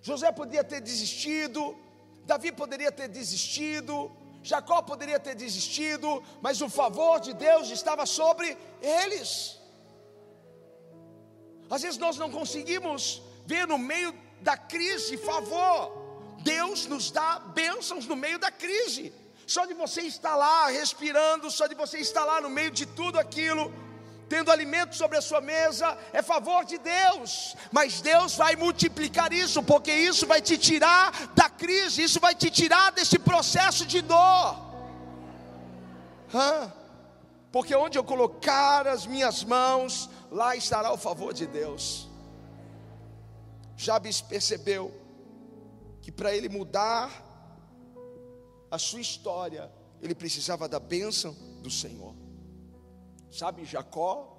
José 0.00 0.30
podia 0.32 0.64
ter 0.64 0.80
desistido, 0.80 1.76
Davi 2.24 2.50
poderia 2.52 2.90
ter 2.90 3.08
desistido, 3.08 4.10
Jacó 4.42 4.80
poderia 4.82 5.20
ter 5.20 5.34
desistido, 5.34 6.22
mas 6.40 6.60
o 6.60 6.68
favor 6.68 7.20
de 7.20 7.32
Deus 7.34 7.70
estava 7.70 8.06
sobre 8.06 8.56
eles. 8.80 9.58
Às 11.70 11.82
vezes 11.82 11.98
nós 11.98 12.16
não 12.16 12.30
conseguimos 12.30 13.22
ver 13.44 13.66
no 13.66 13.78
meio 13.78 14.14
da 14.40 14.56
crise, 14.56 15.16
favor. 15.16 16.36
Deus 16.42 16.86
nos 16.86 17.10
dá 17.10 17.38
bênçãos 17.38 18.06
no 18.06 18.16
meio 18.16 18.38
da 18.38 18.50
crise. 18.50 19.12
Só 19.46 19.64
de 19.64 19.74
você 19.74 20.02
estar 20.02 20.36
lá 20.36 20.68
respirando, 20.68 21.50
só 21.50 21.66
de 21.66 21.74
você 21.74 21.98
estar 21.98 22.24
lá 22.24 22.40
no 22.40 22.50
meio 22.50 22.70
de 22.70 22.84
tudo 22.84 23.18
aquilo, 23.18 23.72
tendo 24.28 24.50
alimento 24.50 24.94
sobre 24.94 25.16
a 25.16 25.22
sua 25.22 25.40
mesa, 25.40 25.96
é 26.12 26.22
favor 26.22 26.64
de 26.64 26.76
Deus, 26.78 27.56
mas 27.72 28.00
Deus 28.00 28.34
vai 28.36 28.56
multiplicar 28.56 29.32
isso, 29.32 29.62
porque 29.62 29.92
isso 29.92 30.26
vai 30.26 30.42
te 30.42 30.58
tirar 30.58 31.12
da 31.34 31.48
crise, 31.48 32.02
isso 32.02 32.20
vai 32.20 32.34
te 32.34 32.50
tirar 32.50 32.92
desse 32.92 33.18
processo 33.18 33.86
de 33.86 34.02
dor. 34.02 34.68
Hã? 36.34 36.72
Porque 37.50 37.74
onde 37.74 37.98
eu 37.98 38.04
colocar 38.04 38.86
as 38.86 39.06
minhas 39.06 39.42
mãos, 39.42 40.10
lá 40.30 40.54
estará 40.54 40.92
o 40.92 40.98
favor 40.98 41.32
de 41.32 41.46
Deus. 41.46 42.07
Jabes 43.78 44.20
percebeu 44.20 44.92
que 46.02 46.10
para 46.10 46.34
ele 46.36 46.48
mudar 46.48 47.24
a 48.68 48.76
sua 48.76 49.00
história, 49.00 49.72
ele 50.02 50.16
precisava 50.16 50.68
da 50.68 50.80
bênção 50.80 51.32
do 51.62 51.70
Senhor. 51.70 52.12
Sabe, 53.30 53.64
Jacó, 53.64 54.36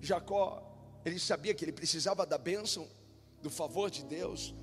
Jacó, 0.00 0.62
ele 1.04 1.18
sabia 1.18 1.52
que 1.52 1.64
ele 1.64 1.72
precisava 1.72 2.24
da 2.24 2.38
bênção, 2.38 2.88
do 3.42 3.50
favor 3.50 3.90
de 3.90 4.04
Deus. 4.04 4.54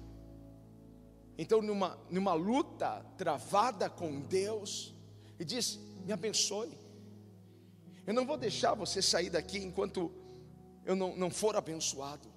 Então, 1.38 1.62
numa, 1.62 2.00
numa 2.10 2.34
luta 2.34 3.06
travada 3.18 3.90
com 3.90 4.22
Deus, 4.22 4.96
ele 5.38 5.44
disse: 5.44 5.80
Me 6.06 6.14
abençoe. 6.14 6.80
Eu 8.08 8.14
não 8.14 8.26
vou 8.26 8.38
deixar 8.38 8.74
você 8.74 9.02
sair 9.02 9.30
daqui 9.30 9.58
enquanto 9.58 10.10
eu 10.86 10.96
não, 10.96 11.14
não 11.18 11.30
for 11.30 11.58
abençoado. 11.58 12.35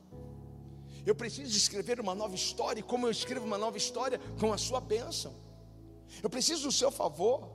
Eu 1.08 1.14
preciso 1.14 1.56
escrever 1.56 1.98
uma 2.00 2.14
nova 2.14 2.34
história, 2.34 2.80
e 2.80 2.82
como 2.82 3.06
eu 3.06 3.10
escrevo 3.10 3.46
uma 3.46 3.56
nova 3.56 3.78
história? 3.78 4.20
Com 4.38 4.52
a 4.52 4.58
sua 4.58 4.78
bênção. 4.78 5.34
Eu 6.22 6.28
preciso 6.28 6.64
do 6.64 6.72
seu 6.72 6.90
favor. 6.90 7.48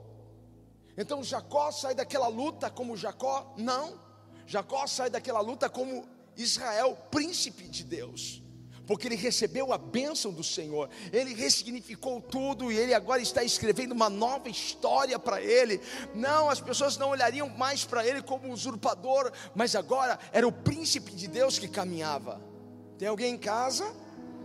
Então 0.98 1.22
Jacó 1.22 1.70
sai 1.70 1.94
daquela 1.94 2.26
luta 2.26 2.68
como 2.68 2.96
Jacó? 2.96 3.54
Não. 3.56 4.00
Jacó 4.44 4.88
sai 4.88 5.08
daquela 5.08 5.40
luta 5.40 5.70
como 5.70 6.04
Israel, 6.36 6.98
príncipe 7.12 7.68
de 7.68 7.84
Deus. 7.84 8.42
Porque 8.88 9.06
ele 9.06 9.14
recebeu 9.14 9.72
a 9.72 9.78
bênção 9.78 10.32
do 10.32 10.42
Senhor, 10.42 10.90
ele 11.12 11.32
ressignificou 11.32 12.20
tudo 12.20 12.72
e 12.72 12.76
ele 12.76 12.92
agora 12.92 13.22
está 13.22 13.44
escrevendo 13.44 13.92
uma 13.92 14.10
nova 14.10 14.48
história 14.48 15.16
para 15.16 15.40
ele. 15.40 15.80
Não, 16.12 16.50
as 16.50 16.60
pessoas 16.60 16.96
não 16.96 17.10
olhariam 17.10 17.48
mais 17.48 17.84
para 17.84 18.04
ele 18.04 18.20
como 18.20 18.52
usurpador, 18.52 19.30
mas 19.54 19.76
agora 19.76 20.18
era 20.32 20.46
o 20.46 20.50
príncipe 20.50 21.12
de 21.12 21.28
Deus 21.28 21.56
que 21.56 21.68
caminhava. 21.68 22.52
Tem 22.98 23.08
alguém 23.08 23.34
em 23.34 23.38
casa? 23.38 23.92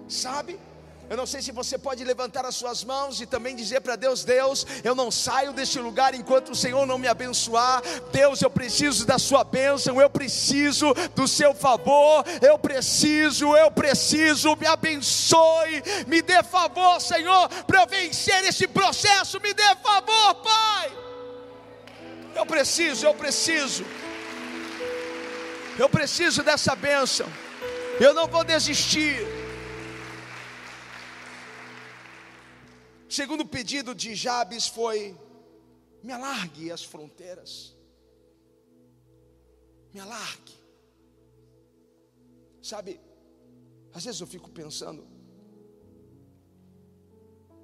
Sabe? 0.07 0.59
Eu 1.09 1.17
não 1.17 1.25
sei 1.25 1.41
se 1.41 1.51
você 1.51 1.75
pode 1.75 2.03
levantar 2.03 2.45
as 2.45 2.55
suas 2.55 2.83
mãos 2.83 3.19
e 3.19 3.25
também 3.25 3.55
dizer 3.55 3.81
para 3.81 3.95
Deus: 3.95 4.23
Deus, 4.23 4.65
eu 4.83 4.93
não 4.93 5.09
saio 5.09 5.51
deste 5.51 5.79
lugar 5.79 6.13
enquanto 6.13 6.49
o 6.49 6.55
Senhor 6.55 6.85
não 6.85 6.99
me 6.99 7.07
abençoar. 7.07 7.81
Deus, 8.11 8.43
eu 8.43 8.49
preciso 8.49 9.07
da 9.07 9.17
Sua 9.17 9.43
bênção, 9.43 9.99
eu 9.99 10.07
preciso 10.07 10.93
do 11.15 11.27
Seu 11.27 11.55
favor, 11.55 12.23
eu 12.43 12.59
preciso, 12.59 13.57
eu 13.57 13.71
preciso, 13.71 14.55
me 14.55 14.67
abençoe, 14.67 15.81
me 16.05 16.21
dê 16.21 16.43
favor, 16.43 17.01
Senhor, 17.01 17.49
para 17.65 17.81
eu 17.81 17.87
vencer 17.87 18.43
esse 18.43 18.67
processo, 18.67 19.41
me 19.41 19.51
dê 19.51 19.75
favor, 19.81 20.35
Pai. 20.35 20.91
Eu 22.35 22.45
preciso, 22.45 23.07
eu 23.07 23.15
preciso, 23.15 23.83
eu 25.79 25.89
preciso 25.89 26.43
dessa 26.43 26.75
bênção, 26.75 27.27
eu 27.99 28.13
não 28.13 28.27
vou 28.27 28.43
desistir. 28.43 29.17
segundo 33.19 33.45
pedido 33.45 33.93
de 33.93 34.15
Jabes 34.15 34.67
foi: 34.67 35.17
me 36.01 36.13
alargue 36.13 36.71
as 36.71 36.83
fronteiras, 36.83 37.75
me 39.93 39.99
alargue. 39.99 40.57
Sabe, 42.61 43.01
às 43.93 44.05
vezes 44.05 44.21
eu 44.21 44.27
fico 44.27 44.49
pensando, 44.49 45.07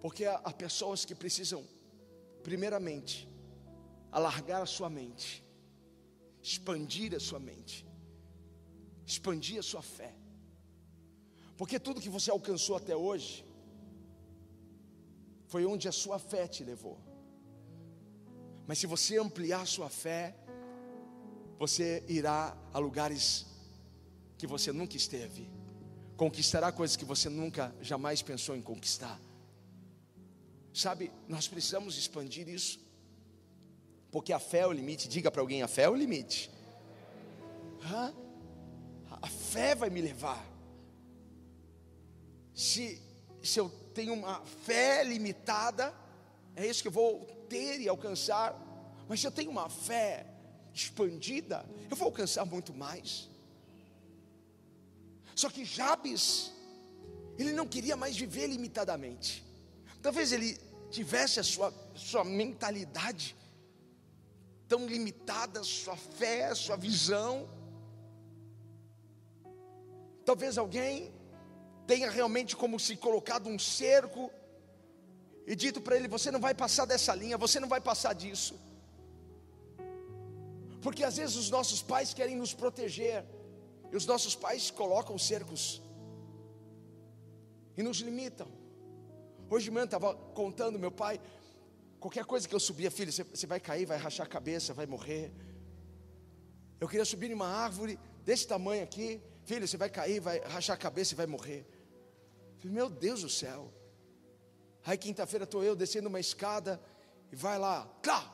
porque 0.01 0.25
há 0.25 0.51
pessoas 0.51 1.05
que 1.05 1.15
precisam, 1.15 1.63
primeiramente, 2.43 3.29
alargar 4.11 4.61
a 4.61 4.65
sua 4.65 4.89
mente, 4.89 5.45
expandir 6.41 7.13
a 7.15 7.19
sua 7.19 7.39
mente, 7.39 7.85
expandir 9.05 9.59
a 9.59 9.63
sua 9.63 9.81
fé, 9.81 10.13
porque 11.57 11.79
tudo 11.79 12.01
que 12.01 12.09
você 12.09 12.29
alcançou 12.31 12.75
até 12.75 12.95
hoje, 12.95 13.45
foi 15.47 15.65
onde 15.65 15.87
a 15.87 15.91
sua 15.91 16.19
fé 16.19 16.47
te 16.47 16.63
levou. 16.63 16.99
Mas 18.67 18.79
se 18.79 18.87
você 18.87 19.17
ampliar 19.17 19.61
a 19.61 19.65
sua 19.65 19.89
fé, 19.89 20.35
você 21.57 22.03
irá 22.07 22.57
a 22.73 22.79
lugares 22.79 23.45
que 24.37 24.47
você 24.47 24.71
nunca 24.71 24.97
esteve, 24.97 25.49
conquistará 26.17 26.71
coisas 26.71 26.97
que 26.97 27.05
você 27.05 27.29
nunca 27.29 27.73
jamais 27.81 28.21
pensou 28.21 28.55
em 28.55 28.61
conquistar. 28.61 29.19
Sabe, 30.73 31.11
nós 31.27 31.47
precisamos 31.47 31.97
expandir 31.97 32.49
isso, 32.49 32.79
porque 34.11 34.33
a 34.33 34.39
fé 34.39 34.59
é 34.59 34.67
o 34.67 34.73
limite. 34.73 35.07
Diga 35.07 35.31
para 35.31 35.41
alguém: 35.41 35.61
a 35.61 35.67
fé 35.67 35.83
é 35.83 35.89
o 35.89 35.95
limite. 35.95 36.51
Hã? 37.81 38.13
A 39.21 39.27
fé 39.27 39.73
vai 39.73 39.89
me 39.89 40.01
levar. 40.01 40.54
Se, 42.55 43.01
se 43.43 43.59
eu 43.59 43.69
tenho 43.93 44.13
uma 44.13 44.43
fé 44.45 45.03
limitada, 45.03 45.93
é 46.55 46.65
isso 46.65 46.81
que 46.81 46.87
eu 46.87 46.91
vou 46.91 47.25
ter 47.49 47.81
e 47.81 47.89
alcançar. 47.89 48.57
Mas 49.07 49.19
se 49.19 49.27
eu 49.27 49.31
tenho 49.31 49.51
uma 49.51 49.69
fé 49.69 50.25
expandida, 50.73 51.65
eu 51.89 51.95
vou 51.95 52.07
alcançar 52.07 52.45
muito 52.45 52.73
mais. 52.73 53.29
Só 55.35 55.49
que 55.49 55.65
Jabes, 55.65 56.53
ele 57.37 57.51
não 57.51 57.67
queria 57.67 57.97
mais 57.97 58.15
viver 58.15 58.47
limitadamente. 58.47 59.45
Talvez 60.01 60.31
ele 60.31 60.57
tivesse 60.89 61.39
a 61.39 61.43
sua, 61.43 61.73
sua 61.93 62.23
mentalidade 62.23 63.35
tão 64.67 64.85
limitada, 64.87 65.63
sua 65.63 65.95
fé, 65.97 66.55
sua 66.55 66.75
visão. 66.77 67.49
Talvez 70.23 70.57
alguém 70.57 71.13
tenha 71.85 72.09
realmente 72.09 72.55
como 72.55 72.79
se 72.79 72.95
colocado 72.95 73.47
um 73.47 73.59
cerco 73.59 74.31
e 75.45 75.55
dito 75.55 75.79
para 75.81 75.95
ele: 75.95 76.07
você 76.07 76.31
não 76.31 76.39
vai 76.39 76.53
passar 76.53 76.85
dessa 76.85 77.13
linha, 77.13 77.37
você 77.37 77.59
não 77.59 77.67
vai 77.67 77.81
passar 77.81 78.13
disso. 78.13 78.55
Porque 80.81 81.03
às 81.03 81.17
vezes 81.17 81.35
os 81.35 81.49
nossos 81.49 81.81
pais 81.81 82.13
querem 82.13 82.35
nos 82.35 82.53
proteger, 82.53 83.25
e 83.91 83.95
os 83.95 84.05
nossos 84.05 84.35
pais 84.35 84.69
colocam 84.71 85.17
cercos 85.17 85.81
e 87.77 87.83
nos 87.83 87.97
limitam. 87.97 88.47
Hoje 89.49 89.65
de 89.65 89.71
manhã 89.71 89.85
estava 89.85 90.13
contando 90.13 90.79
meu 90.79 90.91
pai, 90.91 91.19
qualquer 91.99 92.25
coisa 92.25 92.47
que 92.47 92.55
eu 92.55 92.59
subia, 92.59 92.89
filho, 92.89 93.11
você, 93.11 93.23
você 93.23 93.45
vai 93.45 93.59
cair, 93.59 93.85
vai 93.85 93.97
rachar 93.97 94.25
a 94.25 94.29
cabeça, 94.29 94.73
vai 94.73 94.85
morrer. 94.85 95.31
Eu 96.79 96.87
queria 96.87 97.05
subir 97.05 97.31
em 97.31 97.33
uma 97.33 97.47
árvore 97.47 97.99
desse 98.23 98.47
tamanho 98.47 98.83
aqui, 98.83 99.21
filho, 99.43 99.67
você 99.67 99.77
vai 99.77 99.89
cair, 99.89 100.19
vai 100.19 100.39
rachar 100.39 100.75
a 100.75 100.79
cabeça 100.79 101.13
e 101.13 101.17
vai 101.17 101.27
morrer. 101.27 101.65
Meu 102.69 102.89
Deus 102.89 103.21
do 103.21 103.29
céu. 103.29 103.71
Aí 104.85 104.97
quinta-feira 104.97 105.45
estou 105.45 105.63
eu 105.63 105.75
descendo 105.75 106.09
uma 106.09 106.19
escada 106.19 106.81
e 107.31 107.35
vai 107.35 107.57
lá, 107.57 107.87
clá, 108.01 108.31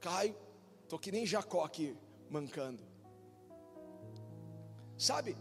caio, 0.00 0.36
estou 0.82 0.98
que 0.98 1.10
nem 1.10 1.26
Jacó 1.26 1.64
aqui, 1.64 1.96
mancando. 2.28 2.82
Sabe, 4.96 5.36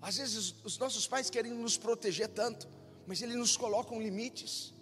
às 0.00 0.16
vezes 0.16 0.54
os 0.62 0.78
nossos 0.78 1.06
pais 1.06 1.30
querem 1.30 1.52
nos 1.52 1.76
proteger 1.76 2.28
tanto, 2.28 2.68
mas 3.06 3.22
eles 3.22 3.36
nos 3.36 3.56
colocam 3.56 4.00
limites, 4.00 4.74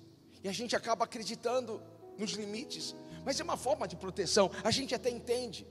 e 0.42 0.48
a 0.48 0.52
gente 0.52 0.74
acaba 0.74 1.04
acreditando 1.04 1.80
nos 2.18 2.32
limites, 2.32 2.94
mas 3.24 3.40
é 3.40 3.44
uma 3.44 3.56
forma 3.56 3.88
de 3.88 3.96
proteção, 3.96 4.50
a 4.62 4.70
gente 4.70 4.94
até 4.94 5.08
entende, 5.08 5.66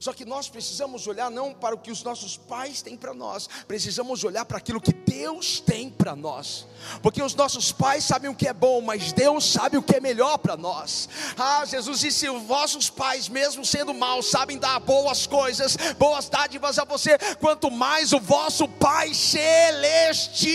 só 0.00 0.12
que 0.14 0.24
nós 0.24 0.48
precisamos 0.48 1.06
olhar 1.06 1.30
não 1.30 1.52
para 1.52 1.74
o 1.74 1.78
que 1.78 1.90
os 1.90 2.02
nossos 2.02 2.34
pais 2.34 2.80
têm 2.80 2.96
para 2.96 3.12
nós, 3.12 3.46
precisamos 3.68 4.24
olhar 4.24 4.46
para 4.46 4.56
aquilo 4.56 4.80
que 4.80 4.94
Deus 4.94 5.60
tem 5.60 5.90
para 5.90 6.16
nós. 6.16 6.66
Porque 7.02 7.22
os 7.22 7.34
nossos 7.34 7.70
pais 7.70 8.02
sabem 8.02 8.30
o 8.30 8.34
que 8.34 8.48
é 8.48 8.54
bom, 8.54 8.80
mas 8.80 9.12
Deus 9.12 9.52
sabe 9.52 9.76
o 9.76 9.82
que 9.82 9.96
é 9.96 10.00
melhor 10.00 10.38
para 10.38 10.56
nós. 10.56 11.06
Ah, 11.36 11.66
Jesus 11.66 12.00
disse: 12.00 12.30
os 12.30 12.42
vossos 12.44 12.88
pais, 12.88 13.28
mesmo 13.28 13.62
sendo 13.62 13.92
maus, 13.92 14.30
sabem 14.30 14.56
dar 14.56 14.80
boas 14.80 15.26
coisas, 15.26 15.76
boas 15.98 16.30
dádivas 16.30 16.78
a 16.78 16.86
você, 16.86 17.18
quanto 17.38 17.70
mais 17.70 18.14
o 18.14 18.20
vosso 18.20 18.66
Pai 18.66 19.12
celestial. 19.12 20.54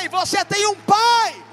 Ei, 0.00 0.08
você 0.08 0.42
tem 0.46 0.66
um 0.68 0.76
pai 0.76 1.44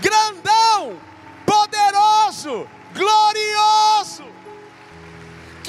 grandão, 0.00 1.00
poderoso, 1.46 2.68
glorioso 2.92 4.38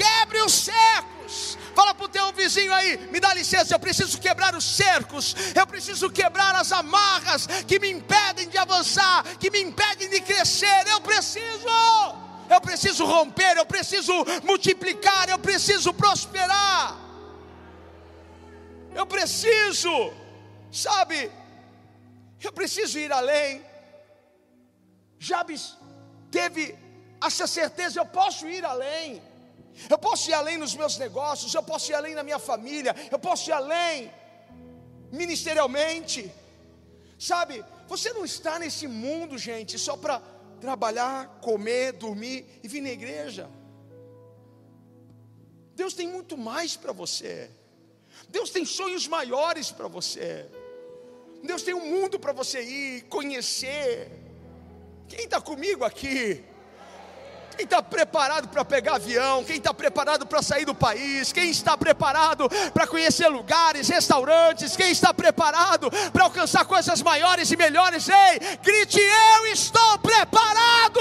quebre 0.00 0.40
os 0.42 0.52
cercos. 0.52 1.58
Fala 1.74 1.94
para 1.94 2.06
o 2.06 2.08
teu 2.08 2.32
vizinho 2.32 2.72
aí, 2.72 2.96
me 3.12 3.20
dá 3.20 3.32
licença, 3.32 3.74
eu 3.74 3.78
preciso 3.78 4.18
quebrar 4.18 4.54
os 4.54 4.64
cercos, 4.64 5.34
eu 5.54 5.66
preciso 5.66 6.10
quebrar 6.10 6.54
as 6.56 6.72
amarras 6.72 7.46
que 7.68 7.78
me 7.78 7.90
impedem 7.90 8.48
de 8.48 8.58
avançar, 8.58 9.22
que 9.38 9.50
me 9.50 9.60
impedem 9.60 10.08
de 10.08 10.20
crescer. 10.20 10.86
Eu 10.88 11.00
preciso, 11.00 11.68
eu 12.48 12.60
preciso 12.60 13.04
romper, 13.04 13.56
eu 13.56 13.66
preciso 13.66 14.12
multiplicar, 14.42 15.28
eu 15.28 15.38
preciso 15.38 15.92
prosperar. 15.94 16.96
Eu 18.92 19.06
preciso, 19.06 20.12
sabe, 20.72 21.30
eu 22.42 22.52
preciso 22.52 22.98
ir 22.98 23.12
além. 23.12 23.64
Jabes 25.18 25.76
teve 26.30 26.76
essa 27.22 27.46
certeza, 27.46 28.00
eu 28.00 28.06
posso 28.06 28.48
ir 28.48 28.64
além. 28.64 29.29
Eu 29.88 29.98
posso 29.98 30.30
ir 30.30 30.34
além 30.34 30.58
nos 30.58 30.74
meus 30.74 30.98
negócios, 30.98 31.54
eu 31.54 31.62
posso 31.62 31.90
ir 31.90 31.94
além 31.94 32.14
na 32.14 32.22
minha 32.22 32.38
família, 32.38 32.94
eu 33.10 33.18
posso 33.18 33.50
ir 33.50 33.52
além 33.52 34.10
ministerialmente. 35.10 36.30
Sabe, 37.18 37.64
você 37.88 38.12
não 38.12 38.24
está 38.24 38.58
nesse 38.58 38.86
mundo, 38.86 39.36
gente, 39.36 39.78
só 39.78 39.96
para 39.96 40.20
trabalhar, 40.60 41.40
comer, 41.40 41.92
dormir 41.92 42.46
e 42.62 42.68
vir 42.68 42.80
na 42.80 42.90
igreja. 42.90 43.48
Deus 45.74 45.94
tem 45.94 46.08
muito 46.08 46.36
mais 46.36 46.76
para 46.76 46.92
você. 46.92 47.50
Deus 48.28 48.50
tem 48.50 48.64
sonhos 48.64 49.06
maiores 49.08 49.70
para 49.70 49.88
você. 49.88 50.46
Deus 51.42 51.62
tem 51.62 51.74
um 51.74 51.86
mundo 51.86 52.18
para 52.18 52.32
você 52.32 52.60
ir 52.62 53.02
conhecer. 53.04 54.10
Quem 55.08 55.24
está 55.24 55.40
comigo 55.40 55.84
aqui? 55.84 56.44
Quem 57.56 57.64
está 57.64 57.82
preparado 57.82 58.48
para 58.48 58.64
pegar 58.64 58.96
avião? 58.96 59.44
Quem 59.44 59.56
está 59.56 59.72
preparado 59.74 60.26
para 60.26 60.42
sair 60.42 60.64
do 60.64 60.74
país? 60.74 61.32
Quem 61.32 61.50
está 61.50 61.76
preparado 61.76 62.48
para 62.72 62.86
conhecer 62.86 63.28
lugares, 63.28 63.88
restaurantes? 63.88 64.76
Quem 64.76 64.90
está 64.90 65.12
preparado 65.12 65.90
para 66.12 66.24
alcançar 66.24 66.64
coisas 66.64 67.02
maiores 67.02 67.50
e 67.50 67.56
melhores? 67.56 68.08
Ei, 68.08 68.58
grite: 68.62 69.00
Eu 69.00 69.46
estou 69.46 69.98
preparado! 69.98 71.00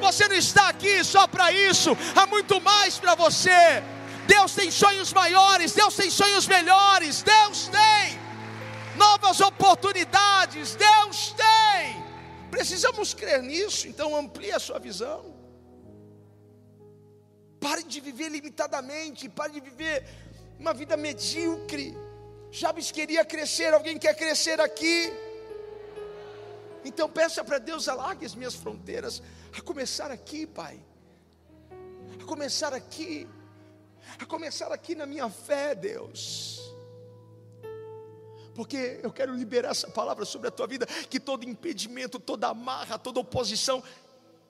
Você 0.00 0.28
não 0.28 0.36
está 0.36 0.68
aqui 0.68 1.02
só 1.02 1.26
para 1.26 1.50
isso, 1.50 1.96
há 2.14 2.26
muito 2.26 2.60
mais 2.60 2.98
para 2.98 3.14
você. 3.14 3.82
Deus 4.26 4.54
tem 4.54 4.70
sonhos 4.70 5.12
maiores, 5.12 5.72
Deus 5.72 5.94
tem 5.94 6.10
sonhos 6.10 6.46
melhores, 6.46 7.22
Deus 7.22 7.68
tem 7.68 8.18
novas 8.96 9.40
oportunidades, 9.40 10.74
Deus 10.74 11.34
tem. 11.36 12.05
Precisamos 12.50 13.12
crer 13.14 13.42
nisso, 13.42 13.88
então 13.88 14.16
amplie 14.16 14.52
a 14.52 14.58
sua 14.58 14.78
visão. 14.78 15.34
Pare 17.60 17.82
de 17.82 18.00
viver 18.00 18.28
limitadamente, 18.28 19.28
pare 19.28 19.52
de 19.52 19.60
viver 19.60 20.06
uma 20.58 20.72
vida 20.72 20.96
medíocre. 20.96 21.96
Jabes 22.50 22.90
queria 22.90 23.24
crescer, 23.24 23.74
alguém 23.74 23.98
quer 23.98 24.14
crescer 24.14 24.60
aqui? 24.60 25.12
Então 26.84 27.10
peça 27.10 27.42
para 27.42 27.58
Deus, 27.58 27.88
alargue 27.88 28.24
as 28.24 28.34
minhas 28.34 28.54
fronteiras, 28.54 29.20
a 29.52 29.60
começar 29.60 30.10
aqui, 30.10 30.46
Pai, 30.46 30.78
a 32.20 32.24
começar 32.24 32.72
aqui, 32.72 33.28
a 34.20 34.24
começar 34.24 34.70
aqui 34.70 34.94
na 34.94 35.04
minha 35.04 35.28
fé, 35.28 35.74
Deus 35.74 36.75
porque 38.56 38.98
eu 39.02 39.12
quero 39.12 39.34
liberar 39.34 39.70
essa 39.70 39.88
palavra 39.88 40.24
sobre 40.24 40.48
a 40.48 40.50
tua 40.50 40.66
vida, 40.66 40.86
que 40.86 41.20
todo 41.20 41.48
impedimento, 41.48 42.18
toda 42.18 42.48
amarra, 42.48 42.98
toda 42.98 43.20
oposição, 43.20 43.82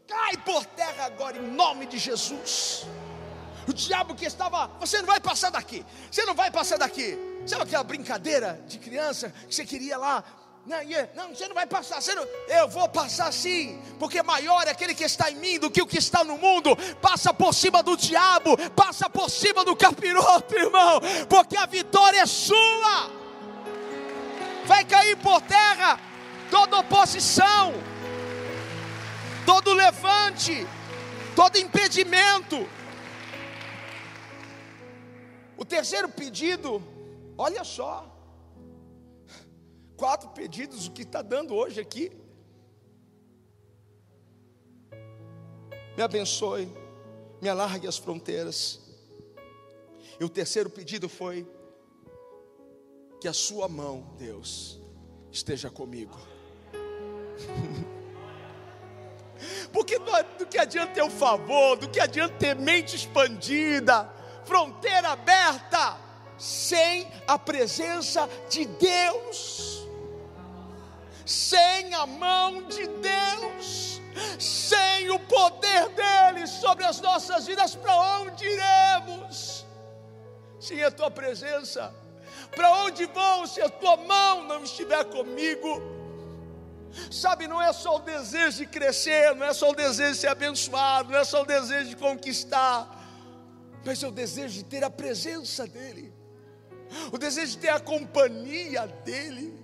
cai 0.06 0.36
por 0.38 0.64
terra 0.64 1.06
agora, 1.06 1.36
em 1.36 1.50
nome 1.50 1.86
de 1.86 1.98
Jesus. 1.98 2.86
O 3.68 3.72
diabo 3.72 4.14
que 4.14 4.24
estava, 4.24 4.68
você 4.78 4.98
não 4.98 5.06
vai 5.06 5.18
passar 5.18 5.50
daqui, 5.50 5.84
você 6.08 6.24
não 6.24 6.34
vai 6.34 6.52
passar 6.52 6.78
daqui. 6.78 7.18
Sabe 7.44 7.64
aquela 7.64 7.82
brincadeira 7.82 8.62
de 8.66 8.78
criança 8.78 9.30
que 9.48 9.54
você 9.54 9.64
queria 9.64 9.98
lá? 9.98 10.22
Não, 10.64 10.78
não, 11.14 11.34
você 11.34 11.46
não 11.46 11.54
vai 11.54 11.66
passar, 11.66 12.00
você 12.00 12.14
não, 12.14 12.24
eu 12.48 12.68
vou 12.68 12.88
passar 12.88 13.32
sim, 13.32 13.80
porque 14.00 14.20
maior 14.22 14.66
é 14.66 14.70
aquele 14.70 14.94
que 14.96 15.04
está 15.04 15.30
em 15.30 15.36
mim 15.36 15.58
do 15.60 15.70
que 15.70 15.80
o 15.80 15.86
que 15.86 15.98
está 15.98 16.24
no 16.24 16.38
mundo. 16.38 16.76
Passa 17.00 17.32
por 17.34 17.52
cima 17.54 17.82
do 17.82 17.96
diabo, 17.96 18.56
passa 18.70 19.08
por 19.08 19.30
cima 19.30 19.64
do 19.64 19.76
capiroto, 19.76 20.54
irmão, 20.54 21.00
porque 21.28 21.56
a 21.56 21.66
vitória 21.66 22.20
é 22.20 22.26
sua. 22.26 23.25
Vai 24.66 24.84
cair 24.84 25.16
por 25.18 25.40
terra 25.42 26.00
toda 26.50 26.78
oposição, 26.78 27.72
todo 29.44 29.72
levante, 29.72 30.66
todo 31.34 31.56
impedimento. 31.56 32.68
O 35.56 35.64
terceiro 35.64 36.08
pedido, 36.08 36.82
olha 37.38 37.64
só, 37.64 38.12
quatro 39.96 40.28
pedidos, 40.30 40.86
o 40.86 40.92
que 40.92 41.02
está 41.02 41.22
dando 41.22 41.54
hoje 41.54 41.80
aqui. 41.80 42.10
Me 45.96 46.02
abençoe, 46.02 46.68
me 47.40 47.48
alargue 47.48 47.86
as 47.86 47.96
fronteiras. 47.96 48.80
E 50.20 50.24
o 50.24 50.28
terceiro 50.28 50.68
pedido 50.68 51.08
foi: 51.08 51.46
que 53.20 53.28
a 53.28 53.32
sua 53.32 53.68
mão, 53.68 54.14
Deus, 54.18 54.80
esteja 55.30 55.70
comigo. 55.70 56.18
Porque 59.72 59.98
do 59.98 60.46
que 60.46 60.58
adianta 60.58 60.94
ter 60.94 61.02
o 61.02 61.10
favor, 61.10 61.76
do 61.76 61.88
que 61.88 62.00
adianta 62.00 62.34
ter 62.38 62.54
mente 62.56 62.96
expandida, 62.96 64.10
fronteira 64.44 65.10
aberta, 65.10 65.98
sem 66.38 67.10
a 67.26 67.38
presença 67.38 68.28
de 68.48 68.64
Deus, 68.64 69.86
sem 71.24 71.94
a 71.94 72.06
mão 72.06 72.62
de 72.62 72.86
Deus, 72.86 74.00
sem 74.38 75.10
o 75.10 75.18
poder 75.20 75.88
dEle 75.90 76.46
sobre 76.46 76.84
as 76.84 77.00
nossas 77.00 77.46
vidas, 77.46 77.74
para 77.74 77.94
onde 78.20 78.44
iremos? 78.44 79.66
Sem 80.58 80.82
a 80.82 80.90
tua 80.90 81.10
presença, 81.10 81.94
para 82.56 82.72
onde 82.84 83.04
vou 83.06 83.46
se 83.46 83.60
a 83.60 83.68
tua 83.68 83.98
mão 83.98 84.42
não 84.44 84.64
estiver 84.64 85.04
comigo? 85.04 85.82
Sabe, 87.10 87.46
não 87.46 87.60
é 87.60 87.70
só 87.74 87.96
o 87.96 87.98
desejo 87.98 88.56
de 88.56 88.66
crescer, 88.66 89.34
não 89.36 89.46
é 89.46 89.52
só 89.52 89.70
o 89.70 89.74
desejo 89.74 90.12
de 90.12 90.18
ser 90.18 90.28
abençoado, 90.28 91.12
não 91.12 91.18
é 91.18 91.24
só 91.24 91.42
o 91.42 91.44
desejo 91.44 91.90
de 91.90 91.96
conquistar, 91.96 92.90
mas 93.84 94.02
é 94.02 94.08
o 94.08 94.10
desejo 94.10 94.54
de 94.54 94.64
ter 94.64 94.82
a 94.82 94.88
presença 94.88 95.66
dEle, 95.66 96.12
o 97.12 97.18
desejo 97.18 97.52
de 97.52 97.58
ter 97.58 97.68
a 97.68 97.78
companhia 97.78 98.86
dEle 99.04 99.54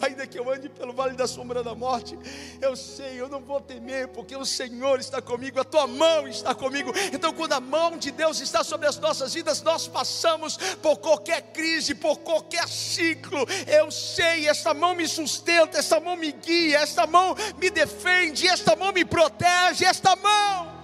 ainda 0.00 0.26
que 0.26 0.38
eu 0.38 0.50
ande 0.50 0.68
pelo 0.68 0.92
vale 0.92 1.14
da 1.14 1.26
sombra 1.26 1.62
da 1.62 1.74
morte, 1.74 2.18
eu 2.60 2.74
sei, 2.76 3.20
eu 3.20 3.28
não 3.28 3.40
vou 3.40 3.60
temer, 3.60 4.08
porque 4.08 4.36
o 4.36 4.44
Senhor 4.44 4.98
está 5.00 5.20
comigo, 5.20 5.60
a 5.60 5.64
tua 5.64 5.86
mão 5.86 6.26
está 6.26 6.54
comigo. 6.54 6.92
Então, 7.12 7.32
quando 7.32 7.52
a 7.52 7.60
mão 7.60 7.96
de 7.96 8.10
Deus 8.10 8.40
está 8.40 8.64
sobre 8.64 8.86
as 8.86 8.98
nossas 8.98 9.34
vidas, 9.34 9.62
nós 9.62 9.86
passamos 9.86 10.56
por 10.82 10.98
qualquer 10.98 11.52
crise, 11.52 11.94
por 11.94 12.18
qualquer 12.18 12.68
ciclo. 12.68 13.46
Eu 13.66 13.90
sei, 13.90 14.48
esta 14.48 14.72
mão 14.72 14.94
me 14.94 15.06
sustenta, 15.06 15.78
esta 15.78 16.00
mão 16.00 16.16
me 16.16 16.32
guia, 16.32 16.78
esta 16.78 17.06
mão 17.06 17.34
me 17.58 17.70
defende, 17.70 18.46
esta 18.46 18.74
mão 18.76 18.92
me 18.92 19.04
protege, 19.04 19.84
esta 19.84 20.16
mão 20.16 20.80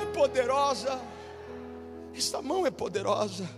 é 0.00 0.04
poderosa. 0.06 1.00
Esta 2.14 2.42
mão 2.42 2.66
é 2.66 2.70
poderosa. 2.70 3.48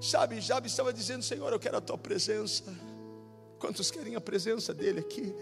Sabe, 0.00 0.40
Jabe 0.40 0.68
estava 0.68 0.92
dizendo: 0.92 1.22
Senhor, 1.22 1.52
eu 1.52 1.58
quero 1.58 1.76
a 1.76 1.80
tua 1.80 1.98
presença. 1.98 2.64
Quantos 3.58 3.90
querem 3.90 4.14
a 4.14 4.20
presença 4.20 4.72
dele 4.72 5.00
aqui? 5.00 5.34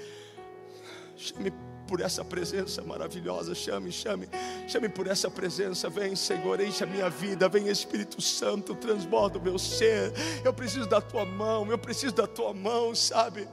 Chame 1.16 1.52
por 1.86 2.00
essa 2.00 2.24
presença 2.24 2.82
maravilhosa, 2.82 3.54
chame, 3.54 3.92
chame, 3.92 4.28
chame 4.66 4.88
por 4.88 5.06
essa 5.06 5.30
presença. 5.30 5.88
Vem, 5.88 6.16
Senhor, 6.16 6.60
enche 6.60 6.82
a 6.82 6.86
minha 6.86 7.08
vida, 7.08 7.48
vem 7.48 7.68
Espírito 7.68 8.20
Santo, 8.20 8.74
transborda 8.74 9.38
o 9.38 9.42
meu 9.42 9.58
ser. 9.58 10.12
Eu 10.44 10.52
preciso 10.52 10.86
da 10.86 11.00
tua 11.00 11.24
mão, 11.24 11.70
eu 11.70 11.78
preciso 11.78 12.14
da 12.14 12.26
tua 12.26 12.52
mão, 12.52 12.94
sabe? 12.94 13.48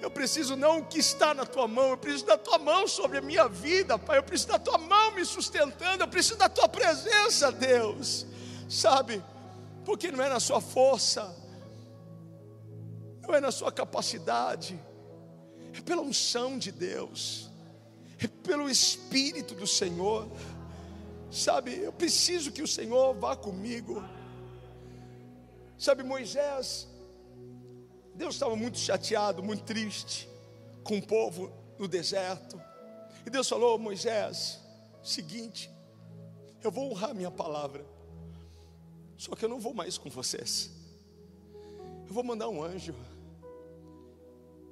Eu 0.00 0.10
preciso 0.10 0.54
não 0.54 0.80
o 0.80 0.84
que 0.84 0.98
está 0.98 1.32
na 1.32 1.46
tua 1.46 1.66
mão, 1.66 1.90
eu 1.90 1.96
preciso 1.96 2.26
da 2.26 2.36
tua 2.36 2.58
mão 2.58 2.86
sobre 2.86 3.18
a 3.18 3.22
minha 3.22 3.48
vida, 3.48 3.98
Pai. 3.98 4.18
Eu 4.18 4.22
preciso 4.22 4.50
da 4.50 4.58
tua 4.58 4.78
mão 4.78 5.12
me 5.12 5.24
sustentando, 5.24 6.04
eu 6.04 6.08
preciso 6.08 6.36
da 6.36 6.48
tua 6.48 6.68
presença, 6.68 7.50
Deus, 7.50 8.26
sabe? 8.68 9.22
Porque 9.84 10.12
não 10.12 10.22
é 10.22 10.28
na 10.28 10.40
sua 10.40 10.60
força 10.60 11.34
não 13.26 13.34
é 13.34 13.40
na 13.40 13.50
sua 13.50 13.72
capacidade, 13.72 14.78
é 15.72 15.80
pela 15.80 16.02
unção 16.02 16.58
de 16.58 16.70
Deus, 16.70 17.50
é 18.18 18.28
pelo 18.28 18.68
Espírito 18.68 19.54
do 19.54 19.66
Senhor. 19.66 20.28
Sabe, 21.30 21.74
eu 21.74 21.92
preciso 21.92 22.52
que 22.52 22.62
o 22.62 22.68
Senhor 22.68 23.14
vá 23.14 23.34
comigo. 23.34 24.04
Sabe, 25.76 26.02
Moisés, 26.02 26.86
Deus 28.14 28.34
estava 28.34 28.54
muito 28.54 28.78
chateado, 28.78 29.42
muito 29.42 29.64
triste 29.64 30.28
com 30.84 30.98
o 30.98 31.02
povo 31.02 31.52
no 31.78 31.88
deserto. 31.88 32.60
E 33.26 33.30
Deus 33.30 33.48
falou: 33.48 33.78
Moisés, 33.78 34.60
seguinte, 35.02 35.70
eu 36.62 36.70
vou 36.70 36.90
honrar 36.90 37.14
minha 37.14 37.30
palavra, 37.30 37.84
só 39.16 39.34
que 39.34 39.44
eu 39.44 39.48
não 39.48 39.58
vou 39.58 39.74
mais 39.74 39.98
com 39.98 40.08
vocês. 40.08 40.70
Eu 42.06 42.12
vou 42.12 42.22
mandar 42.22 42.48
um 42.48 42.62
anjo. 42.62 42.94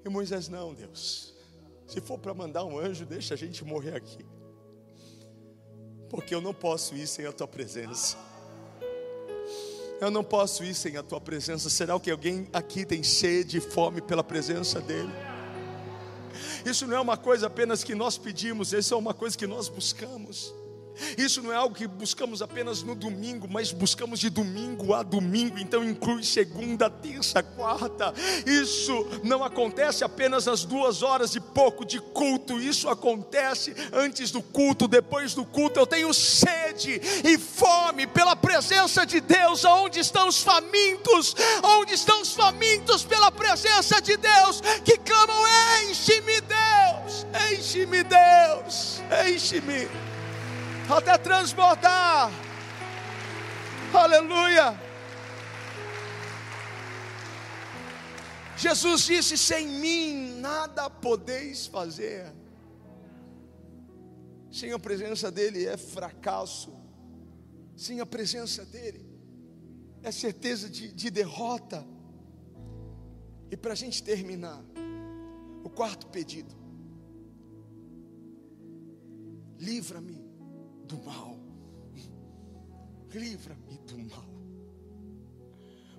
E 0.04 0.08
Moisés, 0.08 0.48
não, 0.48 0.74
Deus. 0.74 1.34
Se 1.86 2.00
for 2.00 2.18
para 2.18 2.34
mandar 2.34 2.64
um 2.64 2.78
anjo, 2.78 3.04
deixa 3.04 3.34
a 3.34 3.36
gente 3.36 3.64
morrer 3.64 3.94
aqui. 3.94 4.24
Porque 6.08 6.34
eu 6.34 6.40
não 6.40 6.52
posso 6.52 6.94
ir 6.94 7.06
sem 7.06 7.26
a 7.26 7.32
tua 7.32 7.48
presença. 7.48 8.16
Eu 10.00 10.10
não 10.10 10.24
posso 10.24 10.64
ir 10.64 10.74
sem 10.74 10.96
a 10.96 11.02
tua 11.02 11.20
presença. 11.20 11.70
Será 11.70 11.98
que 12.00 12.10
alguém 12.10 12.48
aqui 12.52 12.84
tem 12.84 13.02
sede 13.02 13.58
e 13.58 13.60
fome 13.60 14.00
pela 14.00 14.24
presença 14.24 14.80
dEle? 14.80 15.12
Isso 16.64 16.86
não 16.86 16.96
é 16.96 17.00
uma 17.00 17.16
coisa 17.16 17.46
apenas 17.46 17.84
que 17.84 17.94
nós 17.94 18.18
pedimos, 18.18 18.72
isso 18.72 18.94
é 18.94 18.96
uma 18.96 19.14
coisa 19.14 19.36
que 19.36 19.46
nós 19.46 19.68
buscamos. 19.68 20.52
Isso 21.16 21.42
não 21.42 21.52
é 21.52 21.56
algo 21.56 21.74
que 21.74 21.86
buscamos 21.86 22.42
apenas 22.42 22.82
no 22.82 22.94
domingo, 22.94 23.48
mas 23.50 23.72
buscamos 23.72 24.20
de 24.20 24.30
domingo 24.30 24.94
a 24.94 25.02
domingo, 25.02 25.58
então 25.58 25.84
inclui 25.84 26.22
segunda, 26.22 26.90
terça, 26.90 27.42
quarta. 27.42 28.12
Isso 28.46 29.06
não 29.22 29.42
acontece 29.42 30.04
apenas 30.04 30.46
nas 30.46 30.64
duas 30.64 31.02
horas 31.02 31.34
e 31.34 31.40
pouco 31.40 31.84
de 31.84 32.00
culto, 32.00 32.60
isso 32.60 32.88
acontece 32.88 33.74
antes 33.92 34.30
do 34.30 34.42
culto, 34.42 34.86
depois 34.86 35.34
do 35.34 35.44
culto. 35.44 35.78
Eu 35.78 35.86
tenho 35.86 36.12
sede 36.12 37.00
e 37.24 37.38
fome 37.38 38.06
pela 38.06 38.36
presença 38.36 39.04
de 39.06 39.20
Deus, 39.20 39.64
aonde 39.64 40.00
estão 40.00 40.28
os 40.28 40.42
famintos, 40.42 41.34
onde 41.62 41.94
estão 41.94 42.20
os 42.20 42.32
famintos 42.32 43.04
pela 43.04 43.30
presença 43.30 44.00
de 44.00 44.16
Deus, 44.16 44.60
que 44.84 44.98
clamam: 44.98 45.42
enche-me, 45.88 46.40
Deus, 46.40 47.26
enche-me, 47.50 48.02
Deus, 48.04 49.00
enche-me 49.26 50.11
até 50.88 51.16
transbordar. 51.18 52.30
Aleluia. 53.92 54.78
Jesus 58.56 59.02
disse: 59.02 59.36
Sem 59.36 59.68
mim 59.68 60.40
nada 60.40 60.88
podeis 60.88 61.66
fazer. 61.66 62.32
Sem 64.50 64.72
a 64.72 64.78
presença 64.78 65.30
dEle 65.30 65.66
é 65.66 65.76
fracasso, 65.76 66.72
sem 67.74 68.00
a 68.00 68.06
presença 68.06 68.66
dEle 68.66 69.10
é 70.02 70.10
certeza 70.10 70.68
de, 70.68 70.92
de 70.92 71.10
derrota. 71.10 71.86
E 73.50 73.56
para 73.56 73.72
a 73.72 73.76
gente 73.76 74.02
terminar, 74.02 74.62
o 75.64 75.70
quarto 75.70 76.06
pedido: 76.08 76.54
livra-me 79.58 80.21
do 80.92 81.02
mal. 81.04 81.38
livra-me 83.14 83.78
do 83.78 83.98
mal. 83.98 84.32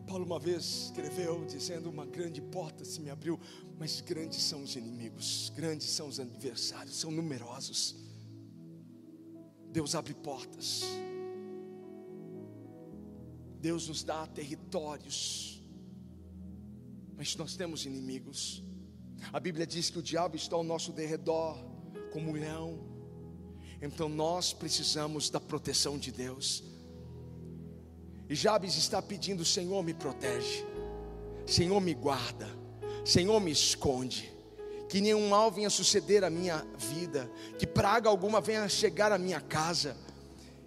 Paulo 0.08 0.26
uma 0.26 0.39
vez 0.39 0.86
escreveu 0.86 1.46
dizendo: 1.46 1.89
Uma 1.89 2.06
grande 2.06 2.41
porta 2.41 2.86
se 2.86 3.02
me 3.02 3.10
abriu, 3.10 3.39
mas 3.80 4.02
grandes 4.02 4.44
são 4.44 4.62
os 4.62 4.76
inimigos, 4.76 5.52
grandes 5.56 5.89
são 5.89 6.08
os 6.08 6.20
adversários, 6.20 6.96
são 6.96 7.10
numerosos. 7.10 7.96
Deus 9.72 9.96
abre 9.96 10.14
portas, 10.14 10.84
Deus 13.60 13.88
nos 13.88 14.04
dá 14.04 14.28
territórios, 14.28 15.64
mas 17.16 17.36
nós 17.36 17.56
temos 17.56 17.86
inimigos. 17.86 18.64
A 19.32 19.39
Bíblia 19.39 19.66
diz 19.66 19.89
que 19.89 19.98
o 19.98 20.04
diabo 20.04 20.36
está 20.36 20.56
ao 20.56 20.64
nosso 20.64 20.91
derredor, 20.91 21.58
como 22.12 22.30
um 22.30 22.34
leão. 22.34 22.93
Então 23.84 24.08
nós 24.08 24.54
precisamos 24.54 25.30
da 25.30 25.42
proteção 25.42 25.98
de 25.98 26.10
Deus. 26.10 26.64
E 28.30 28.34
Jabes 28.34 28.78
está 28.78 29.02
pedindo: 29.02 29.44
Senhor, 29.44 29.84
me 29.84 29.94
protege, 29.94 30.66
Senhor, 31.46 31.82
me 31.82 31.94
guarda, 31.94 32.48
Senhor, 33.04 33.42
me 33.42 33.52
esconde. 33.52 34.32
Que 34.88 35.02
nenhum 35.02 35.28
mal 35.28 35.52
venha 35.52 35.70
suceder 35.70 36.24
à 36.24 36.30
minha 36.30 36.66
vida, 36.78 37.30
que 37.60 37.68
praga 37.68 38.08
alguma 38.08 38.40
venha 38.40 38.70
chegar 38.70 39.12
à 39.12 39.18
minha 39.18 39.42
casa 39.42 39.98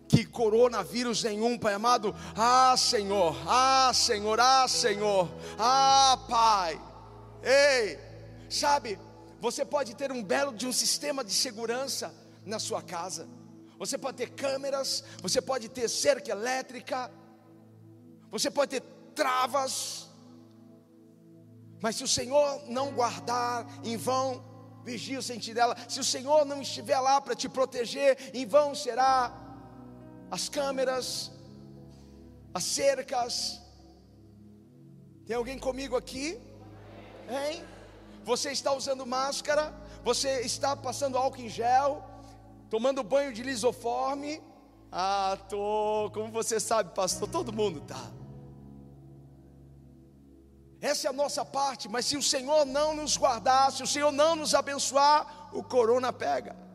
que 0.09 0.25
coronavírus 0.25 1.25
nenhum, 1.25 1.59
Pai 1.59 1.75
amado. 1.75 2.15
Ah, 2.37 2.77
Senhor, 2.77 3.37
ah, 3.47 3.91
Senhor, 3.95 4.39
ah, 4.39 4.69
Senhor, 4.69 5.29
ah, 5.59 6.19
Pai. 6.29 6.81
Ei, 7.43 7.99
sabe, 8.49 8.99
você 9.41 9.65
pode 9.65 9.97
ter 9.97 10.13
um 10.13 10.23
belo 10.23 10.53
de 10.53 10.67
um 10.67 10.73
sistema 10.73 11.25
de 11.25 11.33
segurança 11.33 12.26
na 12.47 12.59
sua 12.59 12.81
casa. 12.81 13.29
Você 13.79 13.99
pode 13.99 14.17
ter 14.17 14.31
câmeras, 14.31 15.05
você 15.21 15.43
pode 15.43 15.69
ter 15.69 15.89
cerca 15.89 16.31
elétrica, 16.31 17.11
você 18.31 18.51
pode 18.51 18.71
ter 18.71 18.83
travas. 19.15 20.09
Mas 21.83 21.97
se 21.97 22.05
o 22.05 22.09
Senhor 22.09 22.63
não 22.69 22.93
guardar, 22.93 23.67
em 23.85 23.97
vão 23.97 24.43
vigia 24.83 25.19
o 25.19 25.23
sentinela. 25.23 25.77
Se 25.89 25.99
o 25.99 26.05
Senhor 26.05 26.45
não 26.47 26.63
estiver 26.63 26.99
lá 27.01 27.21
para 27.21 27.35
te 27.35 27.49
proteger, 27.49 28.31
em 28.33 28.47
vão 28.47 28.75
será 28.75 29.15
as 30.31 30.49
câmeras, 30.49 31.33
as 32.55 32.65
cercas. 32.65 33.61
Tem 35.27 35.37
alguém 35.37 35.59
comigo 35.59 35.97
aqui? 35.97 36.41
Hein? 37.29 37.65
Você 38.25 38.53
está 38.53 38.73
usando 38.73 39.05
máscara? 39.05 39.75
Você 40.05 40.41
está 40.43 40.77
passando 40.77 41.19
álcool 41.19 41.43
em 41.43 41.49
gel? 41.49 42.16
Tomando 42.69 43.03
banho 43.03 43.33
de 43.33 43.43
lisoforme? 43.43 44.43
Ah, 44.91 45.39
tô. 45.49 46.11
Como 46.13 46.31
você 46.33 46.59
sabe, 46.59 46.95
pastor, 46.95 47.29
todo 47.29 47.53
mundo 47.53 47.81
tá. 47.81 48.11
Essa 50.81 51.09
é 51.09 51.11
a 51.11 51.13
nossa 51.13 51.45
parte, 51.45 51.89
mas 51.89 52.07
se 52.07 52.17
o 52.17 52.23
Senhor 52.23 52.65
não 52.65 52.95
nos 52.95 53.17
guardar, 53.17 53.73
se 53.73 53.83
o 53.83 53.87
Senhor 53.87 54.13
não 54.13 54.37
nos 54.37 54.55
abençoar, 54.55 55.49
o 55.53 55.63
corona 55.63 56.13
pega. 56.13 56.66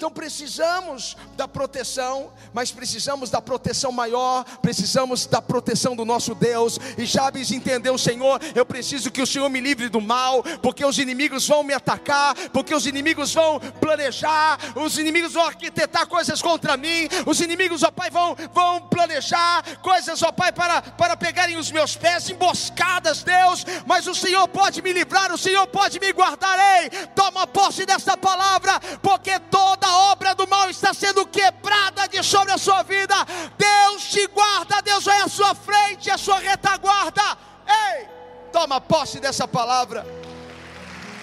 Então 0.00 0.10
precisamos 0.10 1.14
da 1.36 1.46
proteção, 1.46 2.32
mas 2.54 2.70
precisamos 2.70 3.28
da 3.28 3.42
proteção 3.42 3.92
maior, 3.92 4.46
precisamos 4.62 5.26
da 5.26 5.42
proteção 5.42 5.94
do 5.94 6.06
nosso 6.06 6.34
Deus. 6.34 6.78
E 6.96 7.04
Jabes 7.04 7.50
entendeu, 7.50 7.98
Senhor, 7.98 8.40
eu 8.54 8.64
preciso 8.64 9.10
que 9.10 9.20
o 9.20 9.26
Senhor 9.26 9.50
me 9.50 9.60
livre 9.60 9.90
do 9.90 10.00
mal, 10.00 10.42
porque 10.62 10.86
os 10.86 10.96
inimigos 10.96 11.46
vão 11.46 11.62
me 11.62 11.74
atacar, 11.74 12.34
porque 12.48 12.74
os 12.74 12.86
inimigos 12.86 13.34
vão 13.34 13.60
planejar, 13.78 14.58
os 14.74 14.96
inimigos 14.96 15.34
vão 15.34 15.44
arquitetar 15.44 16.06
coisas 16.06 16.40
contra 16.40 16.78
mim, 16.78 17.06
os 17.26 17.38
inimigos, 17.42 17.82
ó 17.82 17.90
Pai, 17.90 18.08
vão, 18.08 18.34
vão 18.54 18.80
planejar 18.80 19.62
coisas, 19.82 20.22
ó 20.22 20.32
Pai, 20.32 20.50
para, 20.50 20.80
para 20.80 21.14
pegarem 21.14 21.58
os 21.58 21.70
meus 21.70 21.94
pés, 21.94 22.30
emboscadas, 22.30 23.22
Deus, 23.22 23.66
mas 23.84 24.06
o 24.06 24.14
Senhor 24.14 24.48
pode 24.48 24.80
me 24.80 24.94
livrar, 24.94 25.30
o 25.30 25.36
Senhor 25.36 25.66
pode 25.66 26.00
me 26.00 26.10
guardar, 26.10 26.58
ei, 26.80 26.88
toma 27.14 27.46
posse 27.46 27.84
dessa 27.84 28.16
palavra, 28.16 28.80
porque 29.02 29.38
toda 29.38 29.89
obra 29.94 30.34
do 30.34 30.46
mal 30.46 30.68
está 30.68 30.92
sendo 30.92 31.26
quebrada 31.26 32.08
de 32.08 32.22
sobre 32.22 32.52
a 32.52 32.58
sua 32.58 32.82
vida. 32.82 33.14
Deus 33.56 34.04
te 34.10 34.26
guarda, 34.26 34.80
Deus 34.82 35.04
vai 35.04 35.20
à 35.20 35.28
sua 35.28 35.54
frente, 35.54 36.10
à 36.10 36.18
sua 36.18 36.38
retaguarda. 36.38 37.22
Ei, 37.66 38.08
toma 38.52 38.80
posse 38.80 39.20
dessa 39.20 39.46
palavra. 39.46 40.06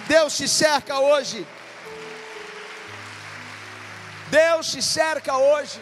Deus 0.06 0.36
te 0.36 0.48
cerca 0.48 0.98
hoje. 0.98 1.46
Deus 4.30 4.70
te 4.70 4.82
cerca 4.82 5.36
hoje. 5.36 5.80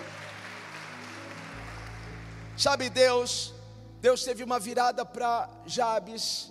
Sabe, 2.56 2.88
Deus, 2.88 3.52
Deus 4.00 4.24
teve 4.24 4.42
uma 4.42 4.58
virada 4.58 5.04
para 5.04 5.48
Jabes. 5.66 6.50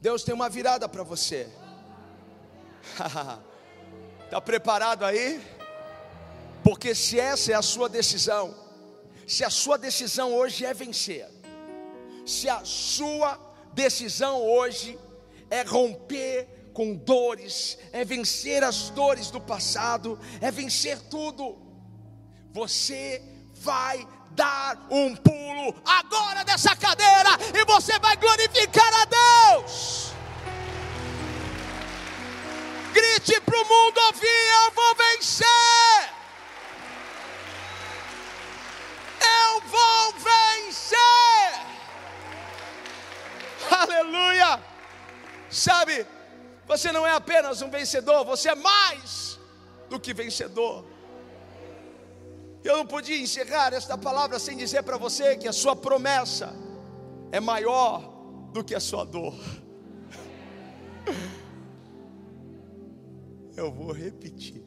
Deus 0.00 0.22
tem 0.22 0.34
uma 0.34 0.48
virada 0.48 0.88
para 0.88 1.02
você. 1.02 1.48
Está 4.24 4.40
preparado 4.44 5.04
aí? 5.04 5.57
Porque 6.62 6.94
se 6.94 7.18
essa 7.18 7.52
é 7.52 7.54
a 7.54 7.62
sua 7.62 7.88
decisão, 7.88 8.54
se 9.26 9.44
a 9.44 9.50
sua 9.50 9.76
decisão 9.76 10.34
hoje 10.34 10.64
é 10.64 10.74
vencer, 10.74 11.28
se 12.26 12.48
a 12.48 12.64
sua 12.64 13.38
decisão 13.72 14.42
hoje 14.42 14.98
é 15.50 15.62
romper 15.62 16.70
com 16.72 16.94
dores, 16.94 17.78
é 17.92 18.04
vencer 18.04 18.62
as 18.62 18.90
dores 18.90 19.30
do 19.30 19.40
passado, 19.40 20.18
é 20.40 20.50
vencer 20.50 20.98
tudo, 21.10 21.58
você 22.52 23.22
vai 23.54 24.06
dar 24.30 24.86
um 24.90 25.16
pulo 25.16 25.74
agora 25.84 26.44
dessa 26.44 26.76
cadeira 26.76 27.30
e 27.54 27.64
você 27.64 27.98
vai 27.98 28.16
glorificar 28.16 28.92
a 28.94 29.04
Deus. 29.04 30.12
Grite 32.92 33.40
para 33.40 33.60
o 33.60 33.64
mundo 33.64 33.98
ouvir: 34.06 34.26
Eu 34.64 34.72
vou 34.72 34.94
vencer. 34.94 36.07
Vou 39.70 40.12
vencer. 40.12 40.98
Aleluia! 43.70 44.60
Sabe, 45.50 46.06
você 46.66 46.92
não 46.92 47.06
é 47.06 47.12
apenas 47.12 47.62
um 47.62 47.70
vencedor, 47.70 48.24
você 48.24 48.50
é 48.50 48.54
mais 48.54 49.38
do 49.88 49.98
que 49.98 50.12
vencedor. 50.12 50.84
Eu 52.62 52.76
não 52.76 52.86
podia 52.86 53.18
encerrar 53.18 53.72
esta 53.72 53.96
palavra 53.96 54.38
sem 54.38 54.56
dizer 54.56 54.82
para 54.82 54.96
você 54.98 55.36
que 55.36 55.48
a 55.48 55.52
sua 55.52 55.74
promessa 55.74 56.54
é 57.32 57.40
maior 57.40 58.00
do 58.52 58.62
que 58.64 58.74
a 58.74 58.80
sua 58.80 59.04
dor. 59.04 59.34
Eu 63.56 63.72
vou 63.72 63.92
repetir. 63.92 64.64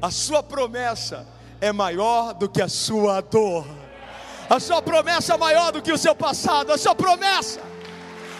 A 0.00 0.10
sua 0.10 0.42
promessa 0.42 1.26
é 1.60 1.72
maior 1.72 2.34
do 2.34 2.48
que 2.48 2.62
a 2.62 2.68
sua 2.68 3.20
dor. 3.20 3.66
A 4.48 4.60
sua 4.60 4.80
promessa 4.80 5.34
é 5.34 5.36
maior 5.36 5.72
do 5.72 5.82
que 5.82 5.92
o 5.92 5.98
seu 5.98 6.14
passado. 6.14 6.72
A 6.72 6.78
sua 6.78 6.94
promessa, 6.94 7.60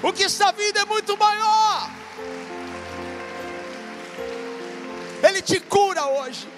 o 0.02 0.12
que 0.12 0.22
está 0.22 0.52
vindo 0.52 0.78
é 0.78 0.84
muito 0.84 1.16
maior. 1.16 1.90
Ele 5.22 5.42
te 5.42 5.58
cura 5.60 6.06
hoje. 6.06 6.48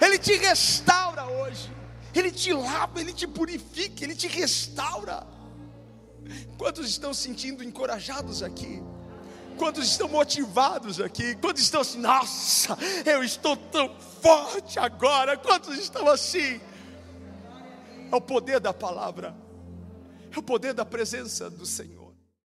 Ele 0.00 0.18
te 0.18 0.34
restaura 0.34 1.24
hoje. 1.24 1.70
Ele 2.14 2.30
te 2.30 2.52
lava, 2.52 3.00
ele 3.00 3.12
te 3.12 3.26
purifica, 3.26 4.04
ele 4.04 4.14
te 4.14 4.28
restaura. 4.28 5.26
Quantos 6.58 6.88
estão 6.88 7.14
sentindo 7.14 7.64
encorajados 7.64 8.42
aqui? 8.42 8.82
Quantos 9.56 9.86
estão 9.86 10.08
motivados 10.08 11.00
aqui? 11.00 11.36
Quantos 11.36 11.62
estão 11.62 11.80
assim, 11.80 11.98
nossa, 11.98 12.76
eu 13.04 13.22
estou 13.22 13.56
tão 13.56 13.94
forte 14.20 14.78
agora? 14.78 15.36
Quantos 15.36 15.78
estão 15.78 16.08
assim? 16.08 16.60
É 18.10 18.16
o 18.16 18.20
poder 18.20 18.60
da 18.60 18.74
palavra, 18.74 19.34
é 20.30 20.38
o 20.38 20.42
poder 20.42 20.74
da 20.74 20.84
presença 20.84 21.48
do 21.48 21.64
Senhor. 21.64 22.01